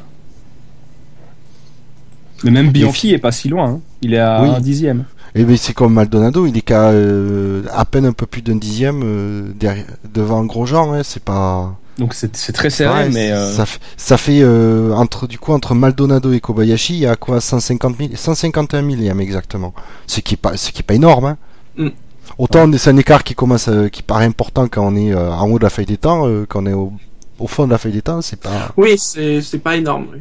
Mais 2.44 2.52
même 2.52 2.72
Bianchi 2.72 3.12
est 3.14 3.18
pas 3.20 3.32
si 3.32 3.50
loin. 3.50 3.70
hein. 3.70 3.80
Il 4.02 4.14
est 4.14 4.20
à 4.20 4.42
Oui. 4.44 4.50
un 4.50 4.60
dixième. 4.60 5.06
Et 5.36 5.44
ben, 5.46 5.56
c'est 5.56 5.74
comme 5.74 5.94
Maldonado, 5.94 6.46
il 6.46 6.58
est 6.58 6.62
qu'à 6.62 6.90
euh, 6.90 7.64
à 7.72 7.86
peine 7.86 8.06
un 8.06 8.12
peu 8.12 8.26
plus 8.26 8.42
d'un 8.42 8.56
dixième 8.58 9.02
euh, 9.04 9.52
derrière, 9.58 9.86
devant 10.14 10.44
Grosjean, 10.44 10.94
hein, 10.94 11.02
c'est 11.04 11.24
pas. 11.24 11.76
Donc 11.98 12.14
c'est 12.14 12.36
c'est 12.36 12.52
très 12.54 12.70
serré, 12.70 13.04
Ouais, 13.04 13.10
mais 13.10 13.32
euh, 13.32 13.50
ça, 13.98 14.18
fait 14.18 14.40
euh, 14.42 14.92
entre 14.94 15.28
du 15.28 15.38
coup 15.38 15.54
entre 15.54 15.74
Maldonado 15.76 16.34
et 16.34 16.40
Kobayashi, 16.40 16.94
il 16.96 17.00
y 17.00 17.06
a 17.06 17.16
quoi 17.16 17.40
150 17.40 17.98
000, 17.98 18.10
151 18.16 18.82
millième 18.82 19.20
exactement. 19.22 19.74
Ce 20.08 20.20
qui 20.20 20.34
est 20.34 20.38
pas, 20.38 20.58
ce 20.58 20.72
qui 20.72 20.80
est 20.80 20.84
pas 20.84 20.96
énorme. 20.96 21.26
Hein. 21.26 21.38
Mm. 21.78 21.90
Autant 22.38 22.70
c'est 22.78 22.90
un 22.90 22.98
écart 22.98 23.24
qui 23.24 23.36
commence, 23.36 23.68
à- 23.68 23.90
qui 23.90 24.02
paraît 24.04 24.26
important 24.26 24.68
quand 24.68 24.86
on 24.88 24.96
est 24.96 25.14
euh, 25.14 25.32
en 25.32 25.50
haut 25.50 25.60
de 25.60 25.64
la 25.64 25.70
feuille 25.70 25.86
des 25.86 25.98
temps, 25.98 26.28
euh, 26.28 26.46
quand 26.48 26.64
on 26.64 26.66
est 26.66 26.74
au, 26.74 26.92
au 27.40 27.48
fond 27.48 27.66
de 27.68 27.72
la 27.72 27.78
feuille 27.78 27.92
des 27.94 28.02
temps, 28.02 28.22
c'est 28.22 28.40
pas. 28.40 28.72
Oui, 28.78 28.98
c'est 28.98 29.42
c'est 29.42 29.60
pas 29.60 29.76
énorme. 29.76 30.08
oui. 30.14 30.20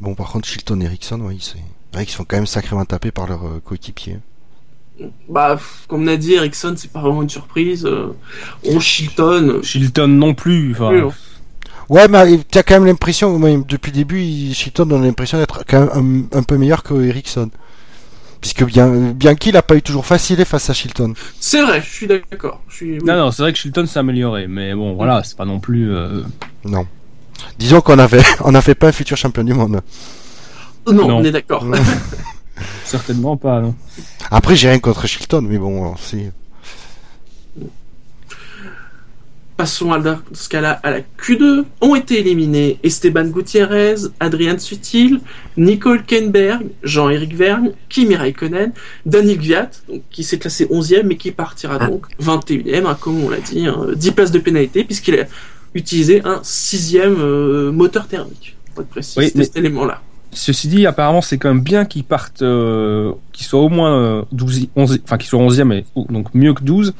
Bon, 0.00 0.14
par 0.14 0.30
contre, 0.30 0.48
Chilton 0.48 0.80
et 0.80 0.84
Ericsson, 0.84 1.20
oui, 1.22 1.38
c'est 1.40 1.58
vrai 1.92 2.06
qu'ils 2.06 2.14
sont 2.14 2.24
quand 2.24 2.36
même 2.36 2.46
sacrément 2.46 2.84
tapés 2.84 3.10
par 3.10 3.26
leurs 3.26 3.44
euh, 3.46 3.60
coéquipiers. 3.64 4.18
Bah, 5.28 5.58
comme 5.88 6.02
on 6.04 6.06
a 6.08 6.16
dit, 6.16 6.34
Ericsson, 6.34 6.74
c'est 6.76 6.90
pas 6.92 7.00
vraiment 7.00 7.22
une 7.22 7.28
surprise. 7.30 7.84
Euh, 7.86 8.08
on 8.66 8.80
Chilton. 8.80 9.60
Shilton 9.62 10.08
non 10.08 10.34
plus. 10.34 10.74
Oui. 10.78 11.00
Ouais, 11.88 12.06
mais 12.06 12.38
tu 12.50 12.58
as 12.58 12.62
quand 12.62 12.74
même 12.74 12.86
l'impression, 12.86 13.38
depuis 13.66 13.90
le 13.90 13.96
début, 13.96 14.20
il- 14.22 14.54
Chilton 14.54 14.86
donne 14.86 15.02
l'impression 15.04 15.38
d'être 15.38 15.64
quand 15.66 15.80
même 15.94 16.28
un, 16.32 16.38
un 16.38 16.42
peu 16.42 16.56
meilleur 16.56 16.82
que 16.82 16.94
Ericsson. 16.94 17.50
Puisque 18.40 18.64
bien, 18.64 18.88
Bianchi 19.12 19.52
l'a 19.52 19.60
pas 19.62 19.74
eu 19.76 19.82
toujours 19.82 20.06
facile 20.06 20.42
face 20.46 20.70
à 20.70 20.72
Chilton. 20.72 21.12
C'est 21.40 21.60
vrai, 21.62 21.82
je 21.82 21.90
suis 21.90 22.06
d'accord. 22.06 22.62
Suis. 22.70 22.96
Non, 22.98 23.16
non, 23.16 23.30
c'est 23.32 23.42
vrai 23.42 23.52
que 23.52 23.58
Shilton 23.58 23.86
s'est 23.86 23.98
amélioré, 23.98 24.46
mais 24.46 24.74
bon, 24.74 24.94
voilà, 24.94 25.22
c'est 25.24 25.36
pas 25.36 25.44
non 25.44 25.60
plus. 25.60 25.92
euh, 25.94 26.22
Non. 26.64 26.86
Disons 27.58 27.80
qu'on 27.80 27.98
avait, 27.98 28.22
on 28.44 28.52
n'a 28.52 28.62
fait 28.62 28.74
pas 28.74 28.88
un 28.88 28.92
futur 28.92 29.16
champion 29.16 29.44
du 29.44 29.54
monde. 29.54 29.80
non, 30.86 30.92
non. 30.92 31.16
on 31.18 31.24
est 31.24 31.32
d'accord. 31.32 31.64
certainement 32.84 33.36
pas. 33.36 33.60
Non. 33.60 33.74
Après, 34.30 34.56
j'ai 34.56 34.68
rien 34.68 34.78
contre 34.78 35.06
Chilton, 35.06 35.42
mais 35.42 35.58
bon, 35.58 35.94
c'est. 35.96 36.32
Passons 39.56 39.92
à 39.92 39.98
la, 39.98 40.14
dans 40.14 40.20
ce 40.32 40.48
cas-là 40.48 40.80
à 40.82 40.90
la 40.90 41.00
Q2. 41.00 41.64
Ont 41.82 41.94
été 41.94 42.18
éliminés 42.18 42.78
Esteban 42.82 43.26
Gutiérrez, 43.26 43.96
Adrian 44.18 44.58
Sutil, 44.58 45.20
Nicole 45.58 46.02
Kenberg, 46.02 46.66
Jean-Éric 46.82 47.34
Vergne, 47.34 47.72
Kimi 47.90 48.16
Raikkonen, 48.16 48.72
Daniel 49.04 49.36
Gviat, 49.36 49.70
qui 50.10 50.24
s'est 50.24 50.38
classé 50.38 50.64
11e 50.64 51.02
mais 51.02 51.16
qui 51.16 51.30
partira 51.30 51.78
donc 51.78 52.06
21e, 52.22 52.86
hein, 52.86 52.96
comme 52.98 53.22
on 53.22 53.28
l'a 53.28 53.36
dit, 53.36 53.66
hein, 53.66 53.86
10 53.94 54.12
places 54.12 54.30
de 54.30 54.38
pénalité 54.38 54.82
puisqu'il 54.82 55.20
a 55.20 55.26
utilisé 55.74 56.22
un 56.24 56.40
sixième 56.42 57.16
euh, 57.20 57.70
moteur 57.72 58.06
thermique. 58.08 58.56
Pour 58.74 58.82
être 58.82 58.88
précis, 58.90 59.18
Oui, 59.18 59.30
mais- 59.34 59.44
cet 59.44 59.56
élément-là. 59.56 60.00
Ceci 60.32 60.68
dit, 60.68 60.86
apparemment, 60.86 61.22
c'est 61.22 61.38
quand 61.38 61.48
même 61.52 61.62
bien 61.62 61.84
qu'ils 61.84 62.04
partent, 62.04 62.42
euh, 62.42 63.12
qu'ils 63.32 63.46
soient 63.46 63.60
au 63.62 63.68
moins 63.68 63.96
euh, 63.98 64.22
12, 64.30 64.68
11, 64.76 65.00
enfin 65.02 65.18
qu'ils 65.18 65.28
soient 65.28 65.40
11e, 65.40 65.72
et, 65.72 65.84
donc 66.08 66.32
mieux 66.34 66.54
que 66.54 66.62
12, 66.62 66.94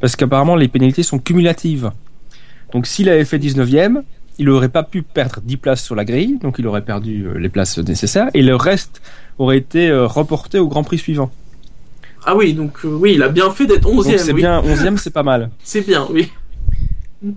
parce 0.00 0.14
qu'apparemment 0.14 0.54
les 0.54 0.68
pénalités 0.68 1.02
sont 1.02 1.18
cumulatives. 1.18 1.90
Donc 2.72 2.86
s'il 2.86 3.08
avait 3.08 3.24
fait 3.24 3.38
19e, 3.38 4.02
il 4.38 4.46
n'aurait 4.46 4.68
pas 4.68 4.84
pu 4.84 5.02
perdre 5.02 5.40
10 5.42 5.56
places 5.56 5.82
sur 5.82 5.96
la 5.96 6.04
grille, 6.04 6.38
donc 6.40 6.56
il 6.60 6.66
aurait 6.68 6.84
perdu 6.84 7.26
euh, 7.26 7.36
les 7.38 7.48
places 7.48 7.78
nécessaires, 7.78 8.28
et 8.32 8.42
le 8.42 8.54
reste 8.54 9.02
aurait 9.38 9.58
été 9.58 9.88
euh, 9.88 10.06
reporté 10.06 10.60
au 10.60 10.68
Grand 10.68 10.84
Prix 10.84 10.98
suivant. 10.98 11.32
Ah 12.24 12.36
oui, 12.36 12.52
donc 12.54 12.84
euh, 12.84 12.88
oui, 12.88 13.14
il 13.14 13.22
a 13.24 13.28
bien 13.28 13.50
fait 13.50 13.66
d'être 13.66 13.82
Donc 13.90 14.04
11ème. 14.04 14.18
c'est 14.18 14.32
oui. 14.32 14.42
bien, 14.42 14.62
11e, 14.62 14.96
c'est 14.98 15.10
pas 15.12 15.24
mal. 15.24 15.50
C'est 15.64 15.84
bien, 15.84 16.06
oui. 16.12 16.30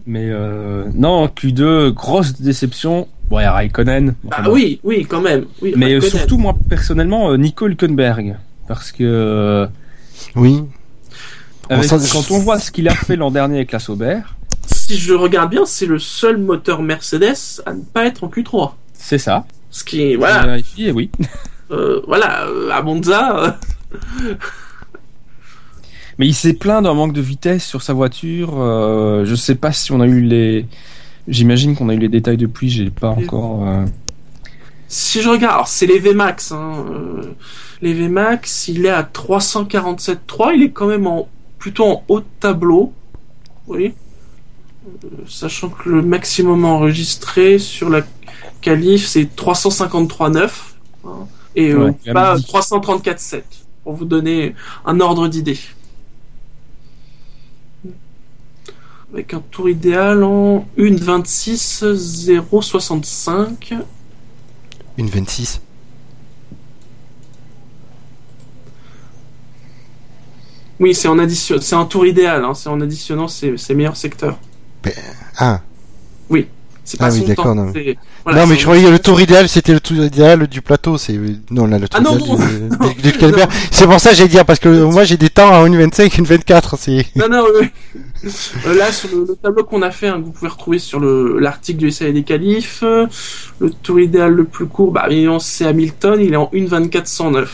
Mais 0.06 0.30
euh, 0.30 0.86
non, 0.94 1.26
Q2, 1.28 1.92
grosse 1.92 2.40
déception. 2.40 3.08
Bon, 3.30 3.40
il 3.40 3.44
y 3.44 3.46
a 3.46 3.52
Raikkonen. 3.54 4.14
Ah 4.32 4.42
bon. 4.44 4.52
oui, 4.54 4.80
oui, 4.84 5.06
quand 5.10 5.22
même. 5.22 5.46
Oui, 5.62 5.74
Mais 5.76 5.94
euh, 5.94 6.00
Raikkonen. 6.00 6.12
surtout, 6.20 6.38
moi, 6.38 6.56
personnellement, 6.70 7.32
euh, 7.32 7.38
Nico 7.38 7.68
Hülkenberg. 7.68 8.38
Parce 8.68 8.92
que 8.92 9.04
euh, 9.04 9.68
Oui. 10.36 10.64
avec- 11.70 11.90
quand 12.12 12.32
on 12.32 12.40
voit 12.40 12.60
ce 12.60 12.72
qu'il 12.72 12.88
a 12.90 12.94
fait 12.96 13.16
l'an 13.16 13.32
dernier 13.32 13.56
avec 13.58 13.72
la 13.72 13.80
Sauber, 13.80 14.20
Si 14.66 14.98
je 14.98 15.14
regarde 15.14 15.50
bien, 15.50 15.66
c'est 15.66 15.86
le 15.88 16.00
seul 16.00 16.38
moteur 16.38 16.82
Mercedes 16.82 17.62
à 17.66 17.74
ne 17.74 17.82
pas 17.82 18.06
être 18.06 18.24
en 18.24 18.28
Q3. 18.30 18.72
c'est 18.94 19.18
ça. 19.18 19.46
Ce 19.72 19.84
qui 19.84 20.02
est, 20.04 20.16
voilà, 20.18 20.46
vérifié, 20.46 20.92
oui. 20.92 21.10
euh, 21.72 22.02
voilà, 22.08 22.46
à 22.72 22.82
Monza, 22.82 23.56
euh, 24.22 24.34
Mais 26.22 26.28
il 26.28 26.36
s'est 26.36 26.54
plaint 26.54 26.84
d'un 26.84 26.94
manque 26.94 27.14
de 27.14 27.22
vitesse 27.22 27.66
sur 27.66 27.82
sa 27.82 27.94
voiture. 27.94 28.54
euh, 28.62 29.26
je 29.26 29.34
sais 29.34 29.56
pas 29.56 29.72
si 29.72 29.92
on 29.92 30.00
a 30.02 30.06
eu 30.06 30.22
les. 30.22 30.68
J'imagine 31.28 31.76
qu'on 31.76 31.90
a 31.90 31.96
eu 31.96 31.98
les 31.98 32.10
détails 32.10 32.38
depuis. 32.38 32.70
J'ai 32.70 32.92
pas 32.92 33.10
encore. 33.10 33.68
euh, 33.68 33.86
si 34.88 35.20
je 35.20 35.30
regarde, 35.30 35.56
alors 35.56 35.68
c'est 35.68 35.88
les 35.88 35.98
VMAX, 35.98 36.52
hein, 36.52 36.86
euh, 36.92 37.34
les 37.82 37.96
VMAX, 37.96 38.68
il 38.68 38.86
est 38.86 38.90
à 38.90 39.02
347.3, 39.02 40.52
il 40.54 40.62
est 40.62 40.70
quand 40.70 40.86
même 40.86 41.08
en, 41.08 41.28
plutôt 41.58 41.86
en 41.86 42.04
haut 42.08 42.20
de 42.20 42.26
tableau, 42.40 42.94
oui, 43.68 43.96
Euh, 44.86 45.08
sachant 45.28 45.70
que 45.70 45.90
le 45.90 46.04
maximum 46.04 46.66
enregistré 46.66 47.58
sur 47.58 47.90
la 47.90 48.02
qualif 48.62 49.08
c'est 49.08 49.28
353.9, 49.36 50.50
hein, 51.06 51.10
et 51.56 51.74
Ouais, 51.74 51.94
pas 52.14 52.36
dix. 52.36 52.46
334.7, 52.46 53.42
pour 53.84 53.94
vous 53.94 54.06
donner 54.06 54.54
un 54.86 55.00
ordre 55.00 55.28
d'idée. 55.28 55.58
Avec 59.14 59.34
un 59.34 59.42
tour 59.52 59.70
idéal 59.70 60.24
en 60.24 60.66
1.26.065. 60.78 63.78
Une 64.98 65.08
26. 65.08 65.62
Oui, 70.80 70.96
c'est 70.96 71.08
en 71.08 71.20
addition, 71.20 71.62
c'est 71.62 71.76
un 71.76 71.86
tour 71.86 72.08
idéal, 72.08 72.44
hein, 72.44 72.56
c'est 72.56 72.70
en 72.70 72.82
additionnant 72.82 73.28
ses, 73.28 73.56
ses 73.58 73.76
meilleurs 73.76 73.98
secteurs. 73.98 74.40
Ah. 75.38 75.62
C'est 76.92 76.98
Ah 77.00 77.08
pas 77.08 77.14
oui, 77.14 77.22
d'accord, 77.24 77.56
non. 77.56 77.72
c'est- 77.74 77.98
voilà, 78.26 78.42
non, 78.42 78.48
mais 78.48 78.58
je 78.58 78.64
croyais 78.64 78.84
que 78.84 78.90
le 78.90 79.00
tour 79.00 79.22
idéal, 79.22 79.48
c'était 79.48 79.72
le 79.72 79.80
tour 79.80 79.96
idéal 80.04 80.46
du 80.48 80.62
plateau. 80.62 80.98
C'est 80.98 81.18
non 81.50 81.66
là 81.66 81.80
le 81.80 81.88
tour 81.88 82.00
Ah 82.00 82.04
non, 82.04 82.18
idéal 82.18 82.68
non, 82.70 82.88
du, 82.90 83.12
du-. 83.12 83.14
C'est 83.72 83.86
pour 83.88 83.98
ça 84.02 84.10
que 84.10 84.18
j'ai 84.18 84.28
dit 84.28 84.38
parce 84.46 84.60
que 84.60 84.68
moi 84.92 85.06
j'ai 85.06 85.16
des 85.16 85.30
temps 85.30 85.54
à 85.64 85.66
une 85.66 85.78
25 85.78 86.18
une 86.18 86.26
24. 86.26 86.78
C'est 86.78 87.06
Non, 87.16 87.30
non. 87.30 87.46
Euh, 88.68 88.76
là, 88.78 88.92
sur 88.92 89.10
le, 89.10 89.26
le 89.30 89.36
tableau 89.36 89.64
qu'on 89.64 89.82
a 89.82 89.90
fait, 89.90 90.08
hein, 90.10 90.22
vous 90.24 90.30
pouvez 90.32 90.50
retrouver 90.52 90.78
sur 90.78 91.00
le- 91.00 91.40
l'article 91.40 91.80
du 91.80 91.90
SAE 91.90 92.12
des 92.14 92.22
qualifs, 92.22 92.82
euh, 92.84 93.08
le 93.60 93.72
tour 93.72 94.00
idéal 94.00 94.34
le 94.34 94.44
plus 94.44 94.68
court, 94.68 94.92
bah, 94.92 95.08
c'est 95.40 95.66
Hamilton, 95.66 96.20
il 96.22 96.34
est 96.34 96.38
en 96.38 96.48
1.2409. 96.54 97.48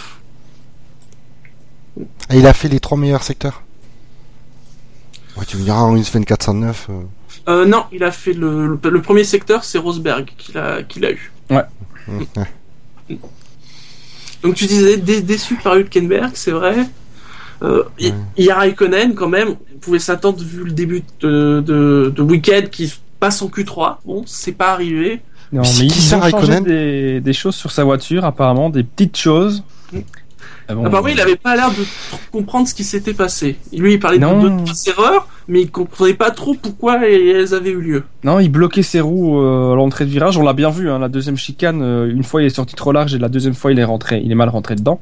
Ah, 2.29 2.35
il 2.35 2.45
a 2.45 2.53
fait 2.53 2.67
les 2.67 2.81
trois 2.81 2.97
meilleurs 2.97 3.23
secteurs. 3.23 3.61
Ouais, 5.37 5.45
tu 5.47 5.55
me 5.55 5.63
diras 5.63 5.79
en 5.83 5.95
une 5.95 6.03
24 6.03 6.43
109. 6.43 6.87
euh. 6.89 6.93
Euh, 7.47 7.65
non, 7.65 7.85
il 7.91 8.03
a 8.03 8.11
fait 8.11 8.33
le, 8.33 8.77
le, 8.83 8.89
le 8.89 9.01
premier 9.01 9.23
secteur, 9.23 9.63
c'est 9.63 9.77
Rosberg 9.77 10.25
qu'il 10.37 10.57
a, 10.57 10.83
qu'il 10.83 11.05
a 11.05 11.11
eu. 11.11 11.31
Ouais. 11.49 11.63
Donc 14.43 14.55
tu 14.55 14.65
disais 14.65 14.97
dé- 14.97 15.21
déçu 15.21 15.55
par 15.55 15.75
Hülkenberg, 15.77 16.31
c'est 16.35 16.51
vrai. 16.51 16.77
Euh, 17.63 17.83
il 17.97 18.07
Ouais. 18.11 18.13
il 18.37 18.45
y 18.45 18.51
a 18.51 18.55
Raikkonen 18.55 19.15
quand 19.15 19.29
même. 19.29 19.55
On 19.75 19.79
pouvait 19.79 19.99
s'attendre 19.99 20.43
vu 20.43 20.63
le 20.63 20.71
début 20.71 21.03
de, 21.21 21.63
de, 21.65 22.13
de 22.15 22.21
week-end 22.21 22.63
qui 22.71 22.93
passe 23.19 23.41
en 23.41 23.47
Q3. 23.47 23.97
Bon, 24.05 24.23
c'est 24.27 24.51
pas 24.51 24.71
arrivé. 24.73 25.21
Non, 25.51 25.61
Mais 25.79 25.85
ont 25.85 25.89
changé 25.89 26.15
Raikkonen 26.17 26.63
des, 26.63 27.19
des 27.21 27.33
choses 27.33 27.55
sur 27.55 27.71
sa 27.71 27.83
voiture, 27.83 28.25
apparemment, 28.25 28.69
des 28.69 28.83
petites 28.83 29.17
choses. 29.17 29.63
Ah 30.69 30.75
bon, 30.75 30.85
Apparemment, 30.85 31.07
il 31.07 31.19
avait 31.21 31.35
pas 31.37 31.55
l'air 31.55 31.69
de 31.71 31.83
comprendre 32.31 32.67
ce 32.67 32.73
qui 32.73 32.83
s'était 32.83 33.13
passé. 33.13 33.57
Lui, 33.73 33.93
il 33.93 33.99
parlait 33.99 34.19
Non. 34.19 34.41
de 34.43 34.49
deux 34.49 34.63
trois 34.65 34.87
erreurs, 34.87 35.27
mais 35.47 35.61
il 35.61 35.71
comprenait 35.71 36.13
pas 36.13 36.31
trop 36.31 36.53
pourquoi 36.55 37.07
elles 37.07 37.53
avaient 37.53 37.71
eu 37.71 37.79
lieu. 37.81 38.03
Non, 38.23 38.39
il 38.39 38.49
bloquait 38.49 38.83
ses 38.83 38.99
roues 39.01 39.39
euh, 39.41 39.73
à 39.73 39.75
l'entrée 39.75 40.05
de 40.05 40.09
virage. 40.09 40.37
On 40.37 40.43
l'a 40.43 40.53
bien 40.53 40.69
vu, 40.69 40.89
hein, 40.89 40.99
la 40.99 41.07
deuxième 41.09 41.37
chicane. 41.37 41.81
euh, 41.81 42.11
une 42.11 42.23
fois, 42.23 42.41
il 42.41 42.45
est 42.45 42.49
sorti 42.49 42.75
trop 42.75 42.91
large 42.91 43.15
et 43.15 43.17
la 43.17 43.29
deuxième 43.29 43.53
fois, 43.53 43.71
il 43.71 43.79
est 43.79 43.83
rentré, 43.85 44.21
il 44.23 44.31
est 44.31 44.35
mal 44.35 44.49
rentré 44.49 44.75
dedans. 44.75 44.99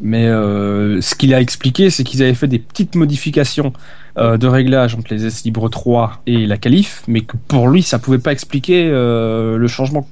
Mais 0.00 0.26
euh, 0.28 1.00
ce 1.00 1.14
qu'il 1.16 1.34
a 1.34 1.40
expliqué, 1.40 1.90
c'est 1.90 2.04
qu'ils 2.04 2.22
avaient 2.22 2.32
fait 2.34 2.46
des 2.46 2.60
petites 2.60 2.94
modifications 2.94 3.72
euh, 4.16 4.36
de 4.36 4.46
réglage 4.46 4.94
entre 4.94 5.12
les 5.12 5.26
S 5.26 5.42
Libre 5.44 5.68
3 5.68 6.22
et 6.26 6.46
la 6.46 6.56
qualif, 6.56 7.02
mais 7.08 7.22
que 7.22 7.36
pour 7.48 7.66
lui, 7.68 7.82
ça 7.82 7.98
pouvait 7.98 8.18
pas 8.20 8.30
expliquer 8.32 8.88
euh, 8.90 9.58
le 9.58 9.66
changement 9.66 10.06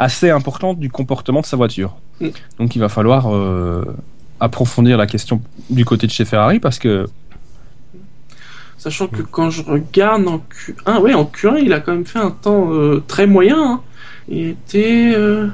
assez 0.00 0.30
important 0.30 0.74
du 0.74 0.90
comportement 0.90 1.40
de 1.40 1.46
sa 1.46 1.56
voiture. 1.56 1.96
Mm. 2.20 2.28
Donc, 2.58 2.74
il 2.74 2.80
va 2.80 2.88
falloir 2.88 3.28
approfondir 4.40 4.96
la 4.96 5.06
question 5.06 5.40
du 5.70 5.84
côté 5.84 6.06
de 6.06 6.12
chez 6.12 6.24
Ferrari 6.24 6.60
parce 6.60 6.78
que 6.78 7.06
Sachant 8.76 9.08
que 9.08 9.22
quand 9.22 9.50
je 9.50 9.62
regarde 9.62 10.28
en 10.28 10.38
Q1, 10.38 11.00
ouais, 11.00 11.12
en 11.12 11.24
Q1, 11.24 11.58
il 11.64 11.72
a 11.72 11.80
quand 11.80 11.90
même 11.92 12.06
fait 12.06 12.20
un 12.20 12.30
temps 12.30 12.72
euh, 12.72 13.02
très 13.08 13.26
moyen. 13.26 13.60
hein. 13.60 13.80
Il 14.28 14.48
était 14.50 15.12
euh, 15.16 15.48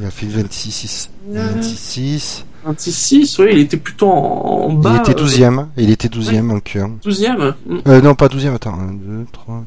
Il 0.00 0.06
a 0.06 0.10
fait 0.10 0.24
26 0.26 0.70
6. 0.70 1.10
Euh. 1.34 1.52
26 1.56 1.76
6. 1.76 2.44
26, 2.64 3.38
ouais, 3.40 3.52
il 3.52 3.58
était 3.60 3.76
plutôt 3.76 4.08
en, 4.10 4.66
en 4.66 4.70
Il 4.70 4.78
bas. 4.78 4.96
était 5.06 5.12
12ème. 5.12 5.66
Il 5.76 5.90
était 5.90 6.08
12ème 6.08 6.50
en 6.50 6.58
Q1. 6.58 6.98
12e. 7.04 7.52
Euh, 7.86 8.00
non, 8.00 8.14
pas 8.14 8.28
12ème, 8.28 8.54
attends. 8.54 8.74
1, 8.78 8.92
2, 8.94 9.26
3. 9.30 9.64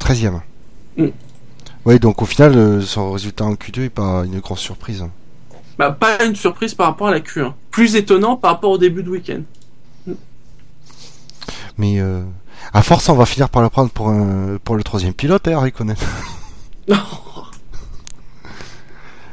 13ème. 0.00 0.40
Mm. 0.98 1.06
Ouais, 1.86 1.98
donc 1.98 2.20
au 2.20 2.26
final, 2.26 2.54
euh, 2.56 2.80
son 2.82 3.10
résultat 3.12 3.44
en 3.46 3.54
Q2 3.54 3.84
est 3.84 3.88
pas 3.90 4.24
une 4.26 4.38
grosse 4.40 4.60
surprise. 4.60 5.04
Bah, 5.80 5.92
pas 5.92 6.22
une 6.26 6.36
surprise 6.36 6.74
par 6.74 6.88
rapport 6.88 7.08
à 7.08 7.10
la 7.10 7.20
Q1. 7.20 7.54
Plus 7.70 7.96
étonnant 7.96 8.36
par 8.36 8.50
rapport 8.50 8.70
au 8.70 8.76
début 8.76 9.02
de 9.02 9.08
week-end. 9.08 9.40
Mais 11.78 11.98
euh, 11.98 12.22
à 12.74 12.82
force, 12.82 13.08
on 13.08 13.14
va 13.14 13.24
finir 13.24 13.48
par 13.48 13.62
le 13.62 13.70
prendre 13.70 13.88
pour, 13.88 14.10
un, 14.10 14.58
pour 14.62 14.76
le 14.76 14.82
troisième 14.82 15.14
pilote, 15.14 15.48
hein, 15.48 15.58
Raikkonen. 15.58 15.96
Non. 16.88 16.96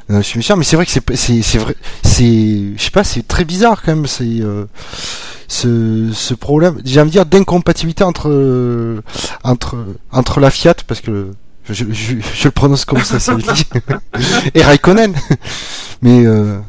Euh, 0.10 0.18
je 0.20 0.22
suis 0.22 0.38
méchant, 0.38 0.56
mais 0.56 0.64
c'est 0.64 0.78
vrai 0.78 0.86
que 0.86 0.92
c'est 0.92 1.16
c'est 1.18 1.42
c'est 1.42 1.58
vrai, 1.58 1.76
c'est 2.02 2.78
je 2.78 2.82
sais 2.82 2.92
pas, 2.92 3.04
c'est 3.04 3.28
très 3.28 3.44
bizarre 3.44 3.82
quand 3.82 3.94
même, 3.94 4.08
c'est 4.08 4.40
euh, 4.40 4.66
ce 5.50 6.12
ce 6.14 6.34
problème, 6.34 6.80
j'ai 6.86 7.02
envie 7.02 7.10
de 7.10 7.14
dire 7.14 7.26
d'incompatibilité 7.26 8.06
entre 8.06 8.30
euh, 8.30 9.02
entre 9.44 9.76
entre 10.14 10.40
la 10.40 10.50
Fiat 10.50 10.76
parce 10.88 11.02
que 11.02 11.32
je, 11.70 11.74
je, 11.74 11.94
je, 11.94 12.16
je 12.34 12.44
le 12.46 12.52
prononce 12.52 12.86
comme 12.86 13.02
ça, 13.04 13.20
ça 13.20 13.34
le 13.34 13.42
dit, 13.42 13.66
et 14.54 14.62
Raikkonen, 14.64 15.14
mais 16.02 16.26
euh, 16.26 16.60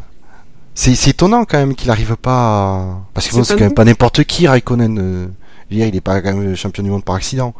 c'est 0.74 1.08
étonnant 1.08 1.44
quand 1.44 1.58
même 1.58 1.74
qu'il 1.74 1.90
arrive 1.90 2.16
pas, 2.16 2.32
à... 2.32 3.00
parce 3.14 3.28
que 3.28 3.34
bon, 3.34 3.44
C'est 3.44 3.54
quand 3.54 3.60
même 3.64 3.74
pas 3.74 3.84
n'importe 3.84 4.24
qui 4.24 4.46
Raikkonen. 4.48 4.98
euh, 4.98 5.26
je 5.70 5.74
veux 5.74 5.80
dire, 5.80 5.88
il 5.88 5.96
est 5.96 6.00
pas 6.00 6.20
quand 6.22 6.34
même 6.34 6.56
champion 6.56 6.82
du 6.82 6.90
monde 6.90 7.04
par 7.04 7.16
accident. 7.16 7.54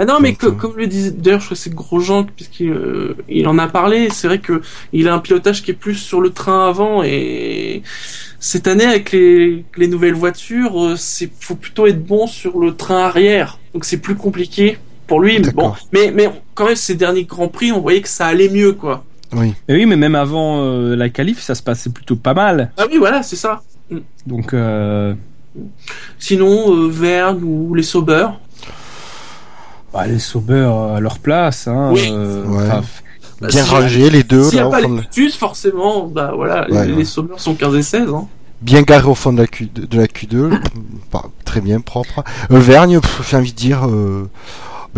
Ah 0.00 0.04
non, 0.04 0.20
mais 0.20 0.34
que- 0.34 0.46
euh, 0.46 0.50
comme 0.52 0.76
le 0.76 0.86
disait, 0.86 1.10
d'ailleurs, 1.10 1.40
je 1.40 1.46
crois 1.46 1.56
que 1.56 1.60
c'est 1.62 1.74
Grosjean, 1.74 2.24
puisqu'il 2.24 2.70
euh, 2.70 3.16
il 3.28 3.48
en 3.48 3.58
a 3.58 3.66
parlé, 3.66 4.10
c'est 4.10 4.28
vrai 4.28 4.38
que 4.38 4.62
il 4.92 5.08
a 5.08 5.14
un 5.14 5.18
pilotage 5.18 5.62
qui 5.64 5.72
est 5.72 5.74
plus 5.74 5.96
sur 5.96 6.20
le 6.20 6.30
train 6.30 6.68
avant, 6.68 7.02
et 7.02 7.82
cette 8.38 8.68
année, 8.68 8.84
avec 8.84 9.10
les, 9.10 9.64
les 9.76 9.88
nouvelles 9.88 10.14
voitures, 10.14 10.94
c'est, 10.96 11.28
faut 11.40 11.56
plutôt 11.56 11.86
être 11.88 12.04
bon 12.04 12.28
sur 12.28 12.60
le 12.60 12.76
train 12.76 12.98
arrière. 13.06 13.58
Donc 13.74 13.84
c'est 13.84 13.96
plus 13.96 14.14
compliqué 14.14 14.78
pour 15.08 15.20
lui, 15.20 15.40
mais 15.40 15.50
bon. 15.50 15.72
Mais, 15.92 16.12
mais 16.14 16.30
quand 16.54 16.66
même, 16.66 16.76
ces 16.76 16.94
derniers 16.94 17.24
Grands 17.24 17.48
Prix, 17.48 17.72
on 17.72 17.80
voyait 17.80 18.00
que 18.02 18.08
ça 18.08 18.26
allait 18.26 18.48
mieux, 18.48 18.72
quoi. 18.74 19.02
Oui. 19.34 19.54
Et 19.68 19.74
oui, 19.74 19.84
mais 19.86 19.96
même 19.96 20.14
avant 20.14 20.60
euh, 20.62 20.94
la 20.94 21.08
qualif, 21.08 21.40
ça 21.42 21.54
se 21.56 21.62
passait 21.62 21.90
plutôt 21.90 22.14
pas 22.16 22.34
mal. 22.34 22.70
Ah 22.76 22.84
oui, 22.90 22.98
voilà, 22.98 23.22
c'est 23.24 23.36
ça. 23.36 23.62
Donc, 24.26 24.54
euh, 24.54 25.14
Sinon, 26.18 26.74
euh, 26.76 26.88
Verne 26.88 27.42
ou 27.42 27.74
les 27.74 27.82
Sauber. 27.82 28.28
bah, 29.92 30.06
les 30.06 30.18
Sauber 30.18 30.70
à 30.96 31.00
leur 31.00 31.18
place. 31.18 31.66
Hein, 31.68 31.90
Oui. 31.92 32.08
euh, 32.10 32.44
Ouais. 32.44 32.68
Bah, 33.40 33.46
Bien 33.48 33.62
si- 33.64 33.70
rangés 33.70 34.10
les 34.10 34.24
deux 34.24 34.42
S'il 34.44 34.54
n'y 34.58 34.64
a 34.64 34.68
pas 34.68 34.80
les 34.80 34.88
de- 34.88 34.96
Lotus, 34.96 35.36
forcément, 35.36 36.06
bah 36.08 36.32
voilà, 36.34 36.62
Ouais, 36.70 36.86
les, 36.86 36.92
ouais. 36.92 36.98
les 36.98 37.04
Sauber 37.04 37.34
sont 37.36 37.54
15 37.54 37.76
et 37.76 37.82
16. 37.82 38.08
Hein. 38.12 38.26
bien 38.60 38.82
garé 38.82 39.06
au 39.06 39.14
fond 39.14 39.32
de 39.32 39.38
la, 39.38 39.46
Q, 39.46 39.68
de, 39.72 39.86
de 39.86 39.96
la 39.96 40.06
Q2, 40.08 40.50
pas- 41.12 41.26
très 41.44 41.60
bien, 41.60 41.80
propre. 41.80 42.24
Euh, 42.50 42.58
Vergne, 42.58 42.98
j'ai 43.30 43.36
envie 43.36 43.52
de 43.52 43.56
dire, 43.56 43.86
euh, 43.86 44.28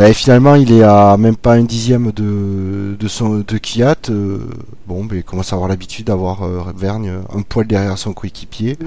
Bah, 0.01 0.11
finalement, 0.15 0.55
il 0.55 0.73
est 0.73 0.83
à 0.83 1.19
même 1.19 1.37
pas 1.37 1.53
un 1.53 1.63
dixième 1.63 2.11
de, 2.11 2.97
de, 2.99 3.07
son, 3.09 3.45
de 3.47 3.59
Kiat. 3.59 3.97
euh, 4.09 4.39
bon, 4.87 5.05
ben, 5.05 5.17
il 5.19 5.23
commence 5.23 5.53
à 5.53 5.57
avoir 5.57 5.69
l'habitude 5.69 6.07
d'avoir 6.07 6.43
euh, 6.43 6.63
Vergne 6.75 7.13
un 7.37 7.43
poil 7.43 7.67
derrière 7.67 7.99
son 7.99 8.15
coéquipier. 8.15 8.79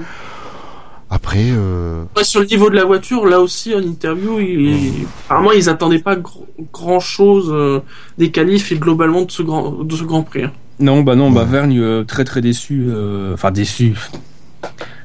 Après, 1.08 1.44
euh, 1.52 2.02
Ouais, 2.16 2.24
sur 2.24 2.40
le 2.40 2.46
niveau 2.46 2.68
de 2.68 2.74
la 2.74 2.84
voiture, 2.84 3.26
là 3.26 3.40
aussi 3.40 3.72
en 3.76 3.78
interview, 3.78 4.40
il... 4.40 5.06
apparemment 5.26 5.52
ils 5.52 5.68
attendaient 5.68 6.00
pas 6.00 6.16
gr- 6.16 6.42
grand 6.72 6.98
chose 6.98 7.54
des 8.18 8.32
qualifs 8.32 8.72
et 8.72 8.76
globalement 8.76 9.22
de 9.22 9.30
ce 9.30 9.42
grand, 9.44 9.70
de 9.84 9.94
ce 9.94 10.02
grand 10.02 10.22
prix. 10.24 10.42
hein. 10.42 10.52
Non, 10.80 11.02
bah 11.02 11.14
non, 11.14 11.30
bah 11.30 11.42
Ouais. 11.42 11.46
Vergne 11.46 11.78
euh, 11.78 12.02
très 12.02 12.24
très 12.24 12.40
déçu. 12.40 12.86
euh, 12.88 13.34
Enfin 13.34 13.52
déçu. 13.52 13.94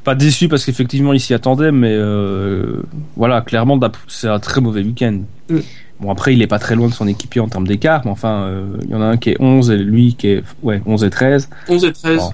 Pas 0.04 0.16
déçu 0.16 0.48
parce 0.48 0.66
qu'effectivement 0.66 1.14
il 1.14 1.20
s'y 1.20 1.36
attendait, 1.36 1.72
mais 1.72 1.94
euh, 1.94 2.82
voilà, 3.16 3.42
clairement 3.42 3.80
c'est 4.08 4.28
un 4.30 4.40
très 4.40 4.60
mauvais 4.62 4.82
week-end. 4.82 5.20
Mm. 5.52 5.58
Bon 6.00 6.12
après 6.12 6.34
il 6.34 6.42
est 6.42 6.48
pas 6.48 6.60
très 6.60 6.76
loin 6.76 6.88
de 6.88 6.94
son 6.94 7.08
équipier 7.08 7.42
en 7.42 7.48
termes 7.50 7.68
d'écart, 7.68 8.02
mais 8.06 8.12
enfin 8.12 8.44
euh, 8.44 8.78
il 8.84 8.90
y 8.90 8.96
en 8.96 9.02
a 9.02 9.06
un 9.06 9.18
qui 9.18 9.32
est 9.32 9.38
11 9.42 9.70
et 9.72 9.78
lui 9.78 10.16
qui 10.16 10.28
est 10.28 10.44
ouais 10.64 10.82
11 10.86 11.04
et 11.04 11.10
13. 11.10 11.50
11 11.68 11.84
et 11.86 11.92
13, 11.94 12.18
Bon. 12.18 12.34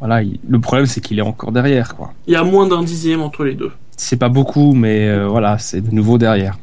Voilà, 0.00 0.22
il- 0.22 0.38
le 0.48 0.58
problème 0.60 0.86
c'est 0.86 1.00
qu'il 1.00 1.18
est 1.18 1.22
encore 1.22 1.52
derrière 1.52 1.94
quoi. 1.96 2.12
il 2.26 2.32
y 2.34 2.36
a 2.36 2.44
moins 2.44 2.66
d'un 2.66 2.82
dixième 2.82 3.22
entre 3.22 3.44
les 3.44 3.54
deux. 3.54 3.72
C'est 3.96 4.16
pas 4.16 4.28
beaucoup, 4.30 4.72
mais 4.74 5.08
euh, 5.08 5.26
voilà, 5.28 5.58
c'est 5.58 5.80
de 5.82 5.94
nouveau 5.94 6.16
derrière. 6.18 6.58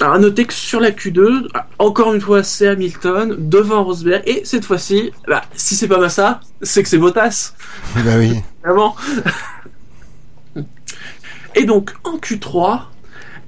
Alors 0.00 0.14
à 0.14 0.18
noter 0.18 0.44
que 0.44 0.52
sur 0.52 0.80
la 0.80 0.90
Q2, 0.90 1.46
ah, 1.54 1.66
encore 1.78 2.12
une 2.14 2.20
fois 2.20 2.42
c'est 2.42 2.66
Hamilton 2.66 3.36
devant 3.38 3.84
Rosberg 3.84 4.22
et 4.26 4.40
cette 4.44 4.64
fois-ci, 4.64 5.12
bah, 5.28 5.42
si 5.54 5.76
c'est 5.76 5.86
pas 5.86 5.98
Massa, 6.00 6.40
c'est 6.62 6.82
que 6.82 6.88
c'est 6.88 6.98
Bottas. 6.98 7.54
bah 7.94 8.12
oui. 8.18 8.40
Vraiment. 8.64 8.96
Et 11.54 11.64
donc 11.64 11.94
en 12.04 12.16
Q3 12.16 12.80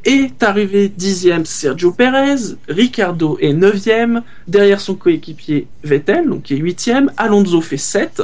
est 0.04 0.42
arrivé 0.42 0.88
dixième 0.88 1.44
Sergio 1.44 1.92
Perez, 1.92 2.56
Ricardo 2.68 3.38
est 3.40 3.52
neuvième, 3.52 4.22
derrière 4.48 4.80
son 4.80 4.94
coéquipier 4.94 5.66
Vettel, 5.82 6.28
donc 6.28 6.44
qui 6.44 6.54
est 6.54 6.58
huitième, 6.58 7.10
Alonso 7.16 7.60
fait 7.60 7.76
7, 7.76 8.22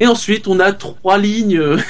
et 0.00 0.06
ensuite 0.06 0.48
on 0.48 0.60
a 0.60 0.72
trois 0.72 1.18
lignes 1.18 1.60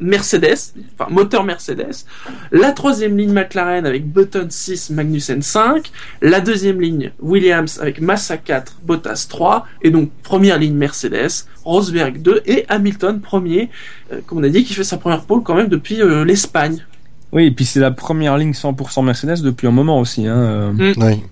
Mercedes, 0.00 0.74
enfin 0.94 1.10
moteur 1.10 1.44
Mercedes, 1.44 2.04
la 2.52 2.72
troisième 2.72 3.16
ligne 3.16 3.32
McLaren 3.32 3.86
avec 3.86 4.06
Button 4.06 4.46
6, 4.48 4.90
Magnussen 4.90 5.42
5, 5.42 5.90
la 6.22 6.40
deuxième 6.40 6.80
ligne 6.80 7.12
Williams 7.20 7.80
avec 7.80 8.00
Massa 8.00 8.36
4, 8.36 8.76
Bottas 8.84 9.26
3, 9.28 9.66
et 9.82 9.90
donc 9.90 10.10
première 10.22 10.58
ligne 10.58 10.76
Mercedes, 10.76 11.46
Rosberg 11.64 12.20
2 12.22 12.42
et 12.46 12.64
Hamilton 12.68 13.20
premier, 13.20 13.70
euh, 14.12 14.20
comme 14.26 14.38
on 14.38 14.44
a 14.44 14.48
dit, 14.48 14.64
qui 14.64 14.74
fait 14.74 14.84
sa 14.84 14.98
première 14.98 15.24
pole 15.24 15.42
quand 15.42 15.54
même 15.54 15.68
depuis 15.68 16.00
euh, 16.02 16.24
l'Espagne. 16.24 16.84
Oui, 17.34 17.44
et 17.46 17.50
puis 17.50 17.64
c'est 17.66 17.80
la 17.80 17.90
première 17.90 18.38
ligne 18.38 18.52
100% 18.52 19.04
Mercedes 19.04 19.42
depuis 19.42 19.66
un 19.66 19.70
moment 19.72 20.00
aussi. 20.00 20.26
Hein. 20.26 20.36
euh. 20.78 20.94
Oui. 20.96 21.22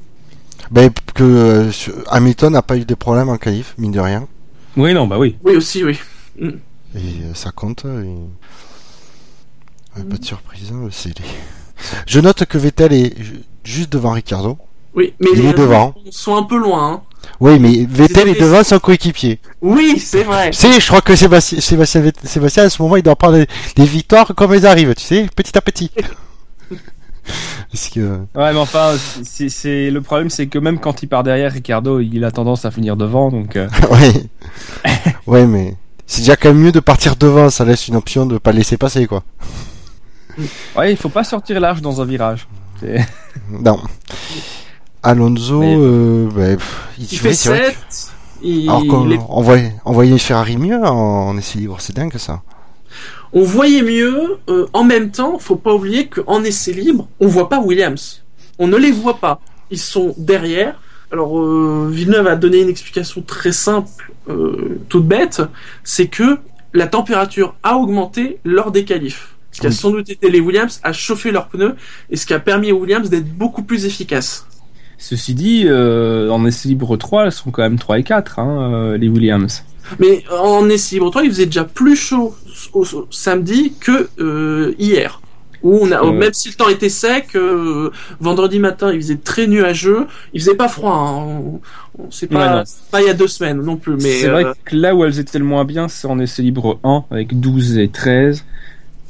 Ben, 0.70 0.90
que 1.14 1.22
euh, 1.24 1.70
Hamilton 2.10 2.52
n'a 2.52 2.62
pas 2.62 2.76
eu 2.76 2.84
de 2.84 2.94
problème 2.94 3.28
en 3.28 3.36
qualif, 3.36 3.74
mine 3.78 3.92
de 3.92 4.00
rien. 4.00 4.26
Oui, 4.76 4.92
non, 4.94 5.06
bah 5.06 5.18
oui. 5.18 5.36
Oui 5.44 5.54
aussi, 5.56 5.84
oui. 5.84 5.98
Et 6.40 6.50
euh, 6.96 7.34
ça 7.34 7.50
compte. 7.52 7.84
et- 7.84 8.16
Ouais, 9.98 10.04
pas 10.04 10.16
de 10.16 10.24
surprise. 10.24 10.72
hein, 10.72 10.88
c'est 10.90 11.18
les- 11.18 11.24
Je 12.06 12.20
note 12.20 12.44
que 12.46 12.56
Vettel 12.58 12.92
est 12.94 13.22
ju- 13.22 13.42
juste 13.64 13.92
devant 13.92 14.12
Ricardo. 14.12 14.56
Oui, 14.94 15.12
mais 15.20 15.28
Il 15.34 15.40
les 15.42 15.48
est 15.48 15.52
devant. 15.54 15.94
sont 16.10 16.34
un 16.36 16.42
peu 16.44 16.56
loin. 16.58 16.92
hein. 16.94 17.02
Oui, 17.40 17.58
mais 17.58 17.86
Vettel 17.88 18.28
est 18.28 18.40
devant 18.40 18.62
son 18.62 18.78
coéquipier. 18.78 19.40
Oui, 19.60 19.98
c'est 19.98 20.22
vrai. 20.22 20.50
Tu 20.50 20.58
sais, 20.58 20.80
je 20.80 20.86
crois 20.86 21.00
que 21.00 21.16
Sébastien, 21.16 21.60
Sébastien, 21.60 22.02
Sébastien, 22.24 22.64
à 22.64 22.70
ce 22.70 22.80
moment, 22.80 22.96
il 22.96 23.02
doit 23.02 23.16
prendre 23.16 23.44
des, 23.76 23.84
victoires 23.84 24.32
comme 24.36 24.54
elles 24.54 24.66
arrivent, 24.66 24.94
tu 24.94 25.02
sais, 25.04 25.26
petit 25.34 25.56
à 25.56 25.60
petit. 25.60 25.90
Parce 27.70 27.88
que, 27.88 28.00
Ouais, 28.34 28.52
mais 28.52 28.58
enfin, 28.58 28.94
c'est, 29.24 29.90
le 29.90 30.00
problème, 30.00 30.30
c'est 30.30 30.46
que 30.46 30.58
même 30.58 30.78
quand 30.78 31.02
il 31.02 31.08
part 31.08 31.22
derrière, 31.22 31.52
Ricardo, 31.52 32.00
il 32.00 32.24
a 32.24 32.30
tendance 32.30 32.64
à 32.64 32.70
finir 32.70 32.96
devant, 32.96 33.30
donc. 33.30 33.56
euh, 33.56 33.68
ouais. 33.90 34.12
ouais, 35.26 35.46
mais 35.46 35.74
c'est 36.06 36.20
déjà 36.20 36.36
quand 36.36 36.48
même 36.50 36.62
mieux 36.62 36.72
de 36.72 36.80
partir 36.80 37.16
devant, 37.16 37.48
ça 37.50 37.64
laisse 37.64 37.88
une 37.88 37.96
option 37.96 38.26
de 38.26 38.38
pas 38.38 38.52
le 38.52 38.58
laisser 38.58 38.76
passer, 38.76 39.06
quoi. 39.06 39.22
Ouais, 40.76 40.92
il 40.92 40.96
faut 40.96 41.08
pas 41.08 41.24
sortir 41.24 41.60
large 41.60 41.82
dans 41.82 42.00
un 42.00 42.04
virage. 42.04 42.46
Non. 43.50 43.80
Alonso, 45.02 45.60
Mais- 45.60 45.76
euh, 45.76 46.28
bah, 46.34 46.56
pff, 46.56 46.88
il, 46.98 47.18
fait 47.18 47.32
c'est 47.34 47.48
vrai 47.48 47.66
7. 47.66 47.76
Il... 48.42 48.66
que- 48.66 48.70
Alors 48.70 48.86
qu'on 48.86 49.10
on 49.28 49.42
voyait, 49.42 49.74
on 49.84 49.92
voyait 49.92 50.12
une 50.12 50.18
Ferrari 50.18 50.56
mieux 50.56 50.82
en, 50.82 51.36
essai 51.36 51.58
libre, 51.58 51.76
c'est 51.80 51.94
dingue 51.94 52.16
ça. 52.18 52.42
On 53.32 53.42
voyait 53.42 53.82
mieux. 53.82 54.38
euh, 54.48 54.66
en 54.72 54.84
même 54.84 55.10
temps, 55.10 55.38
faut 55.38 55.56
pas 55.56 55.72
oublier 55.74 56.06
qu'en 56.08 56.44
essai 56.44 56.72
libre, 56.72 57.08
on 57.20 57.26
voit 57.26 57.48
pas 57.48 57.60
Williams. 57.60 58.22
On 58.58 58.66
ne 58.68 58.76
les 58.76 58.92
voit 58.92 59.18
pas. 59.18 59.40
Ils 59.70 59.78
sont 59.78 60.14
derrière. 60.18 60.80
Alors 61.10 61.38
euh, 61.38 61.88
Villeneuve 61.90 62.26
a 62.26 62.36
donné 62.36 62.60
une 62.60 62.68
explication 62.68 63.22
très 63.22 63.52
simple, 63.52 64.12
toute 64.88 65.06
bête, 65.06 65.42
c'est 65.84 66.06
que 66.06 66.38
la 66.72 66.86
température 66.86 67.54
a 67.62 67.76
augmenté 67.76 68.38
lors 68.44 68.70
des 68.70 68.84
qualifs. 68.84 69.34
Ce 69.50 69.60
qui 69.60 69.66
a 69.66 69.70
sans 69.70 69.90
doute 69.90 70.08
été 70.08 70.30
les 70.30 70.40
Williams 70.40 70.80
à 70.82 70.94
chauffer 70.94 71.30
leurs 71.32 71.48
pneus 71.48 71.74
et 72.08 72.16
ce 72.16 72.24
qui 72.24 72.32
a 72.32 72.38
permis 72.40 72.72
aux 72.72 72.78
Williams 72.78 73.10
d'être 73.10 73.30
beaucoup 73.30 73.62
plus 73.62 73.84
efficaces. 73.84 74.46
Ceci 75.04 75.34
dit, 75.34 75.64
euh, 75.66 76.30
en 76.30 76.44
essai 76.46 76.68
libre 76.68 76.96
3, 76.96 77.24
elles 77.24 77.32
sont 77.32 77.50
quand 77.50 77.62
même 77.62 77.76
3 77.78 77.98
et 77.98 78.04
4, 78.04 78.38
hein, 78.38 78.72
euh, 78.72 78.96
les 78.96 79.08
Williams. 79.08 79.64
Mais 79.98 80.22
en 80.30 80.68
essai 80.68 80.94
libre 80.94 81.10
3, 81.10 81.24
il 81.24 81.30
faisait 81.30 81.46
déjà 81.46 81.64
plus 81.64 81.96
chaud 81.96 82.36
au, 82.72 82.82
au 82.84 83.06
samedi 83.10 83.72
que 83.80 84.08
euh, 84.20 84.74
hier. 84.78 85.20
Où 85.64 85.78
on 85.82 85.90
a, 85.90 86.04
Euh. 86.04 86.12
même 86.12 86.32
si 86.32 86.48
le 86.50 86.54
temps 86.54 86.68
était 86.68 86.88
sec, 86.88 87.34
euh, 87.34 87.90
vendredi 88.20 88.58
matin 88.60 88.92
il 88.92 89.00
faisait 89.00 89.16
très 89.16 89.46
nuageux, 89.48 90.06
il 90.34 90.40
faisait 90.40 90.54
pas 90.56 90.68
froid. 90.68 90.92
hein. 90.92 91.14
On, 91.18 91.60
on- 91.98 92.02
Ouais, 92.04 92.28
pas, 92.28 92.64
c'est 92.64 92.90
pas 92.90 93.00
il 93.02 93.06
y 93.06 93.10
a 93.10 93.14
deux 93.14 93.26
semaines 93.28 93.60
non 93.60 93.76
plus. 93.76 93.94
Mais 93.96 94.12
c'est 94.20 94.28
vrai 94.28 94.44
euh, 94.44 94.54
que 94.64 94.76
là 94.76 94.94
où 94.94 95.04
elles 95.04 95.18
étaient 95.18 95.38
le 95.40 95.44
moins 95.44 95.64
bien, 95.64 95.88
c'est 95.88 96.06
en 96.08 96.18
essai 96.20 96.42
libre 96.42 96.78
1, 96.84 97.04
avec 97.10 97.38
12 97.40 97.76
et 97.78 97.88
13. 97.88 98.44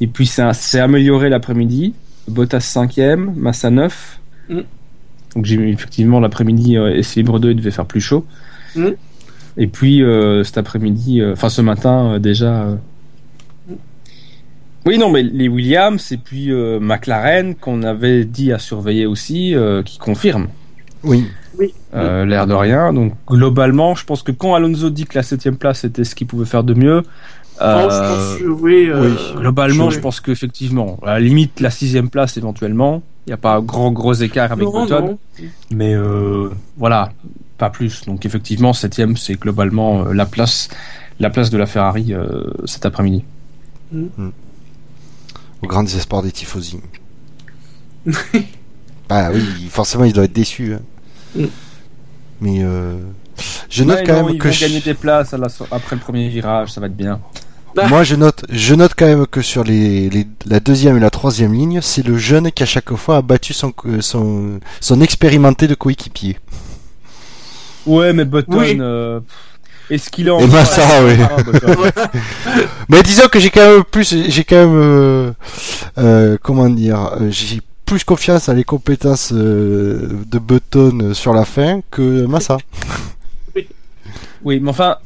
Et 0.00 0.06
puis 0.06 0.26
c'est 0.26 0.42
un- 0.42 0.52
c'est 0.54 0.80
amélioré 0.80 1.28
l'après-midi. 1.28 1.94
Bottas 2.28 2.60
5ème, 2.60 3.32
Massa 3.36 3.70
9. 3.70 4.20
Mm. 4.48 4.60
Donc 5.34 5.44
j'ai 5.46 5.56
effectivement 5.70 6.20
l'après-midi, 6.20 6.76
euh, 6.76 6.94
essai 6.94 7.20
libre 7.20 7.38
2, 7.38 7.50
il 7.50 7.56
devait 7.56 7.70
faire 7.70 7.86
plus 7.86 8.00
chaud. 8.00 8.24
Mm. 8.76 8.88
Et 9.58 9.66
puis 9.66 10.02
euh, 10.02 10.44
cet 10.44 10.58
après-midi, 10.58 11.20
euh, 11.20 11.32
enfin 11.32 11.48
ce 11.48 11.60
matin 11.62 12.12
euh, 12.14 12.18
déjà. 12.18 12.62
euh, 12.64 12.76
Oui, 14.84 14.98
non, 14.98 15.10
mais 15.10 15.22
les 15.22 15.48
Williams 15.48 16.10
et 16.10 16.16
puis 16.16 16.50
euh, 16.50 16.80
McLaren 16.80 17.54
qu'on 17.54 17.82
avait 17.82 18.24
dit 18.24 18.52
à 18.52 18.58
surveiller 18.58 19.06
aussi, 19.06 19.54
euh, 19.54 19.82
qui 19.82 19.98
confirment. 19.98 20.48
Oui. 21.04 21.26
Euh, 21.94 22.24
l'air 22.24 22.46
de 22.46 22.54
rien. 22.54 22.92
Donc 22.92 23.12
globalement, 23.28 23.94
je 23.94 24.04
pense 24.04 24.22
que 24.22 24.32
quand 24.32 24.54
Alonso 24.54 24.90
dit 24.90 25.04
que 25.04 25.14
la 25.16 25.22
septième 25.22 25.56
place 25.56 25.84
était 25.84 26.04
ce 26.04 26.14
qu'il 26.14 26.26
pouvait 26.26 26.46
faire 26.46 26.64
de 26.64 26.74
mieux, 26.74 27.02
oh, 27.04 27.62
euh, 27.62 27.90
je 27.90 27.98
pense 27.98 28.38
que 28.40 28.48
oui. 28.48 28.86
euh, 28.88 29.10
oui. 29.10 29.40
globalement, 29.40 29.90
je- 29.90 29.96
je 29.96 30.00
pense 30.00 30.20
qu'effectivement, 30.20 30.98
à 31.04 31.14
la 31.14 31.20
limite 31.20 31.60
la 31.60 31.70
sixième 31.70 32.08
place 32.08 32.36
éventuellement, 32.36 33.02
il 33.26 33.30
n'y 33.30 33.34
a 33.34 33.36
pas 33.36 33.56
un 33.56 33.60
grand 33.60 33.92
gros 33.92 34.14
écart 34.14 34.50
avec 34.52 34.64
non, 34.66 34.82
Button, 34.84 35.06
non. 35.06 35.18
mais 35.70 35.94
euh, 35.94 36.50
voilà, 36.76 37.12
pas 37.58 37.70
plus. 37.70 38.04
Donc 38.06 38.26
effectivement, 38.26 38.72
septième, 38.72 39.16
c'est 39.16 39.34
globalement 39.34 40.06
euh, 40.06 40.12
la 40.12 40.26
place, 40.26 40.68
la 41.20 41.30
place 41.30 41.50
de 41.50 41.56
la 41.58 41.66
Ferrari 41.66 42.12
euh, 42.14 42.44
cet 42.64 42.84
après-midi. 42.86 43.24
Aux 45.62 45.66
grands 45.66 45.84
espoirs 45.84 46.22
des 46.22 46.32
tifosi. 46.32 46.80
bah 49.08 49.30
oui, 49.32 49.44
forcément, 49.70 50.04
il 50.04 50.12
doit 50.12 50.24
être 50.24 50.32
déçu. 50.32 50.74
hein. 50.74 50.80
Mm. 51.36 51.44
Mais 52.40 52.58
euh, 52.62 52.98
je 53.70 53.84
note 53.84 53.98
Ouais, 53.98 54.04
quand 54.04 54.14
non, 54.14 54.26
même 54.26 54.34
ils 54.34 54.38
que 54.38 54.48
vont 54.48 54.52
je- 54.54 54.60
gagner 54.60 54.80
des 54.80 54.94
places 54.94 55.32
à 55.32 55.38
la 55.38 55.48
so- 55.48 55.66
après 55.70 55.94
le 55.94 56.02
premier 56.02 56.28
virage, 56.28 56.72
ça 56.72 56.80
va 56.80 56.88
être 56.88 56.96
bien. 56.96 57.20
Moi 57.88 58.02
je 58.04 58.14
note, 58.16 58.44
je 58.50 58.74
note 58.74 58.92
quand 58.96 59.06
même 59.06 59.26
que 59.26 59.40
sur 59.42 59.64
les, 59.64 60.08
les- 60.10 60.26
la 60.46 60.60
deuxième 60.60 60.96
et 60.96 61.00
la 61.00 61.10
troisième 61.10 61.52
ligne, 61.54 61.80
c'est 61.82 62.06
le 62.06 62.16
jeune 62.18 62.50
qui 62.52 62.62
à 62.62 62.66
chaque 62.66 62.94
fois 62.94 63.16
a 63.18 63.22
battu 63.22 63.52
son 63.52 63.72
son 64.80 65.00
expérimenté 65.00 65.66
de 65.68 65.74
coéquipier. 65.74 66.38
Ouais, 67.86 68.12
mais 68.12 68.24
Button, 68.24 68.58
Oui. 68.58 68.76
euh, 68.80 69.20
est-ce 69.90 70.08
qu'il 70.10 70.28
est 70.28 70.30
en 70.30 70.38
Et 70.38 70.46
Massa, 70.46 70.82
oui. 71.04 71.14
Ah. 71.20 72.10
Mais 72.88 73.02
disons 73.02 73.26
que 73.28 73.40
j'ai 73.40 73.50
quand 73.50 73.66
même 73.68 73.82
plus, 73.84 74.14
j'ai 74.28 74.44
quand 74.44 74.56
même, 74.56 74.76
euh, 74.76 75.32
euh, 75.98 76.36
comment 76.42 76.68
dire, 76.68 77.10
euh, 77.20 77.28
j'ai 77.30 77.60
plus 77.84 78.04
confiance 78.04 78.48
à 78.48 78.54
les 78.54 78.62
compétences 78.64 79.32
euh, 79.32 80.08
de 80.30 80.38
Button 80.38 81.12
sur 81.14 81.34
la 81.34 81.44
fin 81.44 81.80
que 81.90 82.24
Massa. 82.26 82.58
Oui, 84.44 84.60
mais 84.60 84.70
enfin, 84.70 84.96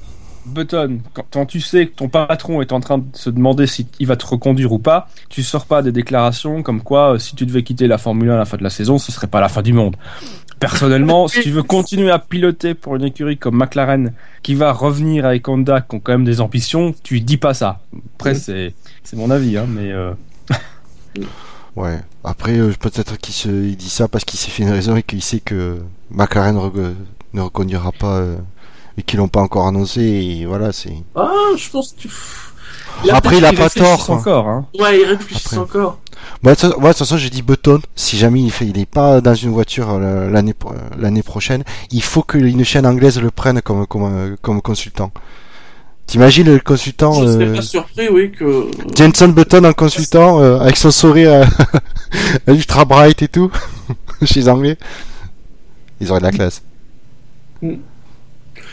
Button, 0.46 1.00
quand, 1.30 1.46
tu 1.46 1.60
sais 1.60 1.86
que 1.86 1.96
ton 1.96 2.08
patron 2.08 2.62
est 2.62 2.72
en 2.72 2.80
train 2.80 2.98
de 2.98 3.04
se 3.12 3.30
demander 3.30 3.66
si 3.66 3.86
il 3.98 4.06
va 4.06 4.16
te 4.16 4.24
reconduire 4.24 4.72
ou 4.72 4.78
pas, 4.78 5.08
tu 5.28 5.42
sors 5.42 5.66
pas 5.66 5.82
des 5.82 5.92
déclarations 5.92 6.62
comme 6.62 6.82
quoi 6.82 7.14
euh, 7.14 7.18
si 7.18 7.34
tu 7.34 7.46
devais 7.46 7.62
quitter 7.62 7.86
la 7.88 7.98
Formule 7.98 8.30
1 8.30 8.34
à 8.34 8.38
la 8.38 8.44
fin 8.44 8.56
de 8.56 8.62
la 8.62 8.70
saison, 8.70 8.98
ce 8.98 9.12
serait 9.12 9.26
pas 9.26 9.40
la 9.40 9.48
fin 9.48 9.62
du 9.62 9.72
monde. 9.72 9.96
Personnellement, 10.58 11.28
si 11.28 11.42
tu 11.42 11.50
veux 11.50 11.62
continuer 11.62 12.10
à 12.10 12.18
piloter 12.18 12.72
pour 12.74 12.96
une 12.96 13.04
écurie 13.04 13.36
comme 13.36 13.56
McLaren 13.56 14.12
qui 14.42 14.54
va 14.54 14.72
revenir 14.72 15.26
avec 15.26 15.46
Honda 15.48 15.82
qui 15.82 15.96
ont 15.96 16.00
quand 16.00 16.12
même 16.12 16.24
des 16.24 16.40
ambitions, 16.40 16.94
tu 17.02 17.20
dis 17.20 17.36
pas 17.36 17.52
ça. 17.52 17.80
Après, 18.14 18.34
c'est 18.34 18.72
mon 19.14 19.30
avis, 19.30 19.58
hein, 19.58 19.66
mais 19.68 19.92
euh, 19.92 20.12
Ouais. 21.76 21.98
Après, 22.24 22.58
euh, 22.58 22.72
peut-être 22.80 23.18
qu'il 23.18 23.34
se, 23.34 23.48
dit 23.48 23.90
ça 23.90 24.08
parce 24.08 24.24
qu'il 24.24 24.38
s'est 24.38 24.50
fait 24.50 24.62
une 24.62 24.70
raison 24.70 24.96
et 24.96 25.02
qu'il 25.02 25.22
sait 25.22 25.40
que 25.40 25.78
McLaren 26.10 26.56
re- 26.56 26.94
ne 27.34 27.40
reconduira 27.42 27.92
pas 27.92 28.24
et 28.98 29.02
qu'ils 29.02 29.18
l'ont 29.18 29.28
pas 29.28 29.40
encore 29.40 29.66
annoncé. 29.66 30.00
Et 30.02 30.46
voilà, 30.46 30.72
c'est. 30.72 30.92
Ah, 31.14 31.30
je 31.56 31.68
pense 31.70 31.94
que. 32.00 32.08
Après, 33.10 33.38
il 33.38 33.44
a 33.44 33.52
pas 33.52 33.68
tort. 33.68 34.08
encore. 34.10 34.48
Hein. 34.48 34.66
Ouais, 34.78 35.00
il 35.00 35.04
réfléchit 35.04 35.42
Après. 35.46 35.58
encore. 35.58 35.98
Moi, 36.42 36.54
de 36.54 36.60
toute 36.60 36.74
ouais, 36.76 36.80
de 36.82 36.88
toute 36.88 36.98
façon, 36.98 37.16
j'ai 37.18 37.30
dit 37.30 37.42
Button. 37.42 37.80
Si 37.94 38.16
jamais 38.16 38.40
il 38.40 38.50
fait, 38.50 38.66
il 38.66 38.78
est 38.78 38.86
pas 38.86 39.20
dans 39.20 39.34
une 39.34 39.50
voiture 39.50 39.90
euh, 39.90 40.30
l'année 40.30 40.54
euh, 40.64 40.70
l'année 40.98 41.22
prochaine, 41.22 41.62
il 41.90 42.02
faut 42.02 42.22
qu'une 42.22 42.64
chaîne 42.64 42.86
anglaise 42.86 43.20
le 43.20 43.30
prenne 43.30 43.60
comme 43.60 43.86
comme 43.86 44.04
euh, 44.04 44.36
comme 44.40 44.62
consultant. 44.62 45.12
T'imagines 46.06 46.46
le 46.46 46.60
consultant 46.60 47.12
Je 47.14 47.26
serais 47.32 47.48
euh, 47.48 47.56
pas 47.56 47.62
surpris, 47.62 48.08
oui, 48.08 48.30
que. 48.30 48.70
Jenson 48.94 49.28
Button 49.28 49.64
en 49.64 49.72
consultant 49.72 50.40
euh, 50.40 50.60
avec 50.60 50.76
son 50.76 50.92
sourire 50.92 51.32
euh, 51.32 51.44
ultra 52.54 52.84
bright 52.84 53.22
et 53.22 53.28
tout 53.28 53.50
chez 54.22 54.40
les 54.40 54.48
Anglais. 54.48 54.78
Ils 56.00 56.10
auraient 56.10 56.20
de 56.20 56.26
la 56.26 56.32
classe. 56.32 56.62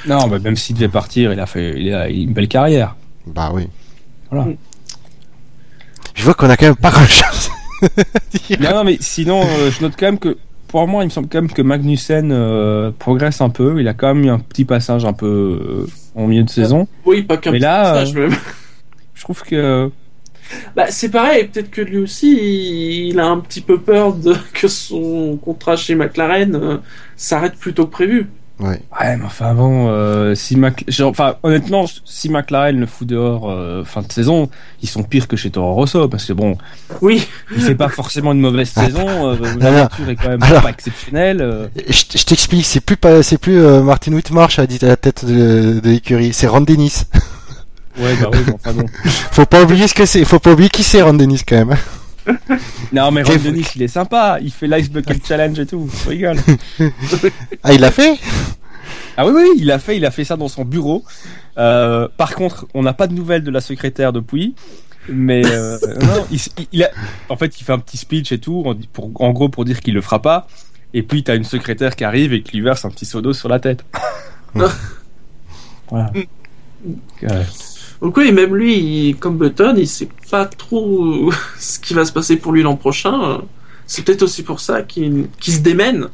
Non, 0.08 0.28
bah, 0.28 0.40
même 0.40 0.56
s'il 0.56 0.76
devait 0.76 0.90
partir, 0.90 1.32
il 1.34 1.40
a 1.40 1.46
fait 1.46 1.74
il 1.78 1.94
a 1.94 2.10
une 2.10 2.34
belle 2.34 2.48
carrière. 2.48 2.96
Bah 3.26 3.52
oui. 3.54 3.68
Voilà. 4.30 4.52
Je 6.14 6.24
vois 6.24 6.34
qu'on 6.34 6.50
a 6.50 6.58
quand 6.58 6.66
même 6.66 6.76
pas 6.76 6.92
grand 6.92 7.06
chose. 7.08 7.50
non, 8.60 8.72
non, 8.76 8.84
mais 8.84 8.98
sinon, 9.00 9.44
euh, 9.44 9.72
je 9.72 9.82
note 9.82 9.94
quand 9.98 10.06
même 10.06 10.20
que 10.20 10.38
pour 10.68 10.88
moi, 10.88 11.04
il 11.04 11.08
me 11.08 11.12
semble 11.12 11.30
quand 11.30 11.42
même 11.42 11.52
que 11.52 11.62
Magnussen 11.62 12.32
euh, 12.32 12.92
progresse 12.98 13.42
un 13.42 13.50
peu. 13.50 13.80
Il 13.80 13.88
a 13.88 13.94
quand 13.94 14.14
même 14.14 14.26
eu 14.26 14.30
un 14.30 14.40
petit 14.40 14.66
passage 14.66 15.06
un 15.06 15.14
peu 15.14 15.86
euh, 15.86 15.88
en 16.16 16.28
milieu 16.28 16.44
de 16.44 16.50
saison. 16.50 16.88
Oui, 17.06 17.24
pas 17.24 17.38
qu'un 17.38 17.52
petit 17.52 17.62
là, 17.62 17.94
passage, 17.94 18.14
même. 18.14 18.36
Je 19.14 19.22
trouve 19.24 19.42
que 19.44 19.92
Bah, 20.76 20.88
c'est 20.90 21.10
pareil, 21.10 21.48
peut-être 21.48 21.70
que 21.72 21.82
lui 21.82 21.98
aussi, 21.98 23.08
il 23.10 23.20
a 23.20 23.26
un 23.28 23.40
petit 23.40 23.62
peu 23.62 23.80
peur 23.80 24.14
de 24.14 24.36
que 24.54 24.68
son 24.68 25.38
contrat 25.38 25.76
chez 25.76 25.96
McLaren 25.96 26.56
euh, 26.56 26.78
s'arrête 27.16 27.56
plus 27.56 27.74
tôt 27.74 27.86
que 27.86 27.92
prévu. 27.92 28.30
Ouais. 28.60 28.80
Ouais, 29.00 29.18
mais 29.18 29.26
enfin 29.26 29.56
bon, 29.56 29.88
euh, 29.90 30.36
si 30.36 30.56
Mac... 30.56 30.84
genre, 30.88 31.10
enfin 31.10 31.36
honnêtement, 31.44 31.86
si 32.06 32.30
McLaren 32.30 32.80
le 32.80 32.86
fout 32.86 33.08
dehors 33.08 33.50
euh, 33.50 33.84
fin 33.84 34.02
de 34.04 34.12
saison, 34.12 34.48
ils 34.82 34.88
sont 34.88 35.02
pires 35.04 35.28
que 35.28 35.36
chez 35.36 35.50
Toro 35.50 35.74
Rosso 35.74 36.08
parce 36.08 36.26
que 36.26 36.34
bon, 36.34 36.58
Oui, 37.02 37.28
il 37.54 37.62
fait 37.62 37.74
pas 37.76 37.90
forcément 37.90 38.32
une 38.32 38.40
mauvaise 38.42 38.70
saison, 38.70 39.08
euh, 39.32 39.38
la 39.60 39.72
voiture 39.72 40.10
est 40.10 40.16
quand 40.16 40.30
même 40.30 40.44
alors- 40.44 40.62
pas 40.62 40.70
exceptionnelle. 40.70 41.42
euh. 41.42 41.68
Je, 41.90 42.04
je 42.18 42.24
t'explique, 42.24 42.66
c'est 42.66 42.80
plus 42.80 42.96
pas, 42.96 43.24
c'est 43.24 43.40
plus 43.40 43.60
euh, 43.60 43.82
Martin 43.82 44.14
Whitmarsh 44.14 44.60
à 44.60 44.66
la 44.82 44.98
tête 44.98 45.26
de, 45.26 45.80
de 45.80 45.90
l'écurie, 45.90 46.32
c'est 46.32 46.48
Ron 46.48 46.62
Dennis. 46.62 47.06
Ouais, 48.00 48.16
bah 48.22 48.30
oui, 48.32 48.40
mais 48.48 48.54
enfin 48.54 48.72
bon. 48.74 48.86
Faut 49.32 49.46
pas 49.48 49.64
oublier 49.64 49.88
ce 49.88 49.94
que 49.96 50.06
c'est, 50.06 50.24
faut 50.26 50.40
pas 50.40 50.52
oublier 50.54 50.70
qui 50.70 50.84
c'est 50.84 51.02
Ron 51.02 51.14
Dennis 51.16 51.42
quand 51.48 51.58
même. 51.66 51.76
Non, 52.94 53.12
mais 53.12 53.24
Ron 53.24 53.38
Dennis, 53.38 53.68
il 53.76 53.82
est 53.82 53.88
sympa, 53.88 54.38
il 54.42 54.52
fait 54.52 54.68
l'Ice 54.68 54.90
Bucket 54.90 55.26
Challenge 55.28 55.60
et 55.60 55.66
tout, 55.66 55.90
je 56.04 56.10
rigole. 56.10 56.38
Ah, 57.64 57.74
il 57.74 57.82
l'a 57.82 57.92
fait? 57.92 58.18
Ah 59.18 59.26
oui, 59.28 59.34
oui, 59.36 59.50
il 59.58 59.72
a 59.72 59.80
fait, 59.80 59.98
il 59.98 60.06
a 60.06 60.12
fait 60.12 60.24
ça 60.24 60.36
dans 60.36 60.48
son 60.48 60.66
bureau. 60.66 61.04
Euh, 61.58 62.08
par 62.18 62.36
contre, 62.36 62.68
on 62.74 62.82
n'a 62.82 62.94
pas 62.94 63.08
de 63.08 63.14
nouvelles 63.14 63.44
de 63.44 63.52
la 63.52 63.62
secrétaire 63.62 64.12
depuis. 64.14 64.56
Mais 65.10 65.46
euh, 65.46 65.78
non, 66.02 66.26
il, 66.32 66.40
il 66.72 66.84
a, 66.84 66.90
en 67.30 67.36
fait, 67.36 67.60
il 67.60 67.64
fait 67.64 67.74
un 67.74 67.80
petit 67.80 67.98
speech 67.98 68.32
et 68.32 68.40
tout, 68.40 68.64
en, 68.66 68.76
pour, 68.94 69.12
en 69.22 69.32
gros 69.32 69.50
pour 69.50 69.66
dire 69.66 69.82
qu'il 69.82 69.94
le 69.94 70.02
fera 70.02 70.22
pas. 70.22 70.48
Et 70.94 71.04
puis 71.04 71.24
t'as 71.24 71.36
une 71.36 71.44
secrétaire 71.44 71.96
qui 71.96 72.04
arrive 72.04 72.34
et 72.34 72.44
qui 72.44 72.58
lui 72.58 72.64
verse 72.64 72.86
un 72.86 72.90
petit 72.90 73.06
seau 73.06 73.22
d'eau 73.22 73.34
sur 73.34 73.50
la 73.50 73.60
tête. 73.60 73.84
voilà. 74.54 76.12
Euh, 77.24 77.44
donc 78.04 78.18
oui, 78.18 78.32
même 78.34 78.54
lui, 78.56 78.76
il- 79.10 79.16
comme 79.16 79.38
Button, 79.38 79.76
il 79.78 79.88
sait 79.88 80.10
pas 80.30 80.46
trop 80.46 81.32
ce 81.58 81.80
qui 81.80 81.94
va 81.94 82.04
se 82.06 82.12
passer 82.12 82.36
pour 82.38 82.52
lui 82.52 82.62
l'an 82.62 82.76
prochain. 82.76 83.42
C'est 83.88 84.04
peut-être 84.04 84.24
aussi 84.24 84.44
pour 84.44 84.60
ça 84.60 84.82
qu'il 84.82 85.28
se 85.42 85.60
démène. 85.60 86.10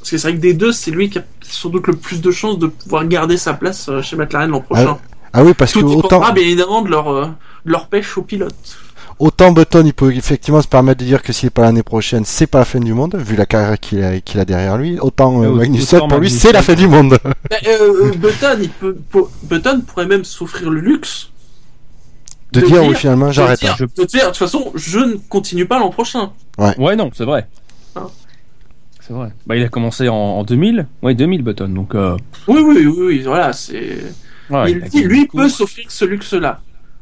Parce 0.00 0.10
que 0.10 0.18
c'est 0.18 0.28
vrai 0.28 0.36
que 0.36 0.42
des 0.42 0.52
deux, 0.54 0.72
c'est 0.72 0.90
lui 0.90 1.08
qui 1.08 1.18
a 1.18 1.24
sans 1.40 1.70
doute 1.70 1.86
le 1.86 1.94
plus 1.94 2.20
de 2.20 2.30
chances 2.30 2.58
de 2.58 2.66
pouvoir 2.66 3.06
garder 3.06 3.36
sa 3.36 3.54
place 3.54 3.88
euh, 3.88 4.02
chez 4.02 4.16
McLaren 4.16 4.50
l'an 4.50 4.60
prochain. 4.60 4.98
Ah 5.32 5.42
oui, 5.42 5.54
parce 5.54 5.72
que 5.72 5.78
Tout 5.80 5.86
autant, 5.86 6.02
dépendra 6.02 6.32
bien 6.32 6.42
évidemment 6.42 6.82
de 6.82 6.90
leur, 6.90 7.08
euh, 7.08 7.26
de 7.64 7.70
leur 7.72 7.86
pêche 7.88 8.18
au 8.18 8.22
pilote. 8.22 8.78
Autant 9.18 9.52
Button, 9.52 9.82
il 9.86 9.92
peut 9.94 10.12
effectivement 10.14 10.60
se 10.62 10.68
permettre 10.68 11.00
de 11.00 11.04
dire 11.04 11.22
que 11.22 11.32
s'il 11.32 11.46
est 11.48 11.50
pas 11.50 11.62
l'année 11.62 11.82
prochaine, 11.82 12.24
c'est 12.24 12.46
pas 12.46 12.58
la 12.60 12.64
fin 12.64 12.80
du 12.80 12.92
monde, 12.94 13.16
vu 13.16 13.36
la 13.36 13.46
carrière 13.46 13.78
qu'il 13.78 14.02
a, 14.02 14.20
qu'il 14.20 14.40
a 14.40 14.44
derrière 14.44 14.76
lui. 14.76 14.98
Autant 15.00 15.42
euh, 15.42 15.50
Magnussen, 15.50 16.00
pour 16.08 16.18
lui, 16.18 16.30
c'est 16.30 16.52
la 16.52 16.62
fin 16.62 16.74
du 16.74 16.86
monde. 16.86 17.18
Euh, 17.66 18.06
euh, 18.06 18.12
Button, 18.16 18.58
il 18.60 18.68
peut, 18.68 18.96
pour- 19.10 19.30
Button 19.44 19.80
pourrait 19.86 20.06
même 20.06 20.24
s'offrir 20.24 20.70
le 20.70 20.80
luxe 20.80 21.30
De, 22.52 22.60
De 22.60 22.66
dire, 22.66 22.80
dire- 22.80 22.88
oui, 22.90 22.94
finalement, 22.96 23.28
de 23.28 23.32
j'arrête. 23.32 23.60
dire, 23.60 23.76
hein. 23.80 23.86
de 23.96 24.04
dire, 24.04 24.22
de 24.22 24.26
toute 24.28 24.36
façon, 24.36 24.72
je 24.74 24.98
ne 24.98 25.14
continue 25.28 25.66
pas 25.66 25.78
l'an 25.78 25.90
prochain. 25.90 26.32
ouais, 26.58 26.96
non, 26.96 27.10
c'est 27.14 27.24
vrai. 27.24 27.46
Hein. 27.96 28.06
C'est 29.00 29.12
vrai. 29.12 29.30
Bah, 29.46 29.56
il 29.56 29.62
a 29.62 29.68
commencé 29.68 30.08
en, 30.08 30.14
en 30.14 30.44
2000. 30.44 30.86
Ouais, 31.02 31.14
2000 31.14 31.42
Button. 31.42 31.68
Donc, 31.68 31.94
euh, 31.94 32.16
Oui, 32.48 32.60
oui, 32.64 32.86
oui, 32.86 32.94
oui, 33.06 33.22
voilà, 33.22 33.52
c'est. 33.52 33.98
ouais, 34.50 34.70
il, 34.72 34.78
il 34.78 34.84
a 34.84 34.88
dit, 34.88 34.96
gagné 35.02 35.06
lui 35.06 35.26
peut 35.26 35.48
s'offrir 35.48 35.86
ce 35.90 36.04
luxe-là. 36.04 36.60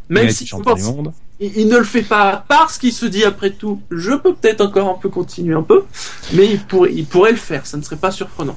Même 0.08 0.24
été 0.24 0.32
si 0.34 0.46
pense, 0.50 0.74
du 0.78 0.82
monde. 0.84 1.12
Il, 1.42 1.52
il 1.58 1.68
ne 1.68 1.76
le 1.76 1.84
fait 1.84 2.02
pas 2.02 2.44
parce 2.48 2.78
qu'il 2.78 2.92
se 2.92 3.04
dit 3.06 3.24
après 3.24 3.50
tout, 3.50 3.80
je 3.90 4.12
peux 4.12 4.32
peut-être 4.34 4.60
encore 4.62 4.88
un 4.88 4.98
peu 5.00 5.08
continuer 5.08 5.54
un 5.54 5.62
peu, 5.62 5.84
mais 6.32 6.46
il 6.46 6.60
pourrait, 6.60 6.92
il 6.94 7.04
pourrait 7.06 7.32
le 7.32 7.36
faire, 7.36 7.66
ça 7.66 7.76
ne 7.76 7.82
serait 7.82 7.96
pas 7.96 8.10
surprenant. 8.10 8.56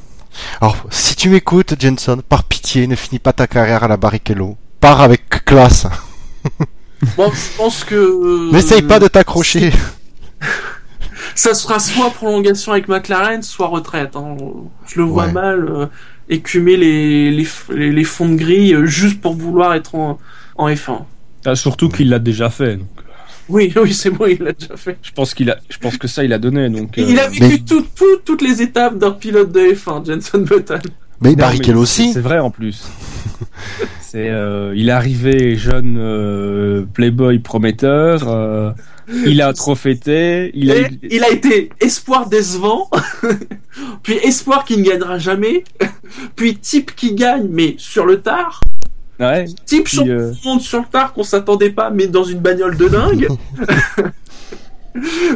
Alors, 0.61 0.77
si 0.91 1.15
tu 1.15 1.29
m'écoutes, 1.29 1.75
Jenson, 1.79 2.21
par 2.27 2.43
pitié, 2.43 2.87
ne 2.87 2.95
finis 2.95 3.19
pas 3.19 3.31
ta 3.33 3.47
carrière 3.47 3.83
à 3.83 3.87
la 3.87 3.97
Barrichello. 3.97 4.57
Pars 4.79 5.01
avec 5.01 5.43
classe. 5.45 5.87
Bon, 7.17 7.29
je 7.31 7.57
pense 7.57 7.83
que. 7.83 8.51
N'essaye 8.51 8.81
pas 8.81 8.99
de 8.99 9.07
t'accrocher. 9.07 9.71
Ça 11.35 11.53
sera 11.53 11.79
soit 11.79 12.09
prolongation 12.11 12.71
avec 12.71 12.87
McLaren, 12.87 13.43
soit 13.43 13.67
retraite. 13.67 14.15
hein. 14.15 14.35
Je 14.87 14.99
le 14.99 15.05
vois 15.05 15.25
Ouais. 15.25 15.31
mal 15.33 15.67
euh, 15.69 15.85
écumer 16.29 16.77
les, 16.77 17.31
les, 17.31 17.47
les, 17.69 17.91
les 17.91 18.03
fonds 18.03 18.29
de 18.29 18.35
grille 18.35 18.73
euh, 18.73 18.85
juste 18.85 19.21
pour 19.21 19.35
vouloir 19.35 19.73
être 19.73 19.95
en, 19.95 20.17
en 20.57 20.69
F1. 20.69 21.01
Ah, 21.45 21.55
surtout 21.55 21.89
qu'il 21.89 22.09
l'a 22.09 22.19
déjà 22.19 22.49
fait. 22.49 22.77
donc. 22.77 22.87
Oui, 23.47 23.71
oui, 23.81 23.93
c'est 23.93 24.09
bon, 24.09 24.25
il 24.25 24.39
l'a 24.43 24.53
déjà 24.53 24.75
fait. 24.75 24.97
Je 25.03 25.11
pense 25.11 25.33
qu'il 25.33 25.49
a, 25.51 25.57
je 25.69 25.77
pense 25.77 25.97
que 25.97 26.07
ça, 26.07 26.23
il 26.23 26.33
a 26.33 26.39
donné. 26.39 26.69
Donc, 26.69 26.95
Il 26.97 27.19
a 27.19 27.25
euh, 27.25 27.29
vécu 27.29 27.41
mais- 27.43 27.57
tout- 27.59 27.85
tout- 27.95 28.17
toutes 28.25 28.41
les 28.41 28.61
étapes 28.61 28.97
d'un 28.97 29.11
pilote 29.11 29.51
de 29.51 29.59
F1, 29.73 30.05
Jenson 30.05 30.39
Button. 30.39 30.79
Mais 31.21 31.29
Non, 31.29 31.35
Barrichello 31.35 31.77
mais 31.77 31.81
aussi. 31.83 32.11
C'est 32.11 32.19
vrai 32.21 32.39
en 32.39 32.49
plus. 32.49 32.87
c'est, 34.01 34.29
euh, 34.29 34.73
il 34.75 34.89
est 34.89 34.91
arrivé 34.91 35.55
jeune 35.55 35.97
euh, 35.99 36.85
playboy 36.93 37.39
prometteur. 37.39 38.27
euh, 38.27 38.71
il 39.27 39.41
a 39.43 39.53
trop 39.53 39.75
fêté. 39.75 40.49
Il 40.55 40.71
a, 40.71 40.79
eu- 40.81 40.99
il 41.09 41.23
a 41.23 41.29
été 41.29 41.69
espoir 41.79 42.27
décevant, 42.27 42.89
puis 44.03 44.15
espoir 44.23 44.65
qui 44.65 44.77
ne 44.77 44.83
gagnera 44.83 45.19
jamais, 45.19 45.63
puis 46.35 46.57
type 46.57 46.95
qui 46.95 47.13
gagne, 47.13 47.47
mais 47.49 47.75
sur 47.77 48.05
le 48.05 48.21
tard, 48.21 48.61
ouais, 49.19 49.45
type 49.65 49.87
champion 49.87 50.13
euh, 50.13 50.31
du 50.31 50.47
monde 50.47 50.61
sur 50.61 50.79
le 50.79 50.85
tard 50.85 51.13
qu'on 51.13 51.23
s'attendait 51.23 51.69
pas, 51.69 51.89
mais 51.89 52.07
dans 52.07 52.23
une 52.23 52.39
bagnole 52.39 52.77
de 52.77 52.87
dingue. 52.87 53.27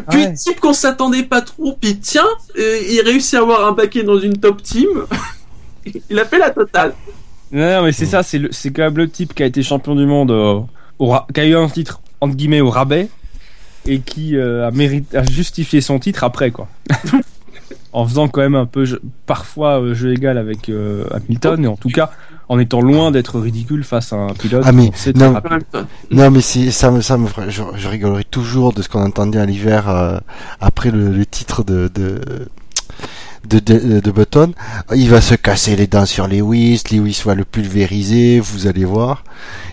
Puis 0.10 0.22
Ouais. 0.22 0.34
type 0.34 0.60
qu'on 0.60 0.74
s'attendait 0.74 1.24
pas 1.24 1.42
trop, 1.42 1.78
puis 1.80 2.00
tiens, 2.00 2.24
euh, 2.58 2.80
il 2.90 3.02
réussit 3.02 3.34
à 3.34 3.40
avoir 3.40 3.68
un 3.68 3.74
baquet 3.74 4.04
dans 4.04 4.18
une 4.18 4.38
top 4.38 4.64
team. 4.64 4.88
il 6.10 6.18
a 6.18 6.24
fait 6.24 6.40
la 6.40 6.50
totale. 6.52 6.94
Non, 7.52 7.70
non, 7.70 7.84
mais 7.84 7.92
c'est 7.92 8.06
ça, 8.06 8.24
c'est, 8.24 8.38
le, 8.38 8.50
c'est 8.52 8.72
quand 8.72 8.84
même 8.84 8.98
le 8.98 9.10
type 9.10 9.34
qui 9.34 9.44
a 9.44 9.46
été 9.46 9.64
champion 9.64 9.96
du 9.96 10.06
monde, 10.06 10.32
euh, 10.32 10.60
au 11.00 11.16
qui 11.34 11.40
a 11.40 11.46
eu 11.46 11.56
un 11.56 11.68
titre 11.68 12.02
entre 12.22 12.36
guillemets 12.36 12.62
au 12.62 12.70
rabais 12.70 13.10
et 13.86 14.00
qui 14.00 14.36
euh, 14.36 14.68
a, 14.68 14.72
mérité, 14.72 15.18
a 15.18 15.24
justifié 15.24 15.82
son 15.82 16.00
titre 16.00 16.24
après 16.24 16.52
quoi. 16.52 16.68
en 17.94 18.06
faisant 18.06 18.28
quand 18.28 18.42
même 18.42 18.56
un 18.56 18.66
peu 18.66 18.86
parfois 19.26 19.82
euh, 19.82 19.94
jeu 19.96 20.14
égal 20.14 20.38
avec 20.38 20.70
Hamilton 21.12 21.66
et 21.66 21.68
en 21.68 21.76
tout 21.76 21.90
cas 21.90 22.12
en 22.50 22.60
étant 22.60 22.82
loin 22.82 23.12
d'être 23.12 23.40
ridicule 23.40 23.84
face 23.84 24.12
à 24.12 24.18
un 24.18 24.34
pilote. 24.34 24.64
Ah, 24.66 24.72
mais 24.72 24.92
non. 25.16 25.36
Non, 26.12 26.32
mais 26.32 26.42
c'est 26.42 26.72
ça 26.72 26.92
me 26.92 27.02
ça 27.02 27.18
me 27.18 27.28
je, 27.48 27.62
je 27.76 27.88
rigolerai 27.88 28.24
toujours 28.26 28.74
de 28.74 28.82
ce 28.82 28.90
qu'on 28.90 29.04
entendait 29.06 29.40
à 29.40 29.46
l'hiver 29.46 29.88
euh, 29.90 30.18
après 30.60 30.92
le, 30.92 31.12
le 31.12 31.26
titre 31.26 31.64
de 31.64 31.90
de, 31.94 32.20
de 33.48 33.60
de 33.60 34.00
de 34.00 34.12
Button. 34.12 34.54
Il 34.96 35.10
va 35.10 35.22
se 35.22 35.36
casser 35.36 35.76
les 35.76 35.88
dents 35.88 36.06
sur 36.06 36.28
Lewis, 36.28 36.84
Lewis 36.92 37.22
va 37.26 37.36
le 37.36 37.46
pulvériser, 37.46 38.40
vous 38.40 38.68
allez 38.68 38.86
voir. 38.86 39.24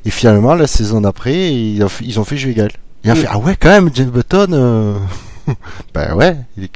Et 0.05 0.11
finalement, 0.11 0.55
la 0.55 0.67
saison 0.67 1.01
d'après, 1.01 1.53
ils 1.55 1.83
ont 1.83 1.89
fait, 1.89 2.05
ils 2.05 2.21
ont 2.21 2.25
fait. 2.25 2.37
Il 2.37 2.61
a 2.61 2.69
Mm. 3.05 3.17
fait 3.17 3.27
ah 3.31 3.39
ouais 3.39 3.57
quand 3.59 3.69
même 3.69 3.91
James 3.95 4.11
Button. 4.11 4.49
euh, 4.53 4.99
ben 5.95 6.15
ouais, 6.17 6.37
il 6.57 6.65
est 6.65 6.71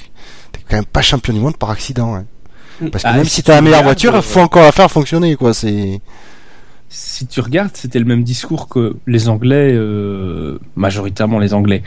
t'es 0.53 0.61
quand 0.69 0.77
même 0.77 0.85
pas 0.85 1.03
champion 1.03 1.33
du 1.35 1.41
monde 1.41 1.57
par 1.57 1.71
accident. 1.71 2.15
hein. 2.15 2.25
Parce 2.91 3.05
que 3.05 3.09
Ah, 3.09 3.13
même 3.17 3.25
si 3.25 3.31
si 3.37 3.43
t'as 3.43 3.55
la 3.57 3.61
meilleure 3.63 3.83
voiture, 3.83 4.13
il 4.17 4.23
faut 4.23 4.41
encore 4.41 4.63
la 4.63 4.73
faire 4.73 4.91
fonctionner 4.91 5.37
quoi. 5.37 5.53
C'est 5.55 6.01
Si 6.89 7.27
tu 7.27 7.41
regardes, 7.41 7.71
c'était 7.75 7.99
le 7.99 8.05
même 8.05 8.23
discours 8.25 8.69
que 8.69 8.97
les 9.07 9.29
Anglais, 9.29 9.73
euh, 9.75 10.59
majoritairement 10.77 11.39
les 11.39 11.53
Anglais, 11.55 11.83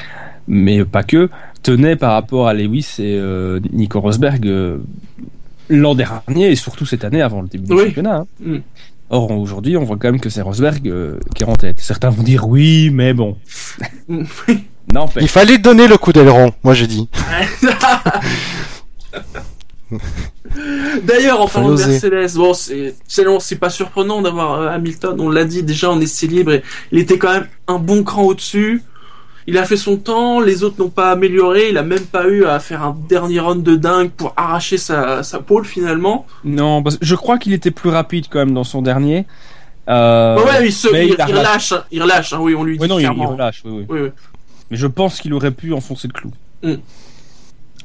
mais 0.47 0.83
pas 0.85 1.03
que, 1.03 1.29
tenaient 1.61 1.95
par 1.95 2.13
rapport 2.13 2.47
à 2.47 2.53
Lewis 2.53 2.95
et 2.99 3.17
euh, 3.17 3.59
Nico 3.71 3.99
Rosberg 3.99 4.45
euh, 4.47 4.77
l'an 5.69 5.95
dernier 5.95 6.51
et 6.51 6.55
surtout 6.55 6.85
cette 6.85 7.03
année 7.05 7.21
avant 7.21 7.41
le 7.41 7.47
début 7.47 7.73
du 7.73 7.81
championnat. 7.85 8.17
hein. 8.17 8.25
Mm. 8.39 8.57
Or 9.09 9.31
aujourd'hui, 9.31 9.77
on 9.77 9.83
voit 9.83 9.97
quand 9.97 10.09
même 10.11 10.19
que 10.19 10.29
c'est 10.29 10.41
Rosberg 10.41 10.87
euh, 10.87 11.19
qui 11.35 11.43
est 11.43 11.45
en 11.45 11.55
tête. 11.55 11.79
Certains 11.79 12.09
vont 12.09 12.23
dire 12.23 12.47
oui, 12.47 12.89
mais 12.91 13.13
bon. 13.13 13.37
N'empêche. 14.91 15.23
Il 15.23 15.29
fallait 15.29 15.57
donner 15.57 15.87
le 15.87 15.97
coup 15.97 16.11
d'aileron, 16.13 16.51
moi 16.63 16.73
je 16.73 16.85
dis. 16.85 17.07
D'ailleurs, 21.03 21.41
en 21.41 21.47
parlant 21.47 21.73
de. 21.73 21.83
Mercedes, 21.83 22.35
bon, 22.35 22.53
c'est 22.53 23.55
pas 23.59 23.69
surprenant 23.69 24.21
d'avoir 24.21 24.53
euh, 24.61 24.67
Hamilton. 24.69 25.19
On 25.19 25.29
l'a 25.29 25.45
dit 25.45 25.63
déjà 25.63 25.89
en 25.91 25.99
essai 25.99 26.27
libre. 26.27 26.51
et 26.53 26.63
il 26.91 26.99
était 26.99 27.17
quand 27.17 27.31
même 27.33 27.47
un 27.67 27.79
bon 27.79 28.03
cran 28.03 28.23
au-dessus. 28.23 28.81
Il 29.45 29.57
a 29.57 29.65
fait 29.65 29.75
son 29.75 29.97
temps, 29.97 30.39
les 30.39 30.63
autres 30.63 30.75
n'ont 30.79 30.89
pas 30.89 31.11
amélioré. 31.11 31.69
Il 31.69 31.77
a 31.77 31.83
même 31.83 32.05
pas 32.05 32.27
eu 32.29 32.45
à 32.45 32.59
faire 32.59 32.81
un 32.83 32.95
dernier 33.09 33.41
run 33.41 33.57
de 33.57 33.75
dingue 33.75 34.09
pour 34.11 34.33
arracher 34.37 34.77
sa, 34.77 35.21
sa 35.23 35.39
pole 35.39 35.65
finalement. 35.65 36.25
Non, 36.45 36.81
parce 36.81 36.97
que 36.97 37.05
je 37.05 37.15
crois 37.15 37.37
qu'il 37.37 37.51
était 37.51 37.71
plus 37.71 37.89
rapide 37.89 38.27
quand 38.29 38.39
même 38.39 38.53
dans 38.53 38.63
son 38.63 38.81
dernier. 38.81 39.25
Euh, 39.89 40.35
Bah 40.37 40.43
ouais, 40.45 40.67
il 40.67 40.71
se, 40.71 40.87
mais 40.93 41.07
il, 41.07 41.13
il 41.15 41.21
a 41.21 41.27
il 41.27 41.35
relâche, 41.35 41.73
hein. 41.73 41.83
il 41.91 42.01
relâche. 42.01 42.31
hein, 42.31 42.37
oui, 42.39 42.55
on 42.55 42.63
lui 42.63 42.77
dit 42.77 42.81
Ouais, 42.81 42.87
non, 42.87 42.99
il, 42.99 43.07
relâche, 43.07 43.63
oui, 43.65 43.71
oui. 43.73 43.85
Oui, 43.89 43.99
oui. 44.03 44.09
Mais 44.71 44.77
je 44.77 44.87
pense 44.87 45.19
qu'il 45.19 45.33
aurait 45.33 45.51
pu 45.51 45.73
enfoncer 45.73 46.07
le 46.07 46.13
clou. 46.13 46.31
Mm. 46.63 46.75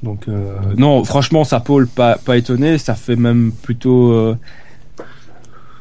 Donc, 0.03 0.29
euh, 0.29 0.55
non, 0.77 1.03
franchement, 1.05 1.45
sa 1.45 1.61
pole, 1.61 1.87
pas, 1.89 2.17
pas 2.17 2.37
étonné. 2.37 2.79
Ça 2.79 2.95
fait 2.95 3.17
même 3.17 3.53
plutôt. 3.63 4.13
euh, 4.13 4.37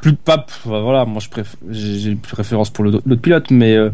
plus 0.01 0.13
pas. 0.13 0.39
pff, 0.39 0.61
Voilà, 0.65 1.05
moi, 1.05 1.22
je 1.22 1.30
préf- 1.30 1.55
j'ai 1.70 2.09
une 2.11 2.18
préférence 2.20 2.70
pour 2.70 2.84
le- 2.84 2.91
l'autre 3.05 3.22
pilote, 3.22 3.51
mais 3.51 3.76
euh, 3.76 3.89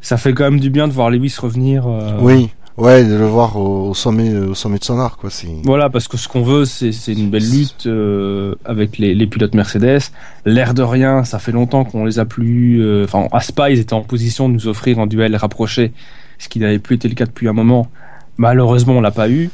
ça 0.00 0.16
fait 0.16 0.32
quand 0.34 0.44
même 0.44 0.60
du 0.60 0.70
bien 0.70 0.88
de 0.88 0.92
voir 0.92 1.10
Lewis 1.10 1.34
revenir. 1.40 1.84
euh, 1.86 2.18
Oui, 2.20 2.50
ouais, 2.76 3.04
de 3.04 3.14
le 3.14 3.26
voir 3.26 3.56
au, 3.56 3.90
au 3.90 3.94
sommet, 3.94 4.34
au 4.36 4.54
sommet 4.54 4.78
de 4.78 4.84
son 4.84 4.98
art, 4.98 5.16
quoi. 5.16 5.30
C'est. 5.30 5.48
Voilà, 5.64 5.90
parce 5.90 6.08
que 6.08 6.16
ce 6.16 6.28
qu'on 6.28 6.42
veut, 6.42 6.64
c'est 6.64 6.92
c'est 6.92 7.12
une 7.12 7.30
belle 7.30 7.48
lutte 7.50 7.86
euh, 7.86 8.54
avec 8.64 8.98
les, 8.98 9.14
les 9.14 9.26
pilotes 9.26 9.54
Mercedes. 9.54 10.00
L'air 10.44 10.74
de 10.74 10.82
rien, 10.82 11.24
ça 11.24 11.38
fait 11.38 11.52
longtemps 11.52 11.84
qu'on 11.84 12.04
les 12.04 12.18
a 12.18 12.24
plus. 12.24 13.04
Enfin, 13.04 13.26
à 13.32 13.40
Spa, 13.40 13.70
ils 13.70 13.78
étaient 13.78 13.94
en 13.94 14.02
position 14.02 14.48
de 14.48 14.54
nous 14.54 14.66
offrir 14.68 14.98
un 14.98 15.06
duel 15.06 15.34
rapproché, 15.36 15.92
ce 16.38 16.48
qui 16.48 16.58
n'avait 16.58 16.78
plus 16.78 16.96
été 16.96 17.08
le 17.08 17.14
cas 17.14 17.26
depuis 17.26 17.48
un 17.48 17.52
moment. 17.54 17.88
Malheureusement, 18.36 18.94
on 18.94 19.00
l'a 19.00 19.10
pas 19.10 19.28
eu. 19.28 19.50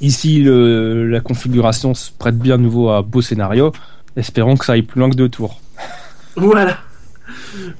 Ici, 0.00 0.42
le, 0.42 1.08
la 1.08 1.20
configuration 1.20 1.94
se 1.94 2.10
prête 2.10 2.38
bien 2.38 2.58
nouveau 2.58 2.90
à 2.90 3.02
beau 3.02 3.22
scénario. 3.22 3.72
Espérons 4.16 4.56
que 4.56 4.64
ça 4.64 4.72
aille 4.72 4.82
plus 4.82 5.00
loin 5.00 5.10
que 5.10 5.16
deux 5.16 5.28
tours. 5.28 5.60
Voilà. 6.36 6.78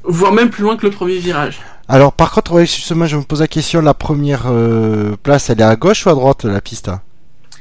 Voire 0.04 0.32
même 0.32 0.50
plus 0.50 0.62
loin 0.62 0.76
que 0.76 0.86
le 0.86 0.92
premier 0.92 1.18
virage. 1.18 1.60
Alors, 1.88 2.12
par 2.12 2.32
contre, 2.32 2.52
ouais, 2.52 2.66
justement, 2.66 3.06
je 3.06 3.16
me 3.16 3.22
pose 3.22 3.40
la 3.40 3.48
question, 3.48 3.80
la 3.80 3.94
première 3.94 4.44
euh, 4.46 5.14
place, 5.22 5.50
elle 5.50 5.60
est 5.60 5.64
à 5.64 5.76
gauche 5.76 6.04
ou 6.06 6.10
à 6.10 6.14
droite, 6.14 6.44
la 6.44 6.60
piste? 6.60 6.90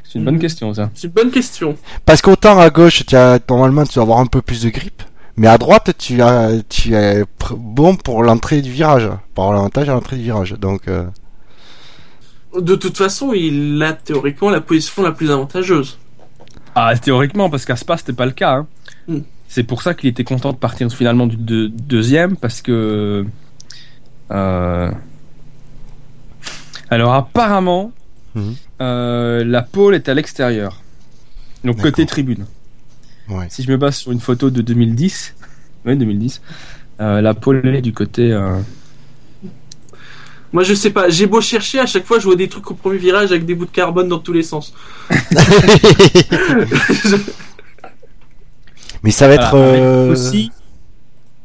C'est 0.04 0.20
une 0.20 0.26
bonne 0.26 0.40
question, 0.40 0.74
ça. 0.74 0.90
C'est 0.96 1.08
une 1.08 1.14
bonne 1.14 1.32
question. 1.32 1.76
Parce 2.06 2.22
qu'autant 2.22 2.58
à 2.60 2.70
gauche, 2.70 3.06
tu 3.06 3.16
as, 3.16 3.40
normalement, 3.50 3.86
tu 3.86 4.00
vas 4.00 4.04
avoir 4.04 4.20
un 4.20 4.26
peu 4.26 4.42
plus 4.42 4.62
de 4.64 4.70
grip. 4.70 5.04
Mais 5.38 5.48
à 5.48 5.58
droite, 5.58 5.92
tu 5.98 6.22
as, 6.22 6.52
tu 6.70 6.96
es 6.96 7.24
pr- 7.24 7.56
bon 7.58 7.98
pour 7.98 8.24
l'entrée 8.24 8.62
du 8.62 8.72
virage, 8.72 9.10
pour 9.34 9.44
avoir 9.44 9.58
l'avantage 9.58 9.90
à 9.90 9.94
l'entrée 9.94 10.16
du 10.16 10.24
virage. 10.24 10.54
Donc, 10.54 10.88
euh, 10.88 11.06
De 12.60 12.76
toute 12.76 12.98
façon, 12.98 13.34
il 13.34 13.82
a 13.84 13.94
théoriquement 13.94 14.50
la 14.50 14.62
position 14.62 15.04
la 15.04 15.12
plus 15.12 15.30
avantageuse. 15.32 15.98
Ah, 16.76 16.96
théoriquement, 16.98 17.50
parce 17.50 17.66
qu'à 17.66 17.76
Spa, 17.76 17.98
c'était 17.98 18.14
pas 18.14 18.26
le 18.26 18.32
cas. 18.32 18.56
hein. 18.58 18.68
Mm. 19.08 19.20
C'est 19.48 19.64
pour 19.64 19.82
ça 19.82 19.94
qu'il 19.94 20.10
était 20.10 20.24
content 20.24 20.52
de 20.52 20.58
partir 20.58 20.90
finalement 20.92 21.28
du 21.28 21.38
deux- 21.38 21.70
deuxième, 21.70 22.36
parce 22.38 22.62
que. 22.62 23.26
euh, 24.32 24.92
Alors, 26.90 27.14
apparemment, 27.14 27.92
Mhm. 28.36 28.56
euh, 28.82 29.44
la 29.44 29.62
pole 29.62 29.96
est 29.96 30.08
à 30.10 30.14
l'extérieur. 30.14 30.82
Donc, 31.64 31.82
côté 31.82 32.06
tribune. 32.06 32.46
ouais. 33.30 33.48
Si 33.50 33.64
je 33.64 33.72
me 33.72 33.78
base 33.78 33.96
sur 33.98 34.12
une 34.12 34.20
photo 34.20 34.50
de 34.52 34.62
2010, 34.62 35.34
oui, 35.86 35.98
2010, 35.98 36.42
euh, 37.02 37.22
la 37.22 37.34
pole 37.34 37.66
est 37.76 37.82
du 37.82 37.94
côté. 37.94 38.32
Moi, 40.56 40.64
je 40.64 40.74
sais 40.74 40.90
pas. 40.90 41.10
J'ai 41.10 41.26
beau 41.28 41.42
chercher, 41.42 41.80
à 41.80 41.86
chaque 41.86 42.06
fois, 42.06 42.18
je 42.18 42.24
vois 42.24 42.38
des 42.38 42.48
trucs 42.48 42.72
au 42.72 42.76
premier 42.76 42.98
virage 42.98 43.30
avec 43.32 43.46
des 43.46 43.56
bouts 43.56 43.66
de 43.66 43.72
carbone 43.72 44.08
dans 44.08 44.20
tous 44.20 44.32
les 44.32 44.42
sens. 44.42 44.74
Mais 49.04 49.12
ça 49.12 49.28
va 49.28 49.34
être. 49.36 49.54
avec 49.54 49.82
euh, 49.82 50.12
aussi 50.12 50.52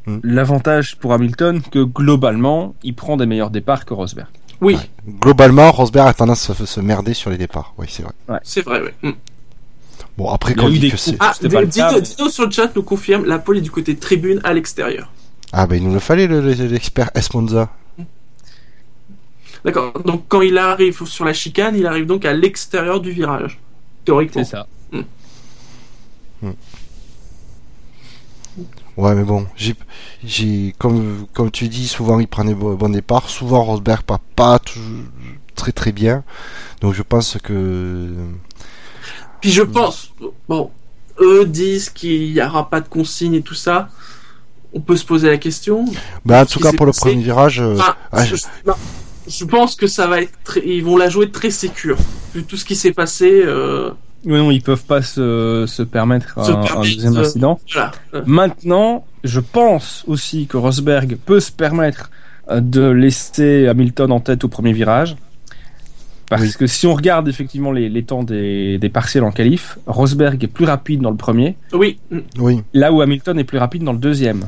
Hmm. 0.07 0.19
l'avantage 0.23 0.97
pour 0.97 1.13
Hamilton 1.13 1.61
que 1.61 1.81
globalement, 1.85 2.75
il 2.83 2.95
prend 2.95 3.19
des 3.19 3.27
meilleurs 3.27 3.51
départs 3.51 3.85
que 3.85 3.93
Rosberg. 3.93 4.29
Oui, 4.63 4.77
Ouais. 4.77 4.81
Globalement, 5.21 5.71
Rosberg 5.73 6.09
a 6.09 6.15
tendance 6.15 6.49
à 6.49 6.55
se, 6.55 6.65
se 6.65 6.81
merder 6.81 7.13
sur 7.13 7.29
les 7.31 7.37
départs. 7.37 7.75
Oui, 7.77 7.87
c'est 7.91 8.03
vrai. 8.05 8.13
c'est 8.43 8.63
vrai. 8.65 8.81
Ouais. 8.81 8.95
Mm. 9.03 9.11
Bon, 10.17 10.31
après, 10.31 10.55
quand 10.55 10.71
dit 10.71 10.91
que 10.91 10.97
c'est. 10.97 11.17
Ah, 11.21 11.35
Dino, 11.43 11.69
cas, 11.69 11.93
mais- 11.93 12.01
Dino 12.01 12.29
sur 12.31 12.47
le 12.47 12.51
chat 12.51 12.71
nous 12.75 12.83
confirme, 12.83 13.27
la 13.27 13.39
pole 13.39 13.59
est 13.59 13.61
du 13.61 13.71
côté 13.71 13.95
tribune 13.97 14.41
à 14.43 14.55
l'extérieur. 14.55 15.11
Ah, 15.53 15.67
ben, 15.67 15.77
il 15.77 15.85
nous 15.87 15.93
le 15.93 16.01
fallait, 16.01 16.27
le- 16.27 16.41
le- 16.41 16.53
l'expert 16.55 17.11
Esmonza. 17.15 17.69
D'accord. 19.65 19.93
Donc, 20.05 20.25
quand 20.29 20.41
il 20.43 20.57
arrive 20.59 21.05
sur 21.07 21.25
la 21.25 21.33
chicane, 21.33 21.77
il 21.77 21.87
arrive 21.87 22.07
donc 22.07 22.25
à 22.25 22.33
l'extérieur 22.33 23.01
du 23.01 23.11
virage. 23.11 23.59
Théoriquement. 24.05 24.43
C'est 24.45 24.51
ça. 24.51 24.67
Ouais, 28.97 29.15
mais 29.15 29.23
bon, 29.25 29.47
j'ai, 29.57 29.75
j'ai, 30.25 30.75
comme, 30.79 31.27
comme 31.33 31.51
tu 31.51 31.69
dis, 31.69 31.87
souvent 31.89 32.21
il 32.21 32.27
prend 32.29 32.45
des 32.45 32.55
bo- 32.55 32.77
bons 32.77 32.89
départs, 32.91 33.31
souvent 33.31 33.63
Rosberg 33.63 34.03
part 34.03 34.19
pas 34.19 34.59
toujours 34.59 35.05
très 35.55 35.73
très 35.73 35.93
bien, 35.93 36.23
donc 36.81 36.93
je 36.95 37.03
pense 37.03 37.39
que, 37.43 38.09
Puis 39.41 39.53
je 39.53 39.63
pense, 39.63 40.13
bon, 40.49 40.71
eux 41.21 41.47
disent 41.47 41.89
qu'il 41.89 42.33
n'y 42.35 42.43
aura 42.43 42.69
pas 42.69 42.81
de 42.81 42.89
consigne 42.89 43.35
et 43.35 43.43
tout 43.43 43.55
ça. 43.55 43.89
On 44.75 44.81
peut 44.81 44.97
se 44.97 45.05
poser 45.05 45.29
la 45.29 45.39
question. 45.39 45.85
bah 46.25 46.43
en 46.43 46.47
tout 46.47 46.61
cas 46.61 46.73
pour 46.73 46.87
le 46.87 46.93
passé- 46.93 47.01
premier 47.11 47.23
virage, 47.23 47.61
euh, 47.61 47.75
Enfin, 47.79 47.95
ah, 48.13 48.25
je, 48.25 48.37
non, 48.67 48.75
je 49.31 49.45
pense 49.45 49.75
que 49.77 49.87
ça 49.87 50.07
va 50.07 50.21
être 50.23 50.33
très, 50.45 50.61
ils 50.67 50.85
vont 50.85 50.97
la 50.97 51.09
jouer 51.09 51.31
très 51.31 51.51
sécure. 51.51 51.97
Vu 52.35 52.45
tout 52.45 52.57
ce 52.57 52.65
qui 52.65 52.75
s'est 52.77 52.93
passé, 52.93 53.43
euh, 53.45 53.91
Oui, 54.25 54.39
non, 54.39 54.51
ils 54.51 54.63
peuvent 54.63 54.85
pas 54.85 55.03
se, 55.03 55.65
se 55.67 55.83
permettre 55.83 56.45
Se 56.45 56.53
un, 56.53 56.81
deuxième 56.83 57.17
euh, 57.17 57.21
incident. 57.21 57.61
voilà. 57.73 57.93
Maintenant, 58.27 59.05
je 59.25 59.41
pense 59.41 60.05
aussi 60.07 60.47
que 60.47 60.57
Rosberg 60.57 61.17
peut 61.25 61.41
se 61.41 61.53
permettre 61.53 62.11
euh, 62.51 62.61
de 62.61 62.83
laisser 62.91 63.67
Hamilton 63.69 64.13
en 64.13 64.21
tête 64.21 64.45
au 64.45 64.49
premier 64.49 64.73
virage. 64.73 65.17
Parce 66.29 66.43
Oui. 66.43 66.53
que 66.59 66.67
si 66.69 66.87
on 66.87 66.95
regarde 66.95 67.27
effectivement 67.29 67.73
les, 67.73 67.89
les 67.89 68.05
temps 68.05 68.23
des, 68.23 68.79
des 68.79 68.89
partiels 68.89 69.25
en 69.25 69.33
qualif, 69.33 69.79
Rosberg 69.87 70.43
est 70.45 70.47
plus 70.47 70.65
rapide 70.65 71.01
dans 71.01 71.11
le 71.11 71.17
premier, 71.17 71.57
Oui, 71.73 71.99
oui, 72.39 72.63
là 72.73 72.93
où 72.93 73.01
Hamilton 73.01 73.39
est 73.39 73.45
plus 73.45 73.59
rapide 73.59 73.83
dans 73.83 73.93
le 73.93 73.99
deuxième. 73.99 74.45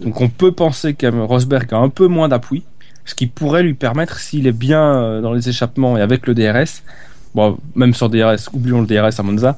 Donc 0.00 0.20
on 0.20 0.28
peut 0.28 0.50
penser 0.50 0.94
que 0.94 1.06
Rosberg 1.06 1.72
a 1.72 1.76
un 1.78 1.88
peu 1.88 2.08
moins 2.08 2.26
d'appui, 2.28 2.64
ce 3.04 3.14
qui 3.14 3.26
pourrait 3.26 3.62
lui 3.62 3.74
permettre, 3.74 4.18
s'il 4.20 4.46
est 4.46 4.52
bien 4.52 4.82
euh, 4.82 5.20
dans 5.20 5.32
les 5.32 5.48
échappements 5.48 5.96
et 5.96 6.00
avec 6.02 6.26
le 6.26 6.34
DRS, 6.34 6.82
bon, 7.34 7.58
même 7.74 7.94
sans 7.94 8.08
DRS, 8.08 8.48
oublions 8.52 8.80
le 8.80 8.86
DRS 8.86 9.18
à 9.18 9.22
Monza, 9.22 9.56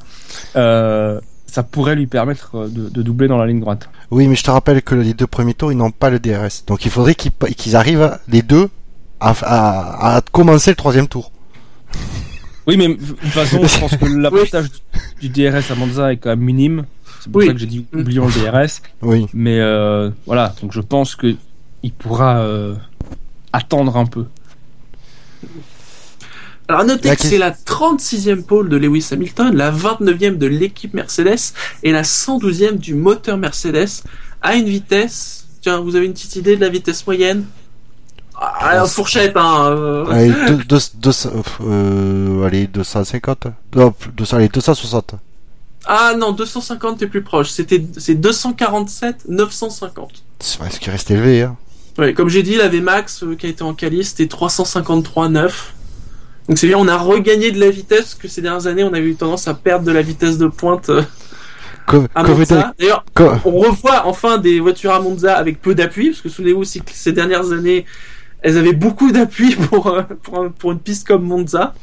euh, 0.57 1.21
ça 1.47 1.63
pourrait 1.63 1.95
lui 1.97 2.07
permettre 2.07 2.53
euh, 2.55 2.69
de, 2.69 2.89
de 2.89 3.03
doubler 3.03 3.29
dans 3.29 3.39
la 3.39 3.47
ligne 3.47 3.61
droite. 3.61 3.89
oui, 4.11 4.27
mais 4.29 4.37
je 4.37 4.43
te 4.45 4.51
rappelle 4.51 4.83
que 4.83 4.95
les 4.95 5.13
deux 5.15 5.27
premiers 5.27 5.55
tours 5.55 5.71
ils 5.73 5.77
n'ont 5.79 5.91
pas 5.91 6.09
le 6.11 6.19
DRS, 6.19 6.65
donc 6.67 6.85
il 6.85 6.91
faudrait 6.91 7.15
qu'ils, 7.15 7.77
arrivent 7.77 8.19
les 8.29 8.43
deux 8.43 8.69
à, 9.21 9.35
à, 9.43 10.17
à 10.17 10.21
commencer 10.33 10.71
le 10.71 10.77
troisième 10.77 11.09
tour. 11.09 11.31
Oui, 12.67 12.77
mais 12.77 12.89
de 12.89 12.95
toute 12.95 13.19
façon, 13.31 13.61
je 13.65 13.79
pense 13.81 13.97
que 13.97 14.05
l'avantage 14.17 14.67
du 15.21 15.29
DRS 15.29 15.71
à 15.71 15.75
Monza 15.75 16.13
est 16.13 16.17
quand 16.17 16.31
même 16.31 16.41
minime. 16.41 16.85
C'est 17.21 17.31
pour 17.31 17.41
Oui. 17.41 17.47
ça 17.49 17.53
que 17.53 17.59
j'ai 17.59 17.67
dit 17.67 17.87
oublions 17.93 18.27
le 18.27 18.33
DRS. 18.33 18.81
Oui, 19.03 19.27
Mais 19.35 19.59
euh, 19.61 20.11
voilà, 20.27 20.55
donc 20.63 20.73
je 20.73 20.81
pense 20.81 21.17
que 21.17 21.35
il 21.85 21.93
pourra 21.93 22.39
euh, 22.39 22.75
attendre 23.53 23.97
un 23.97 24.07
peu. 24.07 24.27
Alors 26.69 26.85
notez 26.85 27.09
La 27.09 27.17
que 27.17 27.23
c'est 27.23 27.39
la 27.39 27.51
36e 27.51 28.43
pole 28.45 28.69
de 28.69 28.77
Lewis 28.77 29.09
Hamilton, 29.11 29.55
la 29.55 29.71
29e 29.73 30.39
de 30.39 30.47
l'équipe 30.47 30.95
Mercedes 30.95 31.53
et 31.83 31.93
la 31.93 32.03
112e 32.03 32.77
du 32.79 32.95
moteur 32.95 33.37
Mercedes 33.37 33.89
à 34.41 34.55
une 34.55 34.67
vitesse. 34.67 35.47
Tiens, 35.61 35.81
vous 35.81 35.97
avez 35.97 36.07
une 36.07 36.13
petite 36.13 36.37
idée 36.37 36.57
de 36.57 36.61
la 36.61 36.69
vitesse 36.69 37.07
moyenne? 37.07 37.45
Ah, 38.35 38.75
la 38.75 38.87
fourchette, 38.87 39.37
hein. 39.37 39.67
euh, 39.71 40.07
allez, 40.07 40.33
deux, 40.49 40.57
deux, 40.65 40.79
deux- 40.95 41.11
euh, 41.61 42.45
allez 42.45 42.67
250, 42.67 43.47
non, 43.77 43.95
200, 44.17 44.37
allez 44.39 44.49
260. 44.49 45.15
Ah 45.85 46.15
non, 46.17 46.33
250 46.33 46.99
t'es 46.99 47.07
plus 47.07 47.23
proche. 47.23 47.51
C'était 47.51 47.85
c'est 47.99 48.15
247 48.15 49.27
950. 49.29 50.25
C'est 50.41 50.59
vrai, 50.59 50.71
ce 50.71 50.81
qui 50.81 50.91
reste 50.91 51.11
élevé, 51.11 51.43
hein. 51.43 51.57
Ouais, 51.99 52.15
comme 52.15 52.29
j'ai 52.29 52.43
dit, 52.43 52.57
la 52.57 52.69
VMAX 52.69 53.23
euh, 53.23 53.35
qui 53.35 53.47
a 53.47 53.49
été 53.51 53.63
en 53.63 53.75
quali, 53.75 54.03
c'était 54.05 54.27
353 54.27 55.29
9. 55.29 55.75
Donc 56.49 56.59
c'est 56.59 56.67
bien, 56.67 56.79
on 56.79 56.89
a 56.89 56.97
regagné 56.97 57.53
de 57.53 57.61
la 57.61 57.71
vitesse 57.71 58.01
parce 58.01 58.15
que 58.15 58.29
ces 58.29 58.41
dernières 58.43 58.67
années, 58.67 58.83
on 58.85 58.93
avait 58.95 59.07
eu 59.07 59.15
tendance 59.15 59.47
à 59.47 59.55
perdre 59.55 59.85
de 59.85 59.93
la 59.93 60.03
vitesse 60.03 60.39
de 60.39 60.47
pointe 60.49 60.89
euh, 60.89 61.03
Comme, 61.87 62.09
à 62.15 62.25
comme, 62.25 62.39
Monza. 62.39 62.73
D'ailleurs, 62.79 63.05
comme- 63.15 63.39
on 63.45 63.59
revoit 63.59 64.07
enfin 64.07 64.39
des 64.39 64.59
voitures 64.59 64.93
à 64.93 65.01
Monza 65.01 65.35
avec 65.37 65.61
peu 65.61 65.75
d'appui, 65.75 66.09
parce 66.11 66.21
que 66.23 66.29
souvenez-vous 66.29 66.61
aussi 66.63 66.81
que 66.81 66.91
ces 66.93 67.13
dernières 67.13 67.53
années, 67.53 67.85
elles 68.41 68.57
avaient 68.59 68.73
beaucoup 68.73 69.13
d'appui 69.13 69.55
pour, 69.71 69.87
euh, 69.89 70.03
pour, 70.23 70.39
un- 70.43 70.49
pour 70.49 70.73
une 70.73 70.81
piste 70.81 71.07
comme 71.07 71.23
Monza. 71.25 71.75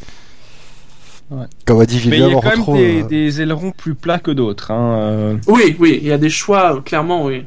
comme 1.66 1.80
a 1.80 1.86
dit 1.86 2.02
Mais 2.10 2.18
il 2.20 2.28
y 2.30 2.34
a 2.36 2.42
quand 2.42 2.50
même 2.68 2.76
des, 2.78 3.02
euh, 3.04 3.06
des 3.06 3.42
ailerons 3.42 3.72
plus 3.72 3.94
plats 3.96 4.20
que 4.20 4.32
d'autres. 4.32 4.72
Hein. 4.72 5.00
euh. 5.00 5.38
Oui, 5.48 5.76
oui, 5.80 6.00
il 6.02 6.08
y 6.08 6.12
a 6.12 6.18
des 6.18 6.30
choix, 6.32 6.82
clairement, 6.84 7.26
oui. 7.26 7.46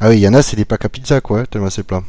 Ah 0.00 0.08
oui, 0.10 0.16
il 0.16 0.20
y 0.20 0.28
en 0.28 0.34
a, 0.34 0.42
c'est 0.42 0.56
des 0.56 0.64
plaques 0.64 0.84
à 0.84 0.88
pizza, 0.88 1.20
quoi, 1.20 1.46
tellement 1.46 1.70
c'est 1.70 1.82
plat. 1.84 2.02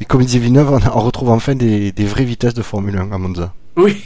Et 0.00 0.04
comme 0.04 0.22
disait 0.24 0.38
Villeneuve, 0.38 0.70
on, 0.72 0.80
on 0.98 1.00
retrouve 1.00 1.30
enfin 1.30 1.54
des, 1.54 1.92
des 1.92 2.04
vraies 2.04 2.24
vitesses 2.24 2.54
de 2.54 2.62
Formule 2.62 2.96
1 2.98 3.12
à 3.12 3.18
Monza. 3.18 3.54
Oui. 3.76 4.02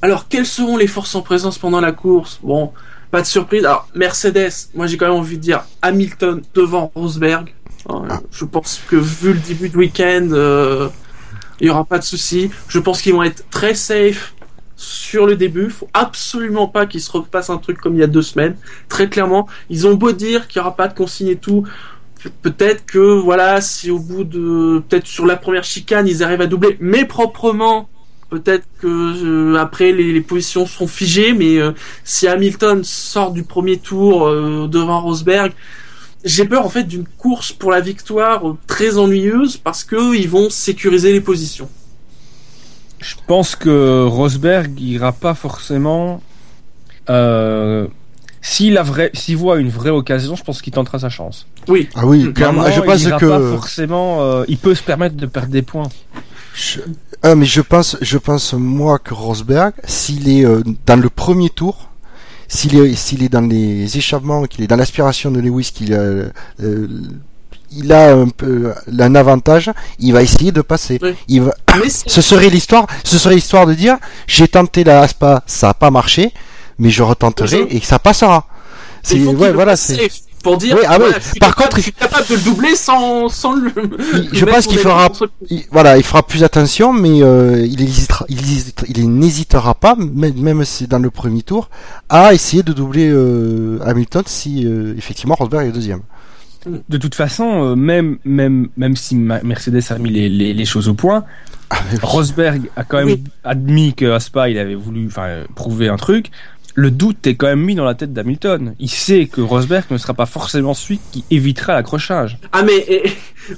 Alors, 0.00 0.28
quelles 0.28 0.46
seront 0.46 0.76
les 0.76 0.86
forces 0.86 1.14
en 1.14 1.22
présence 1.22 1.58
pendant 1.58 1.80
la 1.80 1.92
course? 1.92 2.40
Bon, 2.42 2.72
pas 3.10 3.20
de 3.22 3.26
surprise. 3.26 3.64
Alors, 3.64 3.88
Mercedes, 3.94 4.50
moi 4.74 4.86
j'ai 4.86 4.96
quand 4.96 5.06
même 5.06 5.14
envie 5.18 5.36
de 5.36 5.42
dire 5.42 5.64
Hamilton 5.82 6.42
devant 6.54 6.90
Rosberg. 6.94 7.52
Euh, 7.90 7.94
Ah. 8.08 8.20
Je 8.30 8.44
pense 8.44 8.80
que 8.88 8.96
vu 8.96 9.32
le 9.32 9.38
début 9.40 9.68
de 9.68 9.76
week-end, 9.76 10.28
euh, 10.32 10.88
il 11.60 11.66
y 11.66 11.70
aura 11.70 11.84
pas 11.84 11.98
de 11.98 12.04
souci. 12.04 12.50
Je 12.68 12.78
pense 12.78 13.02
qu'ils 13.02 13.12
vont 13.12 13.22
être 13.22 13.44
très 13.50 13.74
safe 13.74 14.34
sur 14.82 15.26
le 15.26 15.36
début. 15.36 15.70
Faut 15.70 15.88
absolument 15.94 16.66
pas 16.66 16.86
qu'il 16.86 17.00
se 17.00 17.10
repasse 17.12 17.50
un 17.50 17.58
truc 17.58 17.78
comme 17.78 17.94
il 17.94 18.00
y 18.00 18.02
a 18.02 18.08
deux 18.08 18.22
semaines. 18.22 18.56
Très 18.88 19.08
clairement, 19.08 19.48
ils 19.70 19.86
ont 19.86 19.94
beau 19.94 20.12
dire 20.12 20.48
qu'il 20.48 20.58
y 20.58 20.60
aura 20.60 20.74
pas 20.76 20.88
de 20.88 20.94
consigne 20.94 21.28
et 21.28 21.36
tout. 21.36 21.64
Pe- 22.22 22.30
Peut-être 22.42 22.84
que 22.86 22.98
voilà, 23.20 23.60
si 23.60 23.90
au 23.90 23.98
bout 23.98 24.24
de 24.24 24.82
peut-être 24.88 25.06
sur 25.06 25.24
la 25.26 25.36
première 25.36 25.64
chicane 25.64 26.06
ils 26.08 26.22
arrivent 26.22 26.40
à 26.40 26.46
doubler, 26.46 26.76
mais 26.80 27.04
proprement, 27.04 27.88
peut-être 28.30 28.64
que 28.80 28.86
euh, 28.88 29.56
après 29.56 29.92
les, 29.92 30.20
positions 30.20 30.66
seront 30.66 30.88
figées. 30.88 31.32
Mais 31.32 31.58
euh, 31.58 31.72
si 32.04 32.26
Hamilton 32.26 32.82
sort 32.84 33.30
du 33.32 33.44
premier 33.44 33.78
tour 33.78 34.26
euh, 34.26 34.66
devant 34.68 35.00
Rosberg, 35.00 35.52
j'ai 36.24 36.44
peur 36.44 36.64
en 36.64 36.68
fait 36.68 36.84
d'une 36.84 37.06
course 37.18 37.52
pour 37.52 37.70
la 37.70 37.80
victoire 37.80 38.42
très 38.66 38.98
ennuyeuse 38.98 39.56
parce 39.56 39.84
que 39.84 40.14
ils 40.16 40.28
vont 40.28 40.50
sécuriser 40.50 41.12
les 41.12 41.20
positions. 41.20 41.68
Je 43.02 43.16
pense 43.26 43.56
que 43.56 44.04
Rosberg 44.06 44.80
ira 44.80 45.12
pas 45.12 45.34
forcément. 45.34 46.22
Euh, 47.10 47.86
s'il 48.40 48.78
a 48.78 48.82
vrai, 48.82 49.10
s'il 49.12 49.36
voit 49.36 49.58
une 49.58 49.68
vraie 49.68 49.90
occasion, 49.90 50.36
je 50.36 50.42
pense 50.44 50.62
qu'il 50.62 50.72
tentera 50.72 50.98
sa 50.98 51.08
chance. 51.08 51.46
Oui, 51.68 51.88
Ah 51.94 52.06
oui, 52.06 52.32
clairement, 52.32 52.62
Maintenant, 52.62 52.76
je 52.76 52.80
pense 52.80 53.02
il 53.02 53.08
ira 53.08 53.18
que. 53.18 53.26
pas 53.26 53.40
forcément. 53.50 54.22
euh, 54.22 54.44
il 54.48 54.56
peut 54.56 54.74
se 54.74 54.82
permettre 54.82 55.16
de 55.16 55.26
perdre 55.26 55.48
des 55.50 55.62
points. 55.62 55.88
Je- 56.54 56.80
Ah, 57.22 57.34
mais 57.34 57.46
je 57.46 57.60
pense, 57.60 57.96
je 58.00 58.18
pense 58.18 58.52
moi 58.54 58.98
que 58.98 59.14
Rosberg, 59.14 59.72
s'il 59.84 60.28
est 60.28 60.44
euh, 60.44 60.62
dans 60.86 61.00
le 61.00 61.08
premier 61.08 61.50
tour, 61.50 61.88
s'il 62.48 62.76
est, 62.78 62.94
s'il 62.94 63.22
est 63.22 63.28
dans 63.28 63.40
les 63.48 63.96
échappements, 63.96 64.44
qu'il 64.44 64.62
est 64.64 64.66
dans 64.66 64.76
l'aspiration 64.76 65.30
de 65.30 65.40
Lewis, 65.40 65.70
qu'il 65.74 65.94
a, 65.94 65.98
euh, 65.98 66.30
il 67.76 67.92
a 67.92 68.12
un 68.14 68.28
peu 68.28 68.72
un 68.98 69.14
avantage, 69.14 69.70
il 69.98 70.12
va 70.12 70.22
essayer 70.22 70.52
de 70.52 70.60
passer. 70.62 70.98
Oui. 71.02 71.14
Il 71.28 71.42
va, 71.42 71.54
mais 71.82 71.88
c'est- 71.88 72.08
ce 72.08 72.20
serait 72.20 72.50
l'histoire, 72.50 72.86
ce 73.04 73.18
serait 73.18 73.34
l'histoire 73.34 73.66
de 73.66 73.74
dire, 73.74 73.96
j'ai 74.26 74.48
tenté 74.48 74.84
la 74.84 75.00
Aspa, 75.02 75.42
ça 75.46 75.70
a 75.70 75.74
pas 75.74 75.90
marché, 75.90 76.32
mais 76.78 76.90
je 76.90 77.02
retenterai 77.02 77.62
Oui, 77.62 77.68
et 77.70 77.80
ça 77.80 77.98
passera. 77.98 78.46
C'est, 79.02 79.18
ouais, 79.24 79.52
voilà, 79.52 79.74
pour 80.44 80.56
dire. 80.56 80.76
Oui, 80.76 80.84
ah 80.88 80.98
je 80.98 81.20
suis 81.20 81.38
Par 81.38 81.50
capable- 81.50 81.62
contre, 81.64 81.76
je 81.76 81.82
suis 81.82 81.92
capable 81.92 82.26
de 82.28 82.34
le 82.34 82.40
doubler 82.40 82.74
sans 82.76 83.28
sans 83.28 83.52
le. 83.54 83.72
Je 84.32 84.44
pense 84.52 84.66
qu'il 84.66 84.78
fera- 84.78 85.08
Il- 85.50 85.64
voilà, 85.70 85.96
il 85.96 86.02
fera 86.02 86.24
plus 86.24 86.42
attention, 86.42 86.92
mais 86.92 87.22
euh, 87.22 87.64
il, 87.64 87.80
hésitera, 87.80 88.24
il, 88.28 88.38
hésitera- 88.40 88.86
il 88.88 89.08
n'hésitera 89.10 89.74
pas, 89.74 89.94
même, 89.96 90.34
même 90.36 90.64
si 90.64 90.86
dans 90.88 90.98
le 90.98 91.10
premier 91.10 91.42
tour, 91.42 91.68
à 92.08 92.34
essayer 92.34 92.62
de 92.64 92.72
doubler 92.72 93.08
euh, 93.08 93.78
Hamilton 93.84 94.22
si 94.26 94.66
euh, 94.66 94.94
effectivement 94.98 95.36
Rosberg 95.36 95.68
est 95.68 95.72
deuxième. 95.72 96.00
De 96.88 96.96
toute 96.98 97.14
façon, 97.14 97.70
euh, 97.72 97.74
même 97.74 98.18
même 98.24 98.68
même 98.76 98.96
si 98.96 99.16
Mercedes 99.16 99.82
a 99.90 99.98
mis 99.98 100.10
les, 100.10 100.28
les, 100.28 100.54
les 100.54 100.64
choses 100.64 100.88
au 100.88 100.94
point, 100.94 101.24
Ah, 101.70 101.78
oui. 101.90 101.98
Rosberg 102.02 102.62
a 102.76 102.84
quand 102.84 102.98
même 102.98 103.06
Oui. 103.08 103.24
admis 103.44 103.94
que 103.94 104.10
Aspa 104.12 104.48
il 104.48 104.58
avait 104.58 104.74
voulu 104.74 105.06
enfin 105.06 105.44
prouver 105.54 105.88
un 105.88 105.96
truc. 105.96 106.26
Le 106.74 106.90
doute 106.90 107.26
est 107.26 107.34
quand 107.34 107.48
même 107.48 107.60
mis 107.62 107.74
dans 107.74 107.84
la 107.84 107.94
tête 107.94 108.14
d'Hamilton. 108.14 108.74
Il 108.78 108.88
sait 108.88 109.26
que 109.26 109.42
Rosberg 109.42 109.84
ne 109.90 109.98
sera 109.98 110.14
pas 110.14 110.24
forcément 110.24 110.72
celui 110.72 111.00
qui 111.12 111.22
évitera 111.30 111.74
l'accrochage. 111.74 112.38
Ah 112.52 112.62
mais 112.62 112.78
et- 112.88 113.12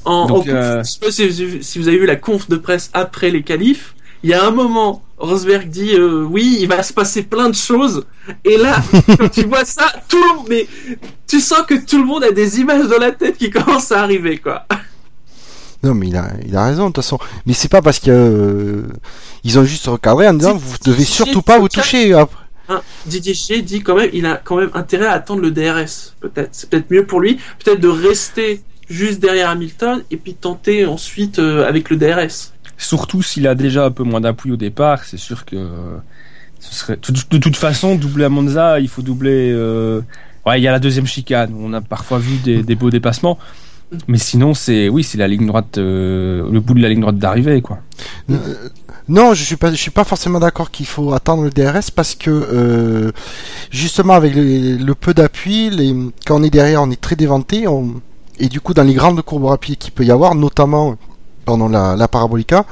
en, 0.05 0.27
Donc, 0.27 0.47
en 0.49 0.51
euh, 0.51 0.83
si 0.83 1.79
vous 1.79 1.87
avez 1.89 1.99
vu 1.99 2.07
la 2.07 2.17
conf 2.17 2.49
de 2.49 2.57
presse 2.57 2.91
après 2.93 3.31
les 3.31 3.43
qualifs, 3.43 3.94
il 4.25 4.31
y 4.31 4.35
a 4.35 4.43
un 4.43 4.51
moment, 4.51 5.03
Rosberg 5.19 5.69
dit 5.69 5.95
euh, 5.95 6.25
oui, 6.25 6.57
il 6.61 6.67
va 6.67 6.83
se 6.83 6.95
passer 6.95 7.25
plein 7.25 7.51
de 7.51 7.55
choses, 7.55 8.07
et 8.43 8.57
là, 8.57 8.83
quand 9.19 9.29
tu 9.29 9.45
vois 9.45 9.67
ça, 9.67 9.85
tout 10.09 10.17
le 10.17 10.37
monde, 10.37 10.47
mais 10.49 10.67
tu 11.27 11.41
sens 11.41 11.61
que 11.69 11.75
tout 11.75 11.99
le 11.99 12.07
monde 12.07 12.25
a 12.25 12.33
des 12.33 12.59
images 12.59 12.89
dans 12.89 12.99
la 12.99 13.13
tête 13.13 13.37
qui 13.37 13.51
commencent 13.57 13.93
à 13.93 14.01
arriver 14.01 14.39
quoi. 14.39 14.67
Non, 15.83 15.93
mais 15.95 16.09
il 16.09 16.17
a, 16.17 16.31
il 16.47 16.57
a 16.57 16.65
raison 16.65 16.85
de 16.85 16.95
toute 16.95 17.05
façon. 17.05 17.19
Mais 17.45 17.53
c'est 17.53 17.69
pas 17.69 17.83
parce 17.83 17.99
que 17.99 18.11
euh, 18.11 18.83
ils 19.45 19.59
ont 19.59 19.65
juste 19.65 19.87
recadré 19.87 20.27
en 20.27 20.33
disant 20.33 20.55
vous 20.55 20.79
devez 20.87 21.05
surtout 21.05 21.43
pas 21.43 21.59
vous 21.59 21.69
toucher. 21.69 22.15
après. 22.15 22.39
Hein, 22.71 22.81
Didier 23.05 23.35
G 23.35 23.61
dit 23.61 23.83
quand 23.83 23.95
même, 23.95 24.09
il 24.15 24.25
a 24.25 24.41
quand 24.43 24.57
même 24.57 24.71
intérêt 24.73 25.05
à 25.05 25.13
attendre 25.13 25.43
le 25.43 25.51
DRS, 25.51 26.15
peut-être. 26.21 26.49
C'est 26.53 26.71
peut-être 26.71 26.91
mieux 26.91 27.05
pour 27.05 27.21
lui, 27.21 27.39
peut-être 27.63 27.81
de 27.81 27.89
rester 27.89 28.63
juste 28.89 29.21
derrière 29.21 29.51
Hamilton 29.51 30.03
et 30.11 30.17
puis 30.17 30.33
tenter 30.33 30.87
ensuite 30.87 31.39
euh, 31.39 31.69
avec 31.69 31.91
le 31.91 31.97
DRS. 31.99 32.54
Surtout 32.77 33.23
s'il 33.23 33.47
a 33.47 33.55
déjà 33.55 33.87
un 33.87 33.91
peu 33.91 34.03
moins 34.03 34.21
d'appui 34.21 34.51
au 34.51 34.57
départ, 34.57 35.05
c'est 35.05 35.17
sûr 35.17 35.45
que 35.45 35.57
euh, 35.57 35.97
ce 36.61 36.75
serait 36.75 36.97
de, 36.97 37.39
toute 37.39 37.57
façon 37.57 37.95
doubler 37.95 38.25
à 38.25 38.29
Monza, 38.29 38.81
il 38.81 38.89
faut 38.89 39.03
doubler. 39.03 39.51
euh, 39.53 40.01
Ouais, 40.47 40.61
il 40.61 40.63
y 40.63 40.69
a 40.69 40.73
la 40.73 40.79
deuxième 40.79 41.07
chicane. 41.07 41.55
On 41.59 41.73
a 41.73 41.81
parfois 41.81 42.19
vu 42.19 42.37
des, 42.37 42.75
beaux 42.75 42.91
dépassements, 42.91 43.39
mais 44.09 44.19
sinon 44.19 44.53
c'est 44.53 44.91
oui, 44.91 45.03
c'est 45.03 45.17
la 45.17 45.27
ligne 45.27 45.47
droite, 45.47 45.79
euh, 45.79 46.47
le 46.51 46.61
bout 46.61 46.75
de 46.75 46.83
la 46.83 46.91
ligne 46.91 47.01
droite 47.01 47.17
d'arrivée 47.17 47.63
quoi. 47.63 47.79
Non, 49.09 49.33
je 49.33 49.43
suis 49.43 49.57
pas, 49.57 49.71
je 49.71 49.77
suis 49.77 49.91
pas 49.91 50.05
forcément 50.05 50.41
d'accord 50.41 50.71
qu'il 50.71 50.85
faut 50.85 51.15
attendre 51.15 51.45
le 51.45 51.51
DRS 51.51 51.91
parce 51.95 52.15
que 52.15 53.13
justement 53.71 54.13
avec 54.13 54.35
le, 54.35 54.93
peu 54.93 55.15
d'appui, 55.15 56.13
quand 56.27 56.41
on 56.41 56.43
est 56.43 56.51
derrière, 56.51 56.83
on 56.83 56.91
est 56.91 57.01
très 57.01 57.17
déventé, 57.17 57.65
et 58.39 58.49
du 58.49 58.61
coup 58.61 58.75
dans 58.75 58.83
les 58.83 58.95
grandes 58.95 59.23
courbes 59.23 59.47
rapides 59.47 59.79
qu'il 59.79 59.93
peut 59.93 60.05
y 60.05 60.11
avoir, 60.11 60.35
notamment 60.35 60.97
pendant 61.45 61.69
la, 61.69 61.97
la 61.97 62.09
parabolica, 62.09 62.65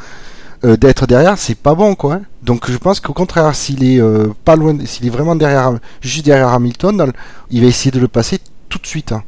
euh, 0.65 0.77
d'être 0.77 1.07
derrière, 1.07 1.37
c'est 1.39 1.57
pas 1.57 1.75
bon 1.75 1.95
quoi. 1.95 2.15
hein. 2.15 2.23
Donc 2.43 2.71
je 2.71 2.77
pense 2.79 3.01
qu'au 3.01 3.13
contraire, 3.13 3.55
s'il 3.55 3.85
est 3.85 4.01
euh, 4.01 4.29
pas 4.45 4.57
loin, 4.57 4.77
s'il 4.85 5.07
est 5.07 5.11
vraiment 5.11 5.37
derrière, 5.37 5.73
juste 6.01 6.25
derrière 6.25 6.49
Hamilton, 6.49 6.97
dans 6.97 7.07
le- 7.07 7.13
il 7.51 7.61
va 7.63 7.67
essayer 7.67 7.91
de 7.91 8.01
le 8.01 8.09
passer 8.09 8.39
tout 8.69 8.79
de 8.79 8.87
suite. 8.87 9.13
hein. 9.13 9.23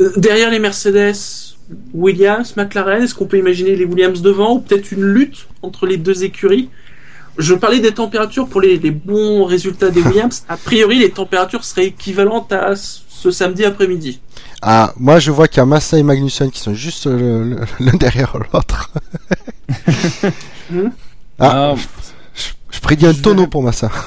Euh, 0.00 0.10
derrière 0.16 0.50
les 0.50 0.58
Mercedes, 0.58 1.14
Williams, 1.94 2.54
McLaren, 2.56 3.02
est-ce 3.02 3.14
qu'on 3.14 3.26
peut 3.26 3.38
imaginer 3.38 3.76
les 3.76 3.84
Williams 3.84 4.20
devant 4.20 4.54
ou 4.54 4.58
peut-être 4.60 4.90
une 4.92 5.04
lutte 5.04 5.46
entre 5.62 5.86
les 5.86 5.96
deux 5.96 6.24
écuries? 6.24 6.68
Je 7.38 7.54
parlais 7.54 7.80
des 7.80 7.92
températures 7.92 8.46
pour 8.48 8.60
les, 8.60 8.76
les 8.78 8.90
bons 8.90 9.44
résultats 9.44 9.90
des 9.90 10.02
Williams. 10.06 10.44
A 10.48 10.56
priori, 10.56 10.98
les 10.98 11.10
températures 11.10 11.64
seraient 11.64 11.86
équivalentes 11.86 12.52
à 12.52 12.74
ce 13.22 13.30
samedi 13.30 13.64
après-midi. 13.64 14.20
Ah, 14.62 14.92
moi 14.96 15.18
je 15.20 15.30
vois 15.30 15.46
qu'il 15.48 15.58
y 15.58 15.60
a 15.60 15.66
Massa 15.66 15.98
et 15.98 16.02
Magnussen 16.02 16.50
qui 16.50 16.60
sont 16.60 16.74
juste 16.74 17.06
l'un 17.06 17.94
derrière 17.98 18.36
l'autre. 18.36 18.90
Hmm. 20.70 20.88
Ah, 21.38 21.72
Ah, 21.72 21.74
je, 22.34 22.50
je 22.76 22.80
prédis 22.80 23.06
un 23.06 23.12
je 23.12 23.20
tonneau 23.22 23.46
pour 23.46 23.62
Massa. 23.62 23.90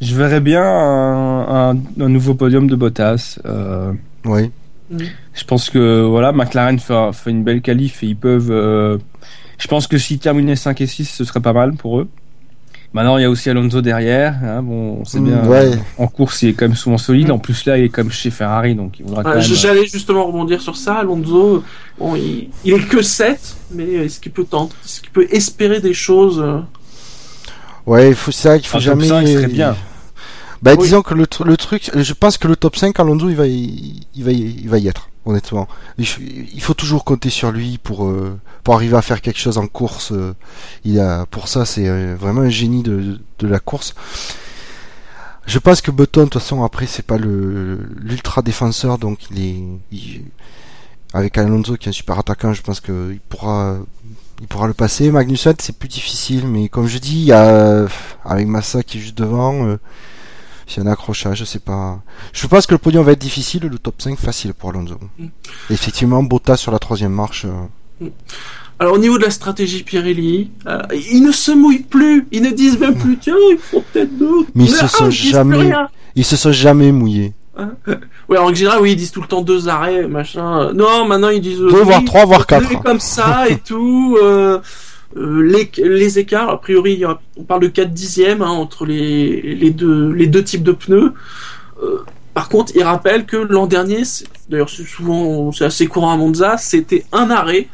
je 0.00 0.14
verrais 0.14 0.40
bien 0.40 0.62
un, 0.62 1.70
un- 1.70 1.76
un 2.00 2.08
nouveau 2.08 2.34
podium 2.34 2.66
de 2.66 2.76
Bottas. 2.76 3.38
euh, 3.46 3.92
Oui. 4.24 4.50
Je 4.90 5.44
pense 5.44 5.70
que 5.70 6.02
voilà, 6.02 6.32
McLaren 6.32 6.78
fait, 6.78 7.12
fait 7.12 7.30
une 7.30 7.42
belle 7.42 7.62
qualif 7.62 8.02
et 8.02 8.06
ils 8.08 8.16
peuvent. 8.16 8.50
euh, 8.50 8.98
je 9.58 9.66
pense 9.68 9.86
que 9.86 9.96
s'ils 9.98 10.18
terminaient 10.18 10.56
5 10.56 10.80
et 10.82 10.86
6, 10.86 11.06
ce 11.06 11.24
serait 11.24 11.40
pas 11.40 11.52
mal 11.54 11.72
pour 11.74 12.00
eux. 12.00 12.08
Maintenant, 12.94 13.18
il 13.18 13.22
y 13.22 13.24
a 13.24 13.30
aussi 13.30 13.50
Alonso 13.50 13.82
derrière. 13.82 14.36
hein, 14.42 14.62
bon, 14.62 14.98
on 15.00 15.04
sait 15.04 15.18
Mm, 15.20 15.24
bien. 15.24 15.46
ouais. 15.48 15.56
euh, 15.74 15.76
En 15.98 16.06
course, 16.06 16.42
il 16.42 16.50
est 16.50 16.52
quand 16.52 16.66
même 16.68 16.76
souvent 16.76 16.96
solide. 16.96 17.28
Mm. 17.28 17.32
En 17.32 17.38
plus, 17.38 17.64
là, 17.66 17.76
il 17.76 17.84
est 17.84 17.88
comme 17.88 18.10
chez 18.10 18.30
Ferrari, 18.30 18.74
donc 18.76 19.00
il 19.00 19.04
voudra 19.04 19.22
quand 19.24 19.30
même. 19.30 19.38
euh, 19.40 19.42
J'allais 19.42 19.86
justement 19.86 20.24
rebondir 20.26 20.60
sur 20.62 20.76
ça. 20.76 20.94
Alonso, 21.00 21.64
bon, 21.98 22.14
il, 22.14 22.50
il 22.64 22.72
est 22.74 22.88
que 22.88 23.02
7, 23.02 23.56
mais 23.72 23.84
est-ce 23.84 24.20
qu'il 24.20 24.30
peut 24.32 24.44
tenter, 24.44 24.74
est-ce 24.84 25.00
qu'il 25.00 25.10
peut 25.10 25.26
espérer 25.30 25.80
des 25.80 25.92
choses 25.92 26.40
euh, 26.40 26.60
Ouais, 27.86 28.10
il 28.10 28.14
faut 28.14 28.30
ça 28.32 28.58
qu'il 28.58 28.68
faut 28.68 28.78
un 28.78 28.80
top 28.80 29.00
jamais. 29.00 29.08
5 29.08 29.26
serait 29.26 29.46
bien. 29.48 29.76
Bah 30.62 30.72
Oui. 30.78 30.84
disons 30.84 31.02
que 31.02 31.12
le 31.14 31.56
truc, 31.56 31.90
je 31.94 32.12
pense 32.14 32.38
que 32.38 32.48
le 32.48 32.56
top 32.56 32.76
5 32.76 32.98
Alonso 32.98 33.28
il 33.28 33.36
va 33.36 33.46
y, 33.46 34.00
il 34.14 34.24
va 34.24 34.32
y, 34.32 34.38
il 34.62 34.68
va 34.70 34.78
y 34.78 34.88
être, 34.88 35.10
honnêtement. 35.26 35.68
Il, 35.98 36.60
faut 36.60 36.74
toujours 36.74 37.04
compter 37.04 37.30
sur 37.30 37.52
lui 37.52 37.78
pour 37.78 38.06
euh, 38.06 38.38
pour 38.62 38.74
arriver 38.74 38.96
à 38.96 39.02
faire 39.02 39.20
quelque 39.20 39.38
chose 39.38 39.58
en 39.58 39.66
course. 39.66 40.12
euh, 40.12 40.34
Il 40.84 41.00
a 41.00 41.26
pour 41.26 41.48
ça 41.48 41.64
c'est 41.64 42.14
vraiment 42.14 42.42
un 42.42 42.48
génie 42.48 42.82
de, 42.82 43.18
la 43.40 43.60
course. 43.60 43.94
Je 45.46 45.58
pense 45.58 45.80
que 45.80 45.90
Button 45.90 46.24
de 46.24 46.28
toute 46.28 46.42
façon 46.42 46.64
après 46.64 46.86
c'est 46.86 47.04
pas 47.04 47.18
l'ultra 47.18 48.42
défenseur 48.42 48.98
donc 48.98 49.30
il 49.30 49.44
est 49.92 50.22
avec 51.12 51.38
Alonso 51.38 51.76
qui 51.76 51.88
est 51.88 51.90
un 51.90 51.92
super 51.92 52.18
attaquant, 52.18 52.54
je 52.54 52.62
pense 52.62 52.80
que 52.80 53.10
il 53.12 53.20
pourra 53.20 53.78
il 54.40 54.46
pourra 54.48 54.66
le 54.66 54.74
passer. 54.74 55.10
Magnussen 55.10 55.54
c'est 55.58 55.76
plus 55.78 55.88
difficile 55.88 56.46
mais 56.46 56.68
comme 56.68 56.86
je 56.86 56.98
dis 56.98 57.16
il 57.20 57.26
y 57.26 57.32
a 57.32 57.86
avec 58.24 58.46
Massa 58.46 58.82
qui 58.82 58.98
est 58.98 59.00
juste 59.00 59.18
devant 59.18 59.66
euh, 59.66 59.78
s'il 60.66 60.82
y 60.82 60.86
a 60.86 60.88
un 60.88 60.92
accrochage, 60.92 61.38
je 61.38 61.44
sais 61.44 61.58
pas. 61.58 62.00
Je 62.32 62.46
pense 62.46 62.66
que 62.66 62.72
le 62.74 62.78
podium 62.78 63.04
va 63.04 63.12
être 63.12 63.20
difficile, 63.20 63.62
le 63.70 63.78
top 63.78 64.00
5 64.00 64.18
facile 64.18 64.54
pour 64.54 64.70
Alonso. 64.70 64.98
Mm. 65.18 65.26
Effectivement, 65.70 66.22
Bottas 66.22 66.56
sur 66.56 66.72
la 66.72 66.78
troisième 66.78 67.12
marche. 67.12 67.46
euh, 68.02 68.08
Alors 68.78 68.94
au 68.94 68.98
niveau 68.98 69.18
de 69.18 69.24
la 69.24 69.30
stratégie 69.30 69.82
Pirelli, 69.82 70.50
euh, 70.66 70.80
ils 71.12 71.22
ne 71.22 71.32
se 71.32 71.52
mouillent 71.52 71.80
plus, 71.84 72.26
ils 72.32 72.42
ne 72.42 72.50
disent 72.50 72.78
même 72.78 72.96
plus 72.98 73.16
tiens 73.18 73.36
il 73.50 73.58
faut 73.58 73.84
peut-être 73.92 74.16
d'autres. 74.18 74.50
Mais 74.54 74.64
ils 74.64 74.70
se 74.70 74.86
sont 74.88 75.08
ils 75.10 75.12
jamais-. 75.30 75.72
Ils 76.16 76.24
se 76.24 76.36
sont 76.36 76.52
jamais 76.52 76.90
mouillés. 76.92 77.32
Ouais, 78.28 78.38
en 78.38 78.52
général, 78.52 78.80
oui, 78.82 78.92
ils 78.92 78.96
disent 78.96 79.12
tout 79.12 79.20
le 79.20 79.28
temps 79.28 79.42
deux 79.42 79.68
arrêts, 79.68 80.08
machin. 80.08 80.72
Non, 80.72 81.06
maintenant 81.06 81.28
ils 81.28 81.40
disent 81.40 81.58
Deux, 81.60 81.72
oui, 81.72 81.80
voire 81.84 82.04
trois, 82.04 82.24
voire 82.24 82.46
quatre. 82.46 82.82
comme 82.82 82.98
ça 83.00 83.48
et 83.48 83.58
tout. 83.64 84.16
euh, 84.20 84.58
euh, 85.16 85.40
les, 85.42 85.70
les 85.82 86.18
écarts, 86.18 86.48
a 86.50 86.60
priori, 86.60 87.02
on 87.36 87.44
parle 87.44 87.62
de 87.62 87.68
4 87.68 87.92
dixièmes 87.92 88.42
hein, 88.42 88.48
entre 88.50 88.84
les, 88.86 89.40
les, 89.54 89.70
deux, 89.70 90.12
les 90.12 90.26
deux 90.26 90.42
types 90.44 90.62
de 90.64 90.72
pneus. 90.72 91.12
Euh, 91.82 92.04
par 92.34 92.48
contre, 92.48 92.72
il 92.74 92.82
rappelle 92.82 93.26
que 93.26 93.36
l'an 93.36 93.66
dernier, 93.66 94.02
d'ailleurs 94.48 94.70
c'est 94.70 94.84
souvent, 94.86 95.52
c'est 95.52 95.64
assez 95.64 95.86
courant 95.86 96.10
à 96.12 96.16
Monza, 96.16 96.56
c'était 96.58 97.04
un 97.12 97.30
arrêt. 97.30 97.68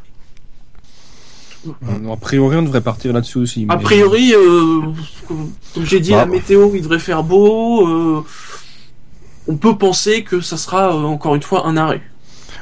Euh, 1.66 2.12
A 2.12 2.16
priori, 2.16 2.57
on 2.57 2.62
devrait 2.62 2.80
partir 2.80 3.12
là-dessus 3.12 3.38
aussi. 3.38 3.66
A 3.68 3.76
priori, 3.76 4.32
euh, 4.34 4.80
comme 5.28 5.53
j'ai 5.84 6.01
dit, 6.01 6.11
Bah, 6.12 6.18
la 6.18 6.26
météo, 6.26 6.70
il 6.74 6.82
devrait 6.82 6.99
faire 6.99 7.22
beau. 7.22 7.86
euh, 7.86 8.24
on 9.49 9.57
peut 9.57 9.76
penser 9.76 10.22
que 10.22 10.41
ça 10.41 10.57
sera 10.57 10.95
euh, 10.95 11.03
encore 11.03 11.34
une 11.34 11.43
fois 11.43 11.66
un 11.66 11.76
arrêt. 11.76 12.03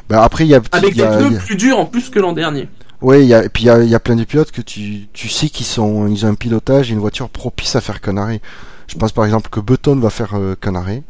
Ben 0.09 0.21
après, 0.21 0.47
il 0.47 0.51
y 0.51 0.55
a, 0.55 0.61
Avec 0.73 0.95
des 0.95 1.01
y 1.01 1.03
a- 1.03 1.17
pneus 1.17 1.27
il 1.29 1.33
y 1.35 1.37
a- 1.37 1.41
plus 1.41 1.57
durs 1.57 1.79
en 1.79 1.85
plus 1.87 2.09
que 2.11 2.19
l'an 2.19 2.33
dernier. 2.33 2.69
Ouais, 3.03 3.23
il 3.23 3.29
y 3.29 3.35
a, 3.35 3.45
et 3.45 3.49
puis 3.49 3.65
il 3.65 3.67
y 3.67 3.71
a, 3.71 3.83
il 3.83 3.89
y 3.89 3.95
a 3.95 4.01
plein 4.01 4.17
de 4.17 4.25
pilotes 4.25 4.51
que 4.51 4.61
tu, 4.61 5.09
tu 5.13 5.29
sais 5.29 5.49
qu'ils 5.49 5.67
sont, 5.67 6.07
ils 6.09 6.27
ont 6.27 6.31
un 6.31 6.35
pilotage 6.35 6.91
et 6.91 6.95
une 6.95 7.01
voiture 7.01 7.29
propice 7.29 7.77
à 7.77 7.81
faire 7.81 8.01
arrêt. 8.17 8.41
Je 8.87 8.97
pense 8.97 9.13
par 9.13 9.25
exemple 9.25 9.51
que 9.51 9.61
Button 9.61 9.97
va 9.97 10.11
faire 10.11 10.35
euh, 10.35 10.57
arrêt. 10.75 11.03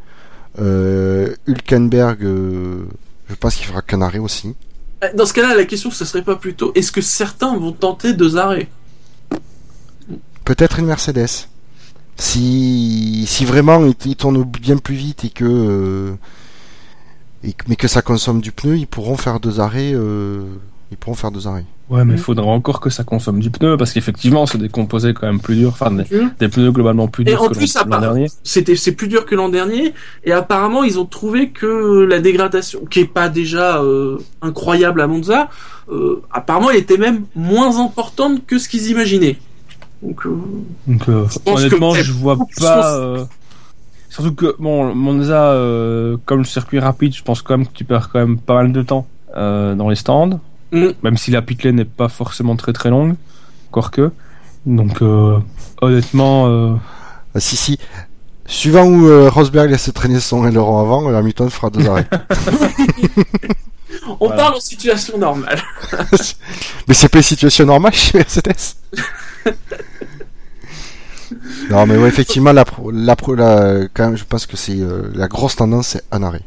Euh, 0.59 1.33
Hülkenberg, 1.47 2.23
euh, 2.23 2.87
je 3.29 3.35
pense 3.35 3.55
qu'il 3.55 3.65
fera 3.65 3.81
arrêt 4.01 4.19
aussi. 4.19 4.55
Dans 5.15 5.25
ce 5.25 5.33
cas-là, 5.33 5.55
la 5.55 5.63
question, 5.63 5.91
ce 5.91 6.03
serait 6.03 6.23
pas 6.23 6.35
plutôt 6.35 6.73
est-ce 6.75 6.91
que 6.91 7.01
certains 7.01 7.57
vont 7.57 7.71
tenter 7.71 8.13
deux 8.13 8.35
arrêts 8.35 8.67
Peut-être 10.43 10.79
une 10.79 10.87
Mercedes. 10.87 11.47
Si, 12.17 13.23
si 13.27 13.45
vraiment 13.45 13.85
il, 13.85 13.93
il 14.05 14.15
tourne 14.17 14.43
bien 14.43 14.75
plus 14.75 14.95
vite 14.95 15.23
et 15.23 15.29
que, 15.29 16.13
et 17.45 17.55
mais 17.69 17.77
que 17.77 17.87
ça 17.87 18.01
consomme 18.01 18.41
du 18.41 18.51
pneu, 18.51 18.75
ils 18.75 18.87
pourront 18.87 19.15
faire 19.15 19.39
deux 19.39 19.61
arrêts. 19.61 19.91
ils 19.91 20.97
pourront 20.99 21.15
faire 21.15 21.31
deux 21.31 21.47
arrêts. 21.47 21.65
Ouais, 21.89 22.05
mais 22.05 22.13
il 22.13 22.17
Mm. 22.19 22.23
faudra 22.23 22.45
encore 22.45 22.79
que 22.81 22.91
ça 22.91 23.03
consomme 23.03 23.39
du 23.39 23.49
pneu, 23.49 23.75
parce 23.75 23.93
qu'effectivement, 23.93 24.45
c'est 24.45 24.59
des 24.59 24.69
composés 24.69 25.13
quand 25.15 25.25
même 25.25 25.39
plus 25.39 25.55
durs, 25.55 25.69
enfin, 25.69 25.89
des, 25.89 26.03
des 26.39 26.47
pneus 26.47 26.71
globalement 26.71 27.07
plus 27.07 27.23
Et 27.23 27.31
durs 27.31 27.41
en 27.41 27.47
que 27.47 27.55
plus, 27.55 27.75
l'an- 27.75 27.99
dernier. 27.99 28.27
C'était 28.43 28.75
c'est 28.75 28.91
plus 28.91 29.07
dur 29.07 29.25
que 29.25 29.33
l'an 29.33 29.49
dernier 29.49 29.93
et 30.23 30.31
apparemment 30.31 30.83
ils 30.83 30.99
ont 30.99 31.05
trouvé 31.05 31.49
que 31.49 32.03
la 32.03 32.19
dégradation, 32.19 32.85
qui 32.85 32.99
est 32.99 33.05
pas 33.05 33.27
déjà 33.27 33.81
euh, 33.81 34.19
incroyable 34.43 35.01
à 35.01 35.07
Monza, 35.07 35.49
euh, 35.91 36.21
apparemment 36.31 36.69
elle 36.69 36.77
était 36.77 36.97
même 36.97 37.23
moins 37.35 37.79
importante 37.83 38.45
que 38.45 38.59
ce 38.59 38.69
qu'ils 38.69 38.87
imaginaient. 38.91 39.37
Donc 40.03 40.25
euh, 40.27 40.37
Donc, 40.85 41.09
euh, 41.09 41.25
Je 41.31 41.39
pense 41.39 41.59
honnêtement, 41.59 41.93
que- 41.93 42.03
je 42.03 42.11
vois 42.13 42.37
pas. 42.61 43.15
Surtout 44.11 44.33
que, 44.33 44.55
bon, 44.59 44.93
Monza, 44.95 45.55
comme 46.25 46.39
le 46.39 46.43
circuit 46.43 46.79
rapide, 46.79 47.15
je 47.15 47.23
pense 47.23 47.41
quand 47.41 47.57
même 47.57 47.67
que 47.67 47.73
tu 47.73 47.83
perds 47.83 48.09
quand 48.11 48.19
même 48.19 48.37
pas 48.37 48.55
mal 48.55 48.71
de 48.71 48.81
temps 48.83 49.07
dans 49.35 49.89
les 49.89 49.95
stands. 49.95 50.39
Mm. 50.71 50.87
Même 51.03 51.17
si 51.17 51.31
la 51.31 51.41
pit 51.41 51.63
lane 51.63 51.75
n'est 51.77 51.85
pas 51.85 52.09
forcément 52.09 52.55
très 52.55 52.73
très 52.73 52.89
longue, 52.89 53.15
quoique. 53.71 54.11
Donc, 54.65 55.01
euh, 55.01 55.37
honnêtement, 55.81 56.47
euh, 56.47 56.73
Ah, 57.35 57.39
si, 57.39 57.55
si. 57.55 57.77
Suivant 58.45 58.83
où 58.85 59.07
euh, 59.07 59.29
Rosberg 59.29 59.69
laisse 59.69 59.91
traîner 59.93 60.19
son 60.19 60.45
aileron 60.47 60.79
avant, 60.79 61.07
euh, 61.09 61.15
Hamilton 61.15 61.49
fera 61.51 61.69
deux 61.69 61.87
arrêts. 61.87 62.07
on 64.19 64.27
Voilà. 64.27 64.35
parle 64.35 64.55
en 64.55 64.59
situation 64.59 65.17
normale. 65.19 65.61
mais 66.87 66.93
c'est 66.95 67.09
pas 67.09 67.19
une 67.19 67.23
situation 67.23 67.65
normale 67.67 67.93
chez 67.93 68.17
Mercedes. 68.17 68.75
non, 71.69 71.85
mais 71.85 71.97
ouais, 71.97 72.07
effectivement, 72.07 72.51
la, 72.51 72.65
pro- 72.65 72.89
la, 72.91 73.15
pro- 73.15 73.35
la- 73.35 73.81
quand 73.93 74.05
même, 74.05 74.17
je 74.17 74.23
pense 74.25 74.45
que 74.47 74.57
c'est 74.57 74.79
euh, 74.79 75.11
la 75.13 75.27
grosse 75.27 75.55
tendance, 75.55 75.89
c'est 75.89 76.03
un 76.11 76.23
arrêt. 76.23 76.41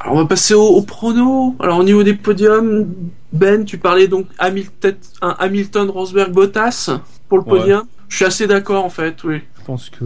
Alors 0.00 0.14
on 0.14 0.18
va 0.18 0.26
passer 0.26 0.54
au, 0.54 0.62
au 0.66 0.82
prono. 0.82 1.56
Alors 1.60 1.78
au 1.78 1.84
niveau 1.84 2.02
des 2.02 2.14
podiums, 2.14 2.86
Ben, 3.32 3.64
tu 3.64 3.78
parlais 3.78 4.08
donc 4.08 4.26
Hamilton, 4.38 4.94
un 5.22 5.36
Hamilton, 5.38 5.90
Rosberg, 5.90 6.32
Bottas 6.32 6.90
pour 7.28 7.38
le 7.38 7.44
Ouais. 7.44 7.60
podium. 7.60 7.82
Je 8.08 8.16
suis 8.16 8.24
assez 8.24 8.46
d'accord 8.46 8.84
en 8.84 8.90
fait, 8.90 9.22
oui. 9.24 9.40
je 9.60 9.64
pense 9.64 9.90
que. 9.90 10.04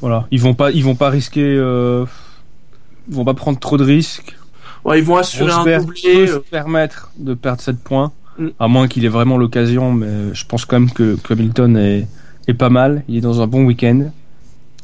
Voilà, 0.00 0.26
ils 0.30 0.40
vont 0.40 0.54
pas, 0.54 0.70
ils 0.72 0.82
vont 0.84 0.96
pas 0.96 1.10
risquer. 1.10 1.54
Euh... 1.56 2.04
Ils 3.08 3.14
vont 3.14 3.24
pas 3.24 3.34
prendre 3.34 3.58
trop 3.58 3.76
de 3.76 3.84
risques. 3.84 4.36
Ouais, 4.84 4.98
ils 4.98 5.04
vont 5.04 5.16
assurer 5.16 5.50
un 5.52 5.56
Rosberg 5.58 5.80
doublé. 5.82 6.00
peut 6.02 6.08
euh, 6.08 6.26
se 6.34 6.38
permettre 6.38 7.10
de 7.18 7.34
perdre 7.34 7.60
7 7.60 7.78
points, 7.82 8.12
Mm. 8.38 8.48
à 8.58 8.66
moins 8.68 8.88
qu'il 8.88 9.04
ait 9.04 9.08
vraiment 9.08 9.36
l'occasion, 9.36 9.92
mais 9.92 10.32
je 10.32 10.46
pense 10.46 10.64
quand 10.64 10.80
même 10.80 10.90
que, 10.90 11.16
que 11.22 11.34
Hamilton 11.34 11.76
est, 11.76 12.06
est 12.48 12.54
pas 12.54 12.70
mal, 12.70 13.04
il 13.06 13.16
est 13.18 13.20
dans 13.20 13.42
un 13.42 13.46
bon 13.46 13.64
week-end. 13.64 14.10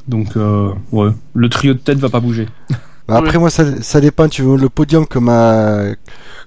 Donc, 0.06 0.36
euh, 0.36 0.70
ouais, 0.92 1.10
le 1.34 1.48
trio 1.48 1.72
de 1.74 1.78
tête 1.78 1.98
va 1.98 2.10
pas 2.10 2.20
bouger. 2.20 2.46
Bah, 3.08 3.16
après, 3.18 3.38
moi, 3.38 3.50
ça, 3.50 3.64
ça 3.82 4.00
dépend. 4.00 4.28
Tu 4.28 4.42
veux 4.42 4.56
le 4.56 4.68
podium 4.68 5.06
que 5.06 5.18
ma, 5.18 5.94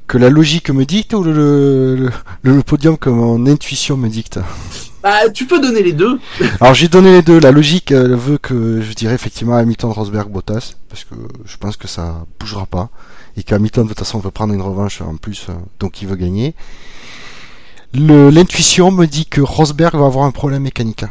que 0.07 0.17
la 0.17 0.29
logique 0.29 0.69
me 0.69 0.85
dicte 0.85 1.13
ou 1.13 1.23
le, 1.23 1.33
le, 1.33 1.95
le- 2.43 2.55
le 2.55 2.63
podium 2.63 2.97
que 2.97 3.09
mon 3.09 3.45
intuition 3.47 3.97
me 3.97 4.09
dicte? 4.09 4.39
Bah, 5.01 5.27
tu 5.33 5.47
peux 5.47 5.59
donner 5.59 5.81
les 5.81 5.93
deux. 5.93 6.19
Alors, 6.61 6.75
j'ai 6.75 6.87
donné 6.87 7.11
les 7.11 7.23
deux. 7.23 7.39
La 7.39 7.51
logique 7.51 7.91
veut 7.91 8.37
que 8.37 8.81
je 8.81 8.93
dirais 8.93 9.15
effectivement 9.15 9.55
Hamilton, 9.55 9.89
Rosberg, 9.91 10.29
Bottas, 10.29 10.75
parce 10.89 11.03
que 11.03 11.15
je 11.45 11.57
pense 11.57 11.77
que 11.77 11.87
ça 11.87 12.25
bougera 12.39 12.67
pas. 12.67 12.89
Et 13.37 13.43
qu'Hamilton, 13.43 13.83
de 13.83 13.89
toute 13.89 13.99
façon, 13.99 14.19
veut 14.19 14.29
prendre 14.29 14.53
une 14.53 14.61
revanche 14.61 15.01
en 15.01 15.15
plus, 15.15 15.47
euh, 15.49 15.53
donc 15.79 16.01
il 16.03 16.07
veut 16.07 16.17
gagner. 16.17 16.53
Le- 17.93 18.29
L'intuition 18.29 18.91
me 18.91 19.05
dit 19.07 19.25
que 19.25 19.41
Rosberg 19.41 19.95
va 19.95 20.05
avoir 20.05 20.25
un 20.25 20.31
problème 20.31 20.63
mécanique. 20.63 21.05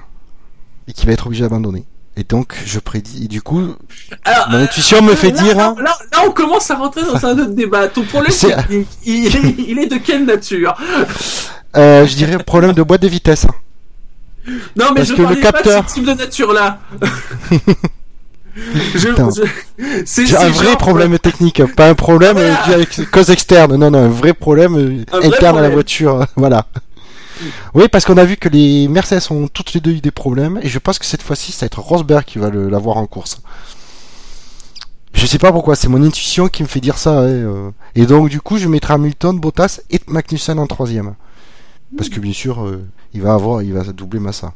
Et 0.87 0.93
qu'il 0.93 1.07
va 1.07 1.13
être 1.13 1.27
obligé 1.27 1.43
d'abandonner. 1.43 1.85
Et 2.21 2.25
donc, 2.25 2.55
je 2.67 2.79
prédis. 2.79 3.25
Et 3.25 3.29
du 3.29 3.41
coup, 3.41 3.75
Alors, 4.27 4.51
mon 4.51 4.59
intuition 4.59 5.01
me 5.01 5.15
fait 5.15 5.31
là, 5.31 5.43
dire. 5.43 5.57
Là, 5.57 5.69
hein, 5.69 5.75
là, 5.83 5.97
là, 6.13 6.19
on 6.27 6.31
commence 6.33 6.71
à 6.71 6.75
rentrer 6.75 7.01
dans 7.03 7.25
un 7.25 7.33
autre 7.39 7.53
débat. 7.53 7.89
Ton 7.89 8.03
problème, 8.03 8.31
C'est- 8.31 8.55
il, 9.07 9.65
il 9.71 9.79
est 9.79 9.87
de 9.87 9.97
quelle 9.97 10.27
nature 10.27 10.75
euh, 11.79 12.07
je 12.07 12.15
dirais 12.15 12.37
problème 12.45 12.75
de 12.75 12.83
boîte 12.83 13.01
de 13.01 13.09
vitesse. 13.09 13.47
Non, 14.77 14.87
mais 14.91 14.97
Parce 14.97 15.09
je 15.09 15.15
que 15.15 15.19
le 15.23 15.25
parlais 15.29 15.41
capteur- 15.41 15.77
pas 15.77 15.83
de 15.85 15.89
ce 15.89 15.95
type 15.95 16.05
de 16.05 16.13
nature-là. 16.13 16.79
c'est 20.05 20.37
un 20.37 20.49
vrai 20.51 20.67
genre- 20.67 20.77
problème 20.77 21.19
technique, 21.19 21.63
pas 21.75 21.89
un 21.89 21.95
problème 21.95 22.37
euh, 22.37 22.53
Voilà. 22.65 22.75
avec 22.75 23.11
cause 23.11 23.31
externe. 23.31 23.77
Non, 23.77 23.91
non, 23.91 24.05
un 24.05 24.09
vrai 24.09 24.35
problème 24.35 24.77
euh, 24.77 25.05
Un 25.17 25.21
vrai 25.21 25.29
interne 25.37 25.59
à 25.59 25.63
la 25.63 25.71
voiture. 25.71 26.27
voilà. 26.37 26.67
Oui, 27.75 27.89
parce 27.89 28.05
qu'on 28.05 28.17
a 28.17 28.25
vu 28.25 28.37
que 28.37 28.49
les 28.49 28.89
Mercedes 28.89 29.23
ont 29.31 29.49
toutes 29.49 29.73
les 29.75 29.81
deux 29.81 29.93
eu 29.93 30.01
des 30.01 30.11
problèmes, 30.11 30.59
et 30.63 30.69
je 30.69 30.79
pense 30.79 30.99
que 30.99 31.05
cette 31.07 31.23
fois-ci, 31.23 31.53
ça 31.53 31.61
va 31.61 31.67
être 31.67 31.81
Rosberg 31.81 32.25
qui 32.25 32.39
va 32.39 32.51
le- 32.51 32.69
l'avoir 32.69 32.97
en 32.97 33.07
course. 33.07 33.41
Je 35.13 35.27
sais 35.27 35.39
pas 35.39 35.53
pourquoi, 35.53 35.75
c'est 35.75 35.89
mon 35.89 36.03
intuition 36.03 36.49
qui 36.49 36.63
me 36.63 36.69
fait 36.69 36.81
dire 36.81 36.97
ça. 36.99 37.19
hein, 37.21 37.25
euh. 37.25 37.71
Et 37.95 38.07
donc, 38.07 38.29
du 38.29 38.41
coup, 38.41 38.59
je 38.59 38.69
mettrai 38.69 38.95
Hamilton, 38.95 39.39
Bottas 39.39 39.81
et 39.91 40.01
Magnussen 40.07 40.59
en 40.59 40.67
troisième. 40.67 41.15
Parce 41.97 42.09
que 42.09 42.21
bien 42.21 42.33
sûr, 42.33 42.65
euh, 42.65 42.85
il 43.13 43.21
va 43.23 43.35
avoir, 43.35 43.63
il 43.63 43.73
va 43.73 43.83
doubler 43.85 44.21
Massa. 44.21 44.55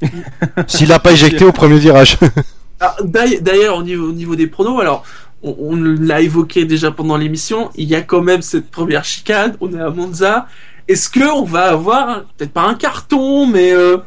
S'il 0.68 0.88
n'a 0.88 1.00
pas 1.00 1.10
éjecté 1.12 1.44
au 1.44 1.52
premier 1.52 1.78
virage. 1.78 2.16
D'ail- 3.02 3.40
D'ailleurs, 3.42 3.76
au 3.76 3.82
niveau, 3.82 4.08
au 4.08 4.12
niveau 4.12 4.36
des 4.36 4.46
pronos, 4.46 4.80
alors, 4.80 5.02
on, 5.42 5.56
on 5.58 5.74
l'a 5.76 6.20
évoqué 6.20 6.64
déjà 6.64 6.92
pendant 6.92 7.16
l'émission, 7.16 7.70
il 7.74 7.88
y 7.88 7.96
a 7.96 8.02
quand 8.02 8.22
même 8.22 8.40
cette 8.42 8.70
première 8.70 9.04
chicane, 9.04 9.56
on 9.60 9.72
est 9.76 9.80
à 9.80 9.90
Monza. 9.90 10.46
Est-ce 10.88 11.08
que 11.10 11.20
on 11.30 11.44
va 11.44 11.64
avoir, 11.70 12.22
peut-être 12.36 12.52
pas 12.52 12.62
un 12.62 12.74
carton, 12.74 13.46
mais 13.46 13.72
euh, 13.72 13.98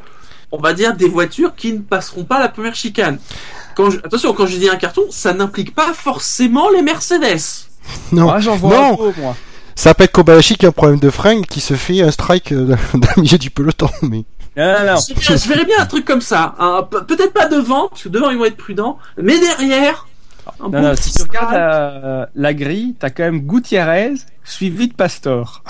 on 0.52 0.58
va 0.60 0.74
dire 0.74 0.96
des 0.96 1.08
voitures 1.08 1.56
qui 1.56 1.74
ne 1.74 1.80
passeront 1.80 2.24
pas 2.24 2.40
la 2.40 2.50
première 2.50 2.76
chicane? 2.76 3.20
Quand 3.76 3.90
je- 3.92 4.00
Attention, 4.00 4.34
quand 4.34 4.48
je 4.48 4.58
dis 4.58 4.68
un 4.70 4.76
carton, 4.76 5.04
ça 5.12 5.34
n'implique 5.34 5.74
pas 5.76 5.94
forcément 5.94 6.70
les 6.70 6.82
Mercedes. 6.82 7.40
non, 8.12 8.30
Ah, 8.30 8.40
j'en 8.40 8.56
vois 8.56 8.76
Non. 8.76 8.94
un 8.94 8.98
peu, 9.12 9.22
moi. 9.22 9.36
ça 9.76 9.94
peut 9.94 10.04
être 10.04 10.12
Kobayashi 10.12 10.56
qui 10.58 10.66
a 10.66 10.70
un 10.70 10.74
problème 10.74 11.00
de 11.00 11.10
frein, 11.10 11.42
qui 11.44 11.62
se 11.62 11.76
fait 11.76 12.02
un 12.02 12.12
strike 12.12 12.52
euh, 12.52 12.76
d'un 12.96 13.22
milieu 13.22 13.38
du 13.38 13.50
peloton. 13.52 13.90
Mais 14.02 14.24
Non, 14.58 14.66
non, 14.80 14.94
non. 14.94 15.00
Je, 15.00 15.14
verrais- 15.14 15.38
je 15.38 15.48
verrais 15.48 15.66
bien 15.66 15.80
un 15.80 15.86
truc 15.86 16.04
comme 16.06 16.22
ça. 16.22 16.56
hein. 16.60 16.86
Pe- 16.90 17.06
Peut-être 17.06 17.32
pas 17.34 17.48
devant, 17.48 17.88
parce 17.90 18.04
que 18.04 18.10
devant 18.10 18.30
ils 18.32 18.38
vont 18.38 18.46
être 18.46 18.58
prudents, 18.58 18.98
mais 19.18 19.40
derrière. 19.40 20.08
Un 20.60 20.64
Non, 20.64 20.70
bon 20.70 20.82
non, 20.82 20.92
petit 20.96 21.10
si 21.10 21.14
tu 21.14 21.22
regardes 21.22 21.54
la, 21.54 22.30
la 22.36 22.54
grille, 22.56 22.96
t'as 23.00 23.12
quand 23.12 23.24
même 23.24 23.42
Gutiérrez 23.42 24.16
suivi 24.44 24.88
de 24.88 24.94
Pastor. 24.94 25.64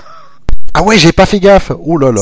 Ah 0.74 0.84
ouais, 0.84 0.98
j'ai 0.98 1.12
pas 1.12 1.26
fait 1.26 1.40
gaffe. 1.40 1.72
Oh 1.84 1.98
là 1.98 2.12
là. 2.12 2.22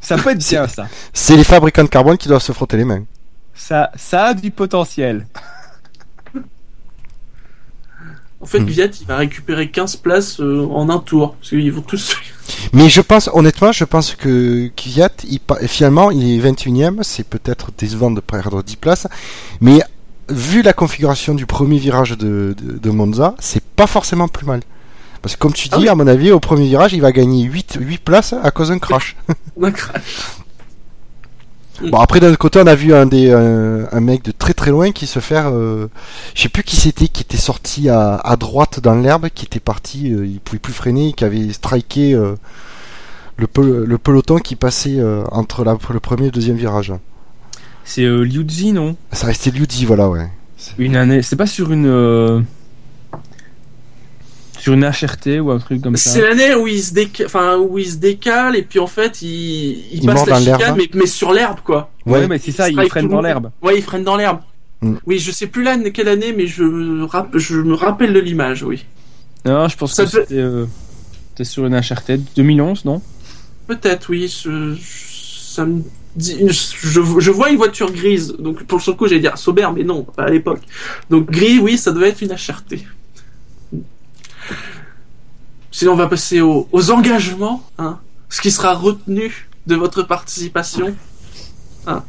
Ça 0.00 0.16
peut 0.18 0.30
être 0.30 0.46
bien, 0.48 0.68
ça. 0.68 0.86
C'est 1.12 1.36
les 1.36 1.44
fabricants 1.44 1.84
de 1.84 1.88
carbone 1.88 2.18
qui 2.18 2.28
doivent 2.28 2.42
se 2.42 2.52
frotter 2.52 2.76
les 2.76 2.84
mains. 2.84 3.04
Ça, 3.54 3.90
ça 3.96 4.26
a 4.26 4.34
du 4.34 4.50
potentiel. 4.50 5.26
En 8.40 8.46
fait, 8.46 8.60
Hmm. 8.60 8.66
Gviat, 8.66 8.88
il 9.00 9.06
va 9.06 9.16
récupérer 9.16 9.70
15 9.70 9.96
places 9.96 10.38
euh, 10.38 10.66
en 10.70 10.90
un 10.90 10.98
tour. 10.98 11.34
Parce 11.36 11.48
qu'ils 11.48 11.72
vont 11.72 11.80
tous. 11.80 12.14
Mais 12.74 12.90
je 12.90 13.00
pense, 13.00 13.30
honnêtement, 13.32 13.72
je 13.72 13.84
pense 13.84 14.14
que 14.14 14.70
il, 15.24 15.40
pa- 15.40 15.66
finalement, 15.66 16.10
il 16.10 16.38
est 16.38 16.50
21ème. 16.50 17.02
C'est 17.02 17.26
peut-être 17.26 17.70
décevant 17.78 18.10
de 18.10 18.20
perdre 18.20 18.62
10 18.62 18.76
places. 18.76 19.06
Mais 19.62 19.80
vu 20.28 20.60
la 20.60 20.74
configuration 20.74 21.34
du 21.34 21.46
premier 21.46 21.78
virage 21.78 22.10
de, 22.18 22.54
de, 22.60 22.76
de 22.78 22.90
Monza, 22.90 23.34
c'est 23.38 23.64
pas 23.64 23.86
forcément 23.86 24.28
plus 24.28 24.44
mal. 24.44 24.60
Parce 25.24 25.36
que 25.36 25.40
comme 25.40 25.54
tu 25.54 25.68
dis, 25.68 25.74
Ah 25.74 25.80
oui. 25.80 25.88
à 25.88 25.94
mon 25.94 26.06
avis, 26.06 26.30
au 26.32 26.38
premier 26.38 26.66
virage, 26.68 26.92
il 26.92 27.00
va 27.00 27.10
gagner 27.10 27.44
8, 27.44 27.78
8 27.80 27.98
places 28.04 28.34
à 28.34 28.50
cause 28.50 28.68
d'un 28.68 28.78
crash. 28.78 29.16
d'un 29.56 29.70
crash. 29.70 30.02
Bon 31.90 31.98
après 31.98 32.20
d'un 32.20 32.28
autre 32.28 32.38
côté 32.38 32.60
on 32.62 32.66
a 32.68 32.76
vu 32.76 32.94
un 32.94 33.04
des 33.04 33.32
un, 33.32 33.88
un 33.90 34.00
mec 34.00 34.22
de 34.22 34.30
très 34.30 34.54
très 34.54 34.70
loin 34.70 34.92
qui 34.92 35.08
se 35.08 35.18
faire 35.18 35.48
euh, 35.52 35.88
je 36.32 36.42
sais 36.42 36.48
plus 36.48 36.62
qui 36.62 36.76
c'était 36.76 37.08
qui 37.08 37.22
était 37.22 37.36
sorti 37.36 37.88
à, 37.88 38.14
à 38.14 38.36
droite 38.36 38.78
dans 38.78 38.94
l'herbe 38.94 39.28
qui 39.34 39.44
était 39.44 39.58
parti 39.58 40.12
euh, 40.14 40.24
il 40.24 40.38
pouvait 40.38 40.60
plus 40.60 40.72
freiner 40.72 41.12
qui 41.14 41.24
avait 41.24 41.52
striké 41.52 42.14
euh, 42.14 42.36
le, 43.38 43.48
pel- 43.48 43.82
le 43.84 43.98
peloton 43.98 44.38
qui 44.38 44.54
passait 44.54 45.00
euh, 45.00 45.24
entre 45.32 45.64
la, 45.64 45.76
le 45.92 45.98
premier 45.98 46.22
et 46.22 46.26
le 46.26 46.30
deuxième 46.30 46.56
virage. 46.56 46.92
C'est 47.84 48.04
euh, 48.04 48.22
Liu 48.22 48.46
Zi, 48.48 48.70
non? 48.72 48.94
Ça 49.10 49.26
restait 49.26 49.50
Liudi 49.50 49.84
voilà 49.84 50.08
ouais. 50.08 50.28
Une 50.78 50.94
année. 50.94 51.22
C'est 51.22 51.34
pas 51.36 51.46
sur 51.48 51.72
une. 51.72 51.86
Sur 54.64 54.72
une 54.72 54.84
HRT 54.88 55.40
ou 55.42 55.50
un 55.50 55.58
truc 55.58 55.82
comme 55.82 55.94
ça 55.96 56.08
C'est 56.08 56.22
l'année 56.22 56.54
où 56.54 56.66
il 56.66 56.82
se 56.82 56.94
décale, 56.94 57.26
enfin 57.26 57.58
où 57.58 57.76
il 57.78 57.86
se 57.90 57.96
décale 57.96 58.56
et 58.56 58.62
puis 58.62 58.78
en 58.78 58.86
fait 58.86 59.20
il, 59.20 59.28
il, 59.28 59.98
Il 60.02 60.06
passe 60.06 60.26
la 60.26 60.40
chicane 60.40 60.74
mais, 60.76 60.88
mais 60.94 61.04
sur 61.06 61.32
l'herbe 61.34 61.58
quoi. 61.62 61.90
Ouais, 62.06 62.20
Ouais. 62.20 62.28
mais 62.28 62.38
c'est 62.38 62.50
ça, 62.52 62.70
il 62.70 62.88
freine 62.88 63.08
dans 63.08 63.20
l'herbe. 63.20 63.50
Ouais, 63.60 63.76
il 63.76 63.82
freine 63.82 64.04
dans 64.04 64.16
l'herbe. 64.16 64.38
Mm. 64.80 64.94
Oui, 65.06 65.18
je 65.18 65.30
sais 65.32 65.48
plus 65.48 65.62
l'année 65.64 65.92
quelle 65.92 66.08
année, 66.08 66.32
mais 66.34 66.46
je 66.46 66.62
me 66.62 67.04
rapp- 67.04 67.36
je 67.36 67.56
me 67.56 67.74
rappelle 67.74 68.14
de 68.14 68.20
l'image, 68.20 68.62
oui. 68.62 68.86
Non, 69.44 69.68
je 69.68 69.76
pense 69.76 69.92
Ça 69.92 70.06
que 70.06 70.10
peut- 70.10 70.20
c'était. 70.22 70.40
euh, 70.40 70.64
sur 71.42 71.66
une 71.66 71.74
HRT 71.78 72.12
2011, 72.34 72.86
non? 72.86 73.02
Peut-être, 73.66 74.08
oui. 74.08 74.28
je- 74.44 74.76
ça 75.54 75.66
me 75.66 75.82
dit, 76.16 76.38
je, 76.48 77.00
je 77.18 77.30
vois 77.30 77.50
une 77.50 77.56
voiture 77.58 77.92
grise, 77.92 78.34
donc 78.38 78.64
pour 78.64 78.80
le 78.86 78.92
coup 78.94 79.06
j'allais 79.08 79.20
dire 79.20 79.36
Sauber, 79.36 79.68
mais 79.76 79.84
non, 79.84 80.04
pas 80.04 80.24
à 80.24 80.30
l'époque. 80.30 80.62
Donc 81.10 81.30
gris, 81.30 81.58
oui, 81.58 81.76
ça 81.76 81.92
doit 81.92 82.08
être 82.08 82.22
une 82.22 82.30
HRT. 82.32 82.78
Sinon, 85.74 85.94
on 85.94 85.96
va 85.96 86.06
passer 86.06 86.40
aux, 86.40 86.68
aux 86.70 86.90
engagements, 86.92 87.60
hein. 87.78 87.98
Ce 88.28 88.40
qui 88.40 88.52
sera 88.52 88.74
retenu 88.74 89.48
de 89.66 89.74
votre 89.74 90.04
participation. 90.04 90.94
Hein. 91.88 92.04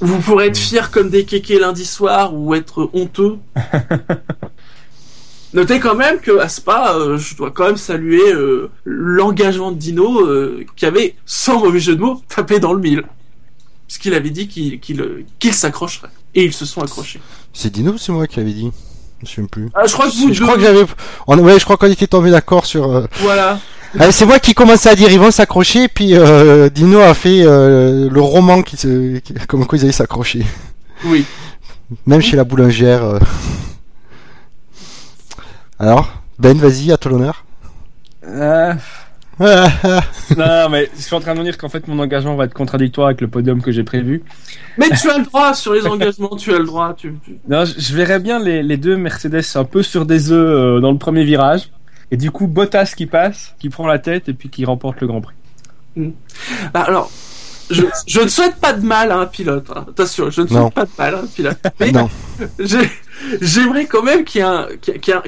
Vous 0.00 0.18
pourrez 0.18 0.48
être 0.48 0.58
fiers 0.58 0.90
comme 0.90 1.10
des 1.10 1.24
kékés 1.24 1.60
lundi 1.60 1.86
soir 1.86 2.34
ou 2.34 2.52
être 2.56 2.90
honteux. 2.92 3.38
Notez 5.54 5.78
quand 5.78 5.94
même 5.94 6.18
que 6.18 6.40
à 6.40 6.48
Spa, 6.48 6.96
euh, 6.96 7.18
je 7.18 7.36
dois 7.36 7.52
quand 7.52 7.66
même 7.66 7.76
saluer 7.76 8.32
euh, 8.32 8.68
l'engagement 8.84 9.70
de 9.70 9.78
Dino 9.78 10.20
euh, 10.20 10.66
qui 10.74 10.86
avait, 10.86 11.14
sans 11.24 11.60
mauvais 11.60 11.78
jeu 11.78 11.94
de 11.94 12.00
mots, 12.00 12.20
tapé 12.26 12.58
dans 12.58 12.72
le 12.72 12.80
mille. 12.80 13.04
Puisqu'il 13.86 14.12
avait 14.12 14.30
dit 14.30 14.48
qu'il 14.48 14.80
qu'il, 14.80 15.24
qu'il 15.38 15.54
s'accrocherait. 15.54 16.10
Et 16.34 16.46
ils 16.46 16.52
se 16.52 16.66
sont 16.66 16.80
accrochés. 16.80 17.20
C'est 17.52 17.70
Dino 17.70 17.92
ou 17.92 17.98
c'est 17.98 18.10
moi 18.10 18.26
qui 18.26 18.38
l'avais 18.38 18.54
dit? 18.54 18.72
Je 19.22 19.28
souviens 19.28 19.46
plus. 19.46 19.68
Ah, 19.74 19.86
je 19.86 19.92
crois 19.92 20.06
que 20.06 20.12
vous 20.12 20.32
Je 20.32 20.38
deux, 20.38 20.44
crois 20.44 20.56
que 20.56 20.62
j'avais 20.62 20.84
on, 21.26 21.38
ouais 21.38 21.58
je 21.58 21.64
crois 21.64 21.76
qu'on 21.76 21.86
était 21.90 22.06
tombé 22.06 22.30
d'accord 22.30 22.64
sur 22.66 22.90
euh, 22.90 23.06
voilà. 23.20 23.58
Ah, 23.98 24.12
c'est 24.12 24.24
moi 24.24 24.38
qui 24.38 24.54
commençais 24.54 24.88
à 24.88 24.94
dire 24.94 25.10
ils 25.10 25.18
vont 25.18 25.30
s'accrocher, 25.32 25.88
puis 25.88 26.14
euh, 26.14 26.68
Dino 26.70 27.00
a 27.00 27.12
fait 27.12 27.42
euh, 27.44 28.08
le 28.10 28.20
roman 28.20 28.62
qui 28.62 28.76
se, 28.76 29.18
qui- 29.18 29.34
comme 29.48 29.66
quoi 29.66 29.76
ils 29.78 29.82
allaient 29.84 29.92
s'accrocher. 29.92 30.46
Oui. 31.04 31.24
Même 32.06 32.20
chez 32.22 32.36
la 32.36 32.44
boulangère. 32.44 33.02
euh. 33.04 33.18
Alors, 35.78 36.08
Ben, 36.38 36.56
vas-y, 36.58 36.92
à 36.92 36.96
toi 36.96 37.10
l'honneur. 37.12 37.44
Euh, 38.26 38.72
Non, 39.40 40.68
mais 40.70 40.90
je 40.96 41.00
suis 41.02 41.14
en 41.14 41.20
train 41.20 41.34
de 41.34 41.38
me 41.40 41.44
dire 41.44 41.56
qu'en 41.58 41.68
fait 41.68 41.88
mon 41.88 41.98
engagement 41.98 42.36
va 42.36 42.44
être 42.44 42.54
contradictoire 42.54 43.06
avec 43.08 43.20
le 43.20 43.28
podium 43.28 43.62
que 43.62 43.72
j'ai 43.72 43.84
prévu. 43.84 44.22
Mais 44.78 44.88
tu 44.90 45.10
as 45.10 45.18
le 45.18 45.24
droit 45.24 45.54
sur 45.54 45.72
les 45.72 45.86
engagements, 45.86 46.36
tu 46.36 46.52
as 46.54 46.58
le 46.58 46.66
droit. 46.66 46.94
Tu, 46.96 47.14
tu- 47.24 47.38
Non, 47.48 47.64
je, 47.64 47.74
je 47.78 47.94
verrais 47.96 48.20
bien 48.20 48.38
les, 48.38 48.62
les 48.62 48.76
deux 48.76 48.96
Mercedes 48.96 49.42
un 49.54 49.64
peu 49.64 49.82
sur 49.82 50.04
des 50.06 50.30
œufs 50.30 50.76
euh, 50.76 50.80
dans 50.80 50.92
le 50.92 50.98
premier 50.98 51.24
virage. 51.24 51.70
Et 52.10 52.16
du 52.16 52.30
coup, 52.30 52.46
Bottas 52.48 52.92
qui 52.96 53.06
passe, 53.06 53.54
qui 53.58 53.68
prend 53.70 53.86
la 53.86 53.98
tête 53.98 54.28
et 54.28 54.34
puis 54.34 54.48
qui 54.50 54.64
remporte 54.64 55.00
le 55.00 55.06
Grand 55.06 55.20
Prix. 55.20 55.34
Bah, 56.74 56.80
alors, 56.86 57.10
je, 57.70 57.82
je 58.06 58.20
ne 58.20 58.28
souhaite 58.28 58.56
pas 58.56 58.72
de 58.72 58.84
mal 58.84 59.10
à 59.12 59.18
un 59.18 59.26
pilote. 59.26 59.66
hein. 59.74 59.86
Attention, 59.88 60.30
je 60.30 60.42
ne 60.42 60.46
souhaite 60.48 60.60
Non. 60.60 60.70
pas 60.70 60.84
de 60.84 60.90
mal 60.98 61.14
à 61.14 61.18
un 61.20 61.26
pilote. 61.26 61.58
Mais 61.78 61.92
j'aimerais 63.40 63.86
quand 63.86 64.02
même 64.02 64.24
qu'il 64.24 64.40
y 64.40 64.44
ait 64.44 64.46
un, 64.46 64.66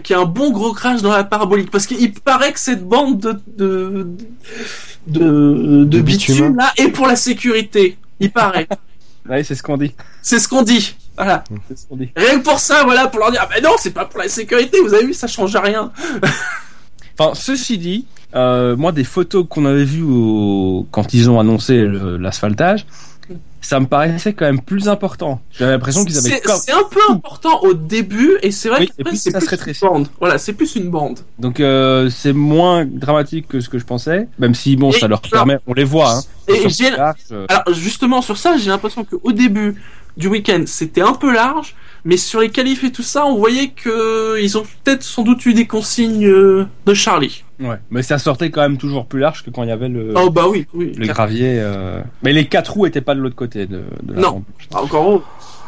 y 0.08 0.12
y 0.12 0.26
bon 0.26 0.50
gros 0.50 0.72
crash 0.72 1.02
dans 1.02 1.12
la 1.12 1.24
parabolique. 1.24 1.70
Parce 1.70 1.86
qu'il 1.86 2.12
paraît 2.14 2.52
que 2.52 2.60
cette 2.60 2.86
bande 2.86 3.20
de, 3.20 3.40
de, 3.56 4.06
de, 5.06 5.20
de, 5.20 5.84
De 5.84 6.00
bitume, 6.00 6.34
bitume. 6.34 6.56
là 6.56 6.72
est 6.76 6.88
pour 6.88 7.06
la 7.06 7.16
sécurité. 7.16 7.96
Il 8.20 8.30
paraît. 8.30 8.68
Ouais, 9.28 9.44
c'est 9.44 9.54
ce 9.54 9.62
qu'on 9.62 9.76
dit. 9.76 9.94
C'est 10.20 10.38
ce 10.38 10.48
qu'on 10.48 10.62
dit. 10.62 10.96
Voilà. 11.16 11.44
C'est 11.68 11.78
ce 11.78 11.86
qu'on 11.86 11.96
dit. 11.96 12.10
Rien 12.16 12.38
que 12.38 12.44
pour 12.44 12.58
ça, 12.58 12.82
voilà, 12.84 13.06
pour 13.08 13.20
leur 13.20 13.30
dire, 13.30 13.40
ah 13.44 13.48
ben 13.52 13.62
non, 13.62 13.74
c'est 13.78 13.90
pas 13.92 14.04
pour 14.06 14.18
la 14.20 14.28
sécurité, 14.28 14.80
vous 14.80 14.94
avez 14.94 15.06
vu, 15.06 15.14
ça 15.14 15.26
change 15.26 15.54
rien. 15.56 15.92
Enfin, 17.18 17.34
ceci 17.34 17.78
dit, 17.78 18.06
euh, 18.34 18.76
moi, 18.76 18.92
des 18.92 19.04
photos 19.04 19.46
qu'on 19.48 19.64
avait 19.64 19.84
vues 19.84 20.02
au... 20.02 20.86
quand 20.90 21.14
ils 21.14 21.30
ont 21.30 21.38
annoncé 21.38 21.84
l'asphaltage, 22.18 22.86
ça 23.60 23.78
me 23.78 23.86
paraissait 23.86 24.32
quand 24.32 24.44
même 24.44 24.60
plus 24.60 24.88
important. 24.88 25.40
J'avais 25.52 25.72
l'impression 25.72 26.04
qu'ils 26.04 26.18
avaient... 26.18 26.40
C'est 26.56 26.72
un 26.72 26.82
peu 26.90 27.00
important 27.08 27.60
au 27.62 27.74
début, 27.74 28.36
et 28.42 28.50
c'est 28.50 28.68
vrai 28.68 28.80
Oui, 28.80 28.90
qu'après, 28.96 29.16
c'est 29.16 29.30
plus 29.32 29.46
rétrécit. 29.46 29.84
une 29.84 29.90
bande. 29.90 30.08
Voilà, 30.18 30.38
c'est 30.38 30.52
plus 30.52 30.74
une 30.74 30.90
bande. 30.90 31.20
Donc 31.38 31.60
euh, 31.60 32.10
c'est 32.10 32.32
moins 32.32 32.84
dramatique 32.84 33.46
que 33.48 33.60
ce 33.60 33.68
que 33.68 33.78
je 33.78 33.84
pensais, 33.84 34.28
même 34.38 34.54
si 34.54 34.76
bon, 34.76 34.90
Et 34.90 34.98
ça 34.98 35.08
leur 35.08 35.20
permet... 35.22 35.58
On 35.66 35.74
les 35.74 35.84
voit, 35.84 36.12
hein. 36.12 36.22
Et 36.48 36.68
large, 36.90 37.16
euh, 37.30 37.46
alors 37.48 37.72
justement 37.72 38.20
sur 38.20 38.36
ça, 38.36 38.56
j'ai 38.56 38.70
l'impression 38.70 39.04
qu'au 39.04 39.32
début 39.32 39.76
du 40.16 40.26
week-end, 40.26 40.64
c'était 40.66 41.00
un 41.00 41.14
peu 41.14 41.32
large, 41.32 41.74
mais 42.04 42.16
sur 42.16 42.40
les 42.40 42.50
qualifs 42.50 42.82
et 42.84 42.90
tout 42.92 43.02
ça, 43.02 43.24
on 43.26 43.36
voyait 43.36 43.68
que 43.68 44.40
ils 44.42 44.58
ont 44.58 44.64
peut-être 44.84 45.02
sans 45.02 45.22
doute 45.22 45.44
eu 45.46 45.54
des 45.54 45.66
consignes 45.66 46.26
euh, 46.26 46.66
de 46.86 46.94
Charlie. 46.94 47.44
Ouais, 47.60 47.78
mais 47.90 48.02
ça 48.02 48.18
sortait 48.18 48.50
quand 48.50 48.60
même 48.62 48.76
toujours 48.78 49.06
plus 49.06 49.20
large 49.20 49.44
que 49.44 49.50
quand 49.50 49.62
il 49.62 49.68
y 49.68 49.72
avait 49.72 49.88
le, 49.88 50.12
Oh 50.16 50.30
bah 50.30 50.46
oui, 50.48 50.66
oui. 50.74 50.92
le 50.96 51.06
gravier. 51.06 51.58
euh. 51.60 52.02
Mais 52.22 52.32
les 52.32 52.46
quatre 52.48 52.72
roues 52.72 52.86
étaient 52.86 53.00
pas 53.00 53.14
de 53.14 53.20
l'autre 53.20 53.36
côté 53.36 53.66
de, 53.66 53.82
de 54.02 54.14
la 54.14 54.20
Non. 54.20 54.28
rampe. 54.30 54.44
Ah, 54.74 54.82
Encore 54.82 55.08
haut. 55.08 55.22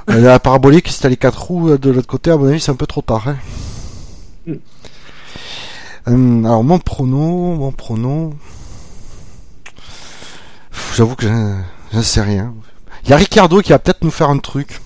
La 0.09 0.39
parabolique, 0.39 0.89
si 0.89 1.01
t'as 1.01 1.09
les 1.09 1.17
quatre 1.17 1.41
roues 1.45 1.71
euh, 1.71 1.79
de 1.79 1.91
l'autre 1.91 2.09
côté, 2.09 2.31
à 2.31 2.37
mon 2.37 2.49
avis, 2.49 2.61
c'est 2.61 2.73
un 2.73 2.77
peu 2.77 2.87
trop 2.87 3.01
tard. 3.01 3.29
Hein. 3.29 3.37
Mm. 4.47 4.53
Euh, 6.09 6.45
alors, 6.45 6.65
mon 6.65 6.79
prono, 6.79 7.55
mon 7.55 7.73
prono. 7.73 8.35
J'avoue 10.97 11.15
que 11.15 11.27
je, 11.27 11.55
je 11.93 11.97
ne 11.99 12.03
sais 12.03 12.21
rien. 12.21 12.55
Il 13.05 13.11
y 13.11 13.13
a 13.13 13.17
Ricardo 13.17 13.61
qui 13.61 13.71
va 13.71 13.79
peut-être 13.79 14.03
nous 14.03 14.11
faire 14.11 14.29
un 14.31 14.39
truc. 14.39 14.81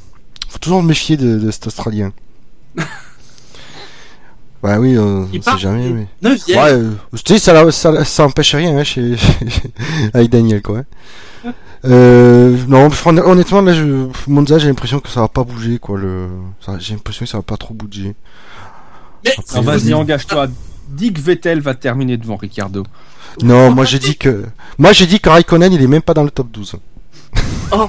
Faut 0.49 0.59
toujours 0.59 0.83
me 0.83 0.89
méfier 0.89 1.17
de, 1.17 1.39
de 1.39 1.51
cet 1.51 1.67
Australien. 1.67 2.13
bah 4.63 4.79
oui, 4.81 4.97
euh, 4.97 5.25
on 5.33 5.39
part 5.41 5.55
sait 5.55 5.61
jamais. 5.61 5.91
Mais... 5.91 6.31
Ouais, 6.31 6.39
euh, 6.73 6.91
tu 7.25 7.35
sais, 7.35 7.39
ça, 7.39 7.71
ça, 7.71 8.05
ça 8.05 8.25
empêche 8.25 8.55
rien 8.55 8.77
hein, 8.79 8.85
chez, 8.85 9.17
avec 10.15 10.31
Daniel, 10.31 10.63
quoi. 10.63 10.79
hein. 10.79 10.85
Euh, 11.85 12.57
non, 12.67 12.89
hon- 13.07 13.19
honnêtement, 13.19 13.61
là, 13.63 13.73
je, 13.73 14.09
Monza, 14.27 14.59
j'ai 14.59 14.67
l'impression 14.67 14.99
que 14.99 15.09
ça 15.09 15.21
va 15.21 15.29
pas 15.29 15.45
bouger, 15.45 15.79
quoi. 15.79 15.97
Le, 15.97 16.29
j'ai 16.79 16.95
l'impression 16.95 17.25
que 17.25 17.31
ça 17.31 17.39
va 17.39 17.43
pas 17.43 17.57
trop 17.57 17.73
bouger. 17.73 18.17
Mais 19.25 19.33
Après, 19.39 19.63
vas-y, 19.63 19.95
engage-toi. 19.95 20.49
Dis 20.89 21.13
que 21.13 21.21
Vettel 21.21 21.61
va 21.61 21.75
terminer 21.75 22.17
devant 22.17 22.37
Ricardo. 22.37 22.83
Non, 23.43 23.71
moi 23.71 23.85
j'ai 23.85 23.99
dit 23.99 24.17
que, 24.17 24.47
moi 24.79 24.93
j'ai 24.93 25.07
dit 25.07 25.21
que 25.21 25.29
Raikkonen, 25.29 25.73
il 25.73 25.83
est 25.83 25.87
même 25.87 26.03
pas 26.03 26.15
dans 26.15 26.25
le 26.25 26.31
top 26.31 26.51
12. 26.51 26.77
Oh. 27.71 27.87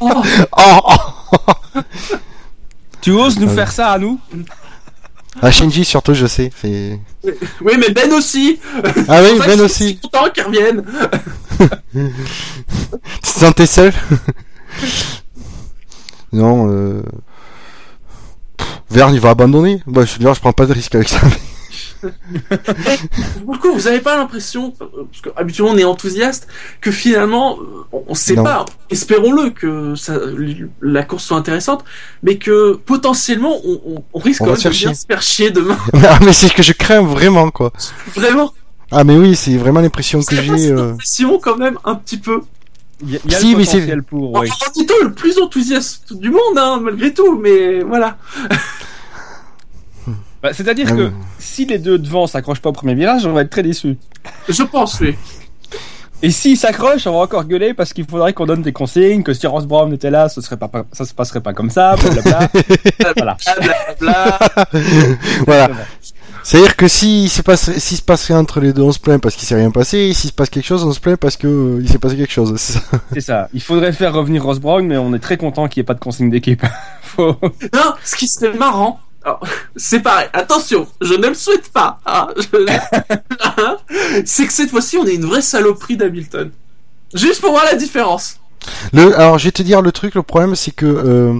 Oh, 0.00 0.22
oh. 0.56 0.96
Tu 3.00 3.12
oses 3.12 3.38
nous 3.38 3.48
Ah 3.50 3.54
faire 3.54 3.72
ça 3.72 3.92
à 3.92 3.98
nous 3.98 4.18
Ah, 5.40 5.50
Shinji, 5.50 5.84
surtout, 5.84 6.14
je 6.14 6.26
sais. 6.26 6.50
Oui, 6.64 7.72
mais 7.78 7.90
Ben 7.90 8.12
aussi. 8.12 8.58
Ah 9.08 9.20
oui, 9.22 9.38
Ben 9.38 9.58
je 9.58 9.62
aussi. 9.64 9.84
suis 9.86 9.98
content 10.00 10.30
qu'il 10.30 10.44
revienne. 10.44 10.84
Tu 11.92 13.20
te 13.22 13.26
sentais 13.40 13.66
seul 13.66 13.92
Non, 16.32 16.70
euh... 16.70 17.02
Verne, 18.90 19.14
il 19.14 19.20
va 19.20 19.30
abandonner. 19.30 19.82
Bah, 19.86 20.04
je 20.04 20.12
veux 20.14 20.18
dire, 20.18 20.34
je 20.34 20.40
prends 20.40 20.52
pas 20.52 20.66
de 20.66 20.72
risque 20.72 20.94
avec 20.94 21.08
ça. 21.08 21.20
Pour 23.44 23.54
le 23.54 23.58
coup, 23.58 23.72
vous 23.72 23.86
avez 23.86 24.00
pas 24.00 24.16
l'impression, 24.16 24.72
euh, 24.80 24.86
parce 25.10 25.20
que 25.22 25.30
habituellement 25.36 25.72
on 25.74 25.78
est 25.78 25.84
enthousiaste, 25.84 26.48
que 26.80 26.90
finalement, 26.90 27.58
euh, 27.60 27.64
on 27.92 28.04
on 28.08 28.14
sait 28.14 28.34
Non. 28.34 28.44
pas, 28.44 28.64
espérons-le 28.90 29.50
que 29.50 29.94
ça, 29.94 30.14
la 30.82 31.02
course 31.04 31.24
soit 31.24 31.36
intéressante, 31.36 31.84
mais 32.22 32.38
que 32.38 32.74
potentiellement 32.74 33.56
on, 33.64 33.80
on- 33.86 34.04
on 34.12 34.18
risque 34.18 34.40
On 34.42 34.46
quand 34.46 34.50
même 34.52 34.56
de 34.58 34.62
faire 34.62 34.70
bien 34.72 34.80
chier. 34.88 34.94
se 34.94 35.06
faire 35.06 35.22
chier 35.22 35.50
demain. 35.50 35.78
ah, 36.04 36.18
mais 36.24 36.32
c'est 36.32 36.48
ce 36.48 36.54
que 36.54 36.62
je 36.62 36.72
crains 36.72 37.02
vraiment, 37.02 37.50
quoi. 37.50 37.72
Vraiment, 38.14 38.52
Ah, 38.90 39.04
mais 39.04 39.16
oui, 39.16 39.36
c'est 39.36 39.56
vraiment 39.56 39.80
l'impression 39.80 40.20
que 40.22 40.34
j'ai. 40.34 40.72
euh. 40.72 40.92
impression 40.92 41.38
quand 41.38 41.56
même 41.56 41.78
un 41.84 41.94
petit 41.94 42.18
peu. 42.18 42.40
Y 43.06 43.16
a, 43.16 43.18
il 43.24 43.32
y 43.32 43.34
a 43.34 43.38
Si, 43.38 43.52
le 43.52 43.58
mais 43.58 43.64
c'est- 43.64 44.02
pour. 44.02 44.36
En 44.36 44.40
ouais. 44.40 44.48
en 44.50 44.80
étant 44.82 44.94
le 45.02 45.12
plus 45.12 45.38
enthousiaste 45.38 46.12
du 46.12 46.30
monde, 46.30 46.56
hein, 46.58 46.80
malgré 46.82 47.14
tout, 47.14 47.36
mais 47.38 47.80
voilà. 47.82 48.18
Bah, 50.42 50.50
C'est-à-dire 50.52 50.88
Ah 50.90 50.96
que 50.96 51.02
oui. 51.08 51.12
si 51.38 51.64
les 51.66 51.78
deux 51.78 51.98
devant 51.98 52.26
s'accrochent 52.26 52.60
pas 52.62 52.70
au 52.70 52.72
premier 52.72 52.94
virage, 52.94 53.26
on 53.26 53.32
va 53.32 53.42
être 53.42 53.50
très 53.50 53.62
déçus. 53.62 53.96
Je 54.48 54.62
pense, 54.62 54.98
oui. 55.00 55.14
Et 56.22 56.30
s'ils 56.30 56.58
s'accrochent, 56.58 57.06
on 57.06 57.12
va 57.12 57.18
encore 57.20 57.44
gueuler 57.46 57.72
parce 57.72 57.94
qu'il 57.94 58.04
faudrait 58.04 58.34
qu'on 58.34 58.44
donne 58.44 58.60
des 58.60 58.72
consignes, 58.72 59.22
que 59.22 59.32
si 59.32 59.46
Ross 59.46 59.64
Brown 59.64 59.90
était 59.92 60.10
là, 60.10 60.28
ce 60.28 60.42
serait 60.42 60.58
pas, 60.58 60.70
ça 60.92 61.06
se 61.06 61.14
passerait 61.14 61.40
pas 61.40 61.54
comme 61.54 61.70
ça, 61.70 61.96
blablabla. 61.96 62.48
voilà. 65.46 65.70
C'est-à-dire 66.42 66.74
que 66.76 66.88
si 66.88 67.28
s'il 67.28 67.30
se 67.30 67.42
passe, 67.42 67.70
s'il 67.78 67.96
se 67.98 68.02
passe 68.02 68.24
rien 68.26 68.38
entre 68.38 68.60
les 68.60 68.72
deux, 68.72 68.82
on 68.82 68.92
se 68.92 68.98
plaint 68.98 69.20
parce 69.20 69.34
qu'il 69.36 69.46
s'est 69.46 69.54
rien 69.54 69.70
passé. 69.70 69.98
Et 69.98 70.12
s'il 70.14 70.30
se 70.30 70.34
passe 70.34 70.50
quelque 70.50 70.64
chose, 70.66 70.84
on 70.84 70.92
se 70.92 71.00
plaint 71.00 71.18
parce 71.18 71.36
que 71.36 71.46
euh, 71.46 71.80
il 71.82 71.88
s'est 71.88 71.98
passé 71.98 72.16
quelque 72.16 72.32
chose. 72.32 72.54
C'est 73.12 73.20
ça. 73.20 73.48
Il 73.52 73.60
faudrait 73.62 73.92
faire 73.92 74.12
revenir 74.14 74.42
Ross 74.44 74.58
Brown, 74.58 74.86
mais 74.86 74.96
on 74.96 75.14
est 75.14 75.18
très 75.18 75.36
content 75.36 75.68
qu'il 75.68 75.80
n'y 75.80 75.84
ait 75.84 75.86
pas 75.86 75.94
de 75.94 76.00
consigne 76.00 76.30
d'équipe. 76.30 76.64
Faut- 77.02 77.36
Non, 77.74 77.92
ce 78.04 78.16
qui 78.16 78.26
serait 78.26 78.56
marrant, 78.56 79.00
c'est 79.76 80.00
pareil, 80.00 80.28
attention, 80.32 80.86
je 81.00 81.14
ne 81.14 81.28
le 81.28 81.34
souhaite 81.34 81.70
pas, 81.72 81.98
hein, 82.06 82.28
je- 82.36 84.22
c'est 84.24 84.46
que 84.46 84.52
cette 84.52 84.70
fois-ci 84.70 84.96
on 84.96 85.06
est 85.06 85.14
une 85.14 85.26
vraie 85.26 85.42
saloperie 85.42 85.96
d'Hamilton. 85.96 86.50
Juste 87.14 87.40
pour 87.40 87.50
voir 87.50 87.64
la 87.64 87.74
différence. 87.74 88.38
Le, 88.92 89.14
alors, 89.18 89.38
je 89.38 89.46
vais 89.46 89.52
te 89.52 89.62
dire 89.62 89.82
le 89.82 89.90
truc. 89.90 90.14
Le 90.14 90.22
problème, 90.22 90.54
c'est 90.54 90.70
que 90.70 90.86
euh, 90.86 91.32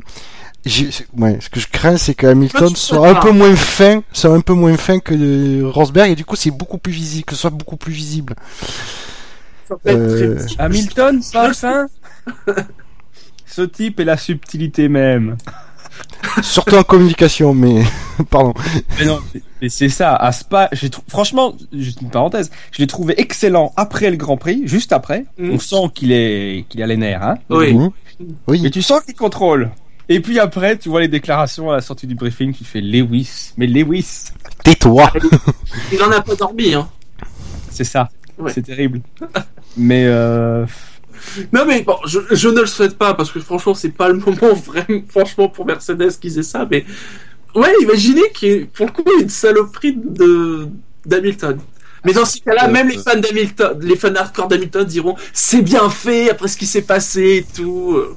ouais, 1.16 1.39
ce 1.41 1.49
que 1.49 1.61
je 1.61 1.68
crains, 1.68 1.97
c'est 1.97 2.14
que 2.14 2.26
Hamilton 2.26 2.70
tu 2.70 2.76
soit 2.76 3.09
un 3.09 3.14
pas. 3.14 3.20
peu 3.20 3.31
moins 3.31 3.55
fin, 3.55 4.03
soit 4.12 4.35
un 4.35 4.41
peu 4.41 4.53
moins 4.55 4.76
fin 4.76 4.99
que 4.99 5.14
euh, 5.14 5.68
Rosberg, 5.68 6.11
et 6.11 6.14
du 6.16 6.24
coup, 6.24 6.35
c'est 6.37 6.51
beaucoup 6.51 6.78
plus 6.78 6.93
visible, 6.93 7.24
que 7.24 7.35
ce 7.35 7.41
soit 7.43 7.51
beaucoup 7.51 7.76
plus 7.76 7.93
visible. 7.93 8.35
Euh. 9.87 10.39
Hamilton, 10.59 11.20
pas 11.33 11.53
fin? 11.55 11.87
Ce 13.47 13.62
type 13.62 14.01
est 14.01 14.05
la 14.05 14.16
subtilité 14.16 14.89
même. 14.89 15.37
Surtout 16.42 16.76
en 16.76 16.82
communication, 16.84 17.55
mais 17.55 17.82
pardon. 18.30 18.55
Mais 18.98 19.05
non, 19.07 19.20
mais- 19.34 19.68
c'est 19.68 19.88
ça. 19.88 20.14
À 20.16 20.32
Spa, 20.32 20.68
j'ai 20.72 20.88
trou- 20.90 21.03
franchement, 21.09 21.55
juste 21.72 22.01
une 22.01 22.09
parenthèse, 22.11 22.51
je 22.72 22.78
l'ai 22.78 22.86
trouvé 22.86 23.14
excellent 23.20 23.72
après 23.76 24.11
le 24.11 24.16
Grand 24.16 24.36
Prix, 24.38 24.62
juste 24.64 24.92
après. 24.92 25.26
Mhm. 25.38 25.51
On 25.53 25.59
sent 25.59 25.90
qu'il 25.94 26.12
est, 26.12 26.64
qu'il 26.68 26.82
a 26.82 26.86
les 26.86 26.96
nerfs, 26.96 27.22
hein. 27.22 27.34
Oui. 27.51 27.74
Mhm. 27.74 27.90
Oui. 28.48 28.61
Mais 28.62 28.70
tu 28.70 28.80
sens 28.82 29.01
qu'il 29.03 29.14
contrôle. 29.14 29.70
Et 30.09 30.20
puis 30.20 30.38
après, 30.40 30.76
tu 30.76 30.88
vois 30.88 31.01
les 31.01 31.09
déclarations 31.09 31.70
à 31.70 31.76
la 31.76 31.80
sortie 31.82 32.07
du 32.07 32.14
briefing, 32.14 32.53
tu 32.53 32.64
fais 32.64 32.80
Lewis. 32.80 33.53
Mais 33.57 33.66
Lewis, 33.66 34.24
Tais-toi. 34.64 35.11
Il 35.92 36.03
en 36.03 36.11
a 36.11 36.20
pas 36.20 36.34
dormi, 36.34 36.74
hein. 36.74 36.88
c'est 37.70 37.84
ça. 37.84 38.09
Ouais. 38.38 38.51
C'est 38.53 38.62
terrible. 38.62 39.01
Mais 39.76 40.05
euh, 40.07 40.66
Non 41.53 41.64
mais 41.66 41.83
bon, 41.83 41.97
je, 42.07 42.18
je 42.31 42.49
ne 42.49 42.61
le 42.61 42.66
souhaite 42.66 42.97
pas 42.97 43.14
parce 43.14 43.31
que 43.31 43.41
franchement 43.41 43.75
c'est 43.75 43.91
pas 43.91 44.09
le 44.09 44.14
moment 44.14 44.55
vraiment, 44.66 45.03
franchement 45.09 45.49
pour 45.49 45.66
Mercedes 45.66 46.18
qu'ils 46.21 46.39
aient 46.39 46.43
ça, 46.43 46.66
mais 46.71 46.85
ouais, 47.55 47.73
imaginez 47.83 48.31
qu'il 48.35 48.49
y 48.49 48.53
ait 48.53 48.64
pour 48.64 48.87
le 48.87 48.93
coup 48.93 49.05
une 49.21 49.29
saloperie 49.29 49.97
de 49.97 50.68
d'Hamilton. 51.07 51.59
Mais 52.05 52.14
dans 52.14 52.25
ces 52.25 52.41
cas-là, 52.41 52.66
même 52.68 52.89
les 52.89 52.97
fans 52.97 53.18
d'Hamilton, 53.21 53.79
les 53.83 53.95
fans 53.97 54.14
hardcore 54.14 54.49
d'Hamilton 54.49 54.85
diront 54.85 55.16
c'est 55.35 55.61
bien 55.61 55.91
fait 55.91 56.31
après 56.31 56.49
ce 56.49 56.57
qui 56.57 56.64
s'est 56.66 56.83
passé 56.83 57.45
et 57.47 57.47
tout. 57.55 57.93
euh. 57.95 58.14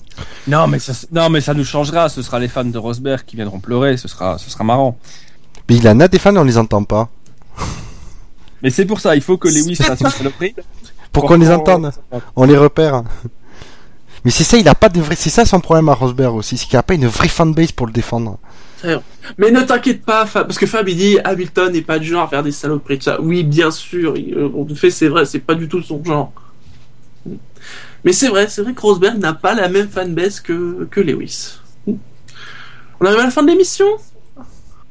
non, 0.47 0.67
mais 0.67 0.79
ça, 0.79 0.93
non, 1.11 1.29
mais 1.29 1.41
ça 1.41 1.53
nous 1.53 1.65
changera. 1.65 2.07
Ce 2.07 2.21
sera 2.21 2.39
les 2.39 2.47
fans 2.47 2.63
de 2.63 2.77
Rosberg 2.77 3.23
qui 3.25 3.35
viendront 3.35 3.59
pleurer. 3.59 3.97
Ce 3.97 4.07
sera, 4.07 4.37
ce 4.37 4.49
sera 4.49 4.63
marrant. 4.63 4.97
Mais 5.69 5.75
il 5.75 5.87
en 5.89 5.99
a 5.99 6.07
des 6.07 6.19
fans, 6.19 6.35
on 6.37 6.43
les 6.45 6.57
entend 6.57 6.83
pas. 6.85 7.09
Mais 8.61 8.69
c'est 8.69 8.85
pour 8.85 9.01
ça, 9.01 9.15
il 9.15 9.21
faut 9.21 9.37
que 9.37 9.49
Lewis 9.49 9.75
fasse 9.75 9.99
une 9.99 10.09
saloperie. 10.09 10.55
Pour 11.13 11.25
qu'on 11.25 11.35
les 11.37 11.49
entende, 11.51 11.91
on 12.35 12.43
les 12.43 12.57
repère. 12.57 13.03
Mais 14.25 14.31
c'est 14.31 14.43
ça, 14.43 14.57
il 14.57 14.67
a 14.67 14.75
pas 14.75 14.89
de 14.89 14.99
vrai. 14.99 15.15
C'est 15.15 15.29
ça 15.29 15.45
son 15.45 15.59
problème 15.59 15.87
à 15.89 15.93
Rosberg 15.93 16.35
aussi, 16.35 16.57
c'est 16.57 16.65
qu'il 16.65 16.77
a 16.77 16.83
pas 16.83 16.93
une 16.95 17.07
vraie 17.07 17.27
fanbase 17.27 17.71
pour 17.71 17.87
le 17.87 17.93
défendre. 17.93 18.37
Mais 19.37 19.49
ne 19.51 19.61
t'inquiète 19.61 20.03
pas, 20.03 20.25
Fab, 20.25 20.45
parce 20.47 20.57
que 20.57 20.65
Fab 20.65 20.87
il 20.89 20.97
dit 20.97 21.17
Hamilton 21.23 21.71
n'est 21.71 21.81
pas 21.81 21.99
du 21.99 22.07
genre 22.07 22.23
à 22.23 22.27
faire 22.27 22.43
des 22.43 22.51
saloperies 22.51 22.97
de 22.97 23.03
ça. 23.03 23.21
Oui, 23.21 23.43
bien 23.43 23.71
sûr, 23.71 24.17
il- 24.17 24.33
euh, 24.33 24.49
en 24.57 24.75
fait 24.75 24.91
c'est 24.91 25.07
vrai, 25.07 25.25
c'est 25.25 25.39
pas 25.39 25.55
du 25.55 25.69
tout 25.69 25.81
son 25.81 26.03
genre. 26.03 26.33
Mais 28.03 28.11
c'est 28.11 28.27
vrai, 28.27 28.47
c'est 28.49 28.61
vrai 28.61 28.73
que 28.73 28.81
Rosberg 28.81 29.17
n'a 29.19 29.33
pas 29.33 29.53
la 29.53 29.69
même 29.69 29.87
fanbase 29.87 30.41
que, 30.41 30.85
que 30.91 30.99
Lewis. 30.99 31.59
On 31.87 33.05
arrive 33.05 33.19
à 33.19 33.23
la 33.23 33.31
fin 33.31 33.43
de 33.43 33.47
l'émission? 33.51 33.85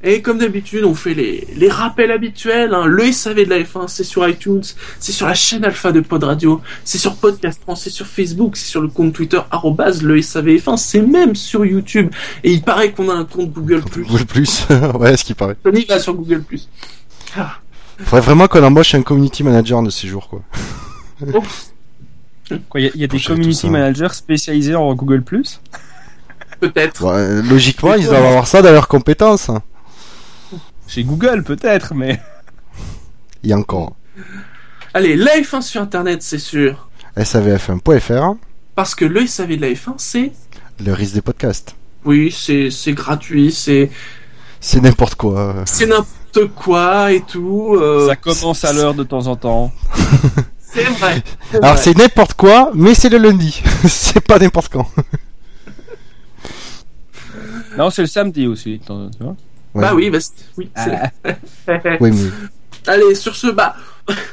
Et 0.05 0.21
comme 0.21 0.39
d'habitude, 0.39 0.85
on 0.85 0.95
fait 0.95 1.15
les, 1.15 1.47
les 1.57 1.69
rappels 1.69 2.11
habituels. 2.11 2.75
Hein. 2.75 2.87
Le 2.87 3.13
SAV 3.13 3.45
de 3.45 3.51
la 3.51 3.61
F1, 3.61 3.87
c'est 3.87 4.03
sur 4.03 4.29
iTunes, 4.29 4.63
c'est 4.99 5.13
sur 5.13 5.27
la 5.29 5.35
chaîne 5.35 5.65
Alpha 5.65 5.93
de 5.93 6.01
Pod 6.01 6.25
Radio, 6.25 6.61
c'est 6.85 6.99
sur 6.99 7.15
Podcast 7.17 7.61
France, 7.63 7.83
c'est 7.85 7.91
sur 7.91 8.07
Facebook, 8.07 8.57
c'est 8.57 8.67
sur 8.67 8.81
le 8.81 8.89
compte 8.89 9.13
Twitter 9.13 9.41
arrobase 9.51 10.03
le 10.03 10.19
SAVF1, 10.19 10.77
c'est 10.77 11.03
même 11.03 11.37
sur 11.37 11.65
YouTube. 11.65 12.11
Et 12.43 12.53
il 12.53 12.63
paraît 12.63 12.91
qu'on 12.91 13.09
a 13.11 13.15
un 13.15 13.25
compte 13.25 13.53
Google+. 13.53 13.83
Google 13.95 14.25
Plus, 14.27 14.67
ouais, 14.99 15.17
ce 15.17 15.25
qui 15.25 15.35
paraît. 15.35 15.57
Tony 15.63 15.85
va 15.85 16.01
sur 16.01 16.15
Google+. 16.15 16.43
Ah, 17.37 17.59
Faudrait 17.99 18.21
vraiment 18.21 18.49
qu'on 18.49 18.65
embauche 18.65 18.95
un 18.97 19.03
community 19.03 19.45
manager 19.45 19.83
de 19.83 19.91
ces 19.91 20.09
jours, 20.09 20.29
quoi. 20.29 20.43
Quoi, 22.69 22.81
il 22.81 22.87
y 22.87 22.89
a, 22.89 22.91
il 22.97 23.01
y 23.01 23.05
a 23.05 23.07
des 23.07 23.21
community 23.21 23.71
managers 23.71 24.13
spécialisés 24.13 24.75
en 24.75 24.93
Google+. 24.95 25.23
Peut-être. 26.61 27.05
Ouais, 27.05 27.13
euh, 27.15 27.43
logiquement, 27.43 27.95
ils 27.95 28.05
doivent 28.07 28.25
avoir 28.25 28.47
ça 28.47 28.63
dans 28.63 28.73
leurs 28.73 28.89
compétences. 28.89 29.51
Chez 30.87 31.05
Google, 31.05 31.43
peut-être, 31.43 31.95
mais. 31.95 32.21
Il 33.43 33.51
y 33.51 33.53
a 33.53 33.59
encore 33.59 33.97
Allez, 34.95 35.17
la 35.17 35.39
F1 35.41 35.63
sur 35.63 35.81
Internet, 35.81 36.23
c'est 36.23 36.39
sûr. 36.39 36.89
savf1.fr, 37.17 38.37
Parce 38.75 38.95
que 38.95 39.05
le 39.05 39.27
SAV 39.27 39.57
de 39.57 39.63
la 39.63 39.69
F1, 39.73 39.95
c'est... 39.97 40.33
le 40.85 40.93
risque 40.93 41.15
des 41.15 41.23
podcasts. 41.23 41.75
Oui, 42.05 42.31
c'est 42.37 42.71
c'est 42.71 42.93
gratuit, 42.93 43.53
c'est 43.53 43.91
C'est 44.61 44.81
n'importe 44.81 45.15
quoi. 45.15 45.63
c'est 45.67 45.87
n'importe 45.87 46.47
quoi 46.55 47.13
et 47.13 47.21
tout. 47.23 47.77
euh, 47.81 48.09
Ça 48.09 48.17
commence 48.17 48.65
à 48.65 48.73
l'heure 48.73 48.95
de 48.95 49.05
temps 49.05 49.27
en 49.29 49.37
temps. 49.37 49.73
C'est 50.75 50.85
vrai. 50.85 51.23
c'est 51.51 51.63
Alors 51.63 51.77
c'est 51.77 51.95
n'importe 51.97 52.33
quoi, 52.33 52.71
mais 52.75 52.95
c'est 52.95 53.11
le 53.11 53.19
lundi. 53.19 53.63
c'est 53.87 54.21
pas 54.27 54.39
n'importe 54.39 54.73
quand. 54.73 54.89
Non, 57.77 57.91
c'est 57.91 58.01
le 58.03 58.09
samedi 58.09 58.47
aussi, 58.47 58.81
tu 58.85 58.93
vois. 59.21 59.37
Ouais. 59.75 59.83
Bah 59.83 59.93
oui, 59.95 60.11
bah, 60.11 60.19
c'est- 60.21 60.33
oui. 60.59 60.69
c'est- 60.77 60.99
Ah, 61.69 61.97
Oui, 62.01 62.11
mais 62.15 62.31
Allez, 62.93 63.15
sur 63.15 63.37
ce, 63.37 63.47
bah, 63.47 63.77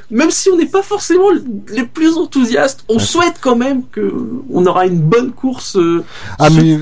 même 0.09 0.31
si 0.31 0.49
on 0.49 0.57
n'est 0.57 0.65
pas 0.65 0.81
forcément 0.81 1.29
les 1.69 1.83
plus 1.83 2.17
enthousiastes, 2.17 2.83
on 2.89 2.95
Ouais. 2.95 2.99
souhaite 2.99 3.35
quand 3.39 3.55
même 3.55 3.83
que 3.91 4.11
on 4.51 4.65
aura 4.65 4.87
une 4.87 4.99
bonne 4.99 5.31
course. 5.31 5.75
euh, 5.77 6.03
ah 6.39 6.49
sur- 6.49 6.63
mais 6.63 6.77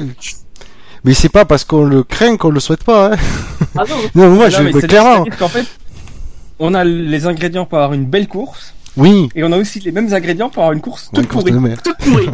mais 1.03 1.13
c'est 1.13 1.29
pas 1.29 1.43
parce 1.45 1.63
qu'on 1.65 1.83
le 1.85 2.03
craint 2.03 2.37
qu'on 2.37 2.49
le 2.51 2.59
souhaite 2.61 2.83
pas. 2.85 3.13
Hein. 3.13 3.17
Ah 3.77 3.83
non, 3.87 3.95
Non, 4.15 4.29
moi 4.35 4.45
non, 4.45 4.57
je 4.57 4.63
mais 4.63 4.71
clairement. 4.81 5.25
Qu'en 5.37 5.49
fait, 5.49 5.65
on 6.59 6.73
a 6.73 6.83
les 6.85 7.25
ingrédients 7.27 7.65
pour 7.65 7.77
avoir 7.79 7.93
une 7.93 8.05
belle 8.05 8.27
course, 8.29 8.73
Oui. 8.97 9.29
et 9.35 9.43
on 9.43 9.51
a 9.51 9.57
aussi 9.57 9.79
les 9.79 9.91
mêmes 9.91 10.11
ingrédients 10.13 10.49
pour 10.49 10.63
avoir 10.63 10.73
une 10.73 10.81
course 10.81 11.09
toute 11.13 11.27
pourrie. 11.27 11.51
de 11.51 11.59
mer. 11.59 11.81
tout 11.81 11.93
pourri. 11.99 12.27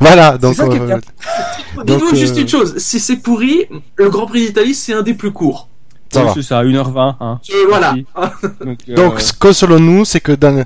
Voilà, 0.00 0.38
donc 0.38 0.54
ça 0.54 0.66
qui 0.68 0.76
est 0.76 0.80
euh, 0.80 0.86
bien. 0.86 1.00
Donc, 1.84 2.14
juste 2.14 2.36
euh, 2.36 2.40
une 2.42 2.48
chose, 2.48 2.78
si 2.78 2.98
c'est 3.00 3.16
pourri, 3.16 3.66
le 3.96 4.08
Grand 4.10 4.26
Prix 4.26 4.46
d'Italie, 4.46 4.74
c'est 4.74 4.92
un 4.92 5.02
des 5.02 5.14
plus 5.14 5.32
courts. 5.32 5.68
ça 6.10 6.24
Oui. 6.24 6.30
C'est 6.34 6.42
ça, 6.42 6.62
1h20. 6.62 7.16
Hein. 7.20 7.40
Euh, 7.50 7.64
voilà. 7.68 7.94
Donc, 8.64 8.78
euh, 8.88 8.94
Donc 8.94 9.20
ce 9.20 9.32
que 9.32 9.52
selon 9.52 9.78
nous, 9.78 10.04
c'est 10.04 10.20
que 10.20 10.32
dans 10.32 10.64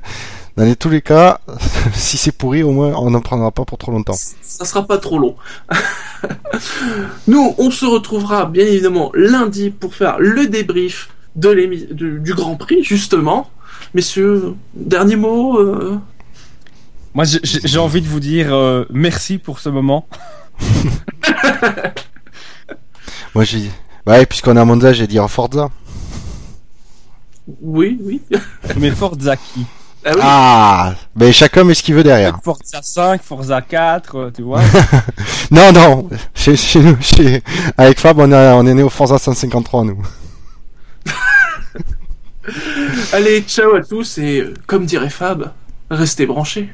dans 0.56 0.64
les, 0.64 0.76
tous 0.76 0.90
les 0.90 1.00
cas, 1.00 1.40
si 1.94 2.18
c'est 2.18 2.32
pourri, 2.32 2.62
au 2.62 2.72
moins 2.72 2.92
on 2.96 3.10
n'en 3.10 3.20
prendra 3.20 3.50
pas 3.50 3.64
pour 3.64 3.78
trop 3.78 3.90
longtemps. 3.90 4.16
ça 4.42 4.64
sera 4.64 4.86
pas 4.86 4.98
trop 4.98 5.18
long. 5.18 5.34
Nous, 7.26 7.54
on 7.58 7.70
se 7.70 7.86
retrouvera 7.86 8.44
bien 8.46 8.66
évidemment 8.66 9.10
lundi 9.14 9.70
pour 9.70 9.94
faire 9.94 10.16
le 10.18 10.46
débrief 10.46 11.08
de 11.36 11.54
du 12.18 12.34
Grand 12.34 12.56
Prix, 12.56 12.82
justement. 12.84 13.48
Messieurs, 13.94 14.54
dernier 14.74 15.16
mot 15.16 15.58
euh, 15.58 15.98
moi, 17.14 17.24
j'ai- 17.24 17.78
envie 17.78 18.00
de 18.00 18.06
vous 18.08 18.20
dire 18.20 18.54
euh, 18.54 18.86
merci 18.90 19.36
pour 19.38 19.58
ce 19.58 19.68
moment. 19.68 20.06
Moi 23.34 23.44
j'ai 23.44 23.70
bah 24.06 24.12
ouais, 24.12 24.26
puisqu'on 24.26 24.56
est 24.56 24.60
à 24.60 24.64
Monza, 24.64 24.92
j'ai 24.92 25.06
dit 25.06 25.20
en 25.20 25.28
Forza. 25.28 25.68
Oui, 27.60 27.98
oui. 28.02 28.20
Mais 28.78 28.90
Forza 28.90 29.36
qui 29.36 29.64
Ah 30.04 30.10
oui. 30.14 30.20
Ah, 30.22 30.94
mais 31.14 31.32
chacun 31.32 31.64
met 31.64 31.74
ce 31.74 31.82
qu'il 31.82 31.94
veut 31.94 32.02
derrière. 32.02 32.38
Forza 32.44 32.80
5, 32.82 33.22
Forza 33.22 33.60
4, 33.62 34.16
euh, 34.16 34.30
tu 34.34 34.42
vois. 34.42 34.60
Non, 35.50 35.70
non, 35.72 36.08
chez, 36.34 36.56
chez 36.56 36.80
nous, 36.80 36.96
chez, 37.00 37.42
avec 37.76 38.00
Fab, 38.00 38.18
on, 38.18 38.32
a, 38.32 38.54
on 38.54 38.66
est 38.66 38.74
né 38.74 38.82
au 38.82 38.88
Forza 38.88 39.18
153, 39.18 39.84
nous. 39.84 40.02
Allez, 43.12 43.42
ciao 43.42 43.74
à 43.74 43.82
tous 43.82 44.18
et 44.18 44.40
euh, 44.40 44.54
comme 44.66 44.84
dirait 44.84 45.10
Fab, 45.10 45.52
restez 45.90 46.26
branchés. 46.26 46.70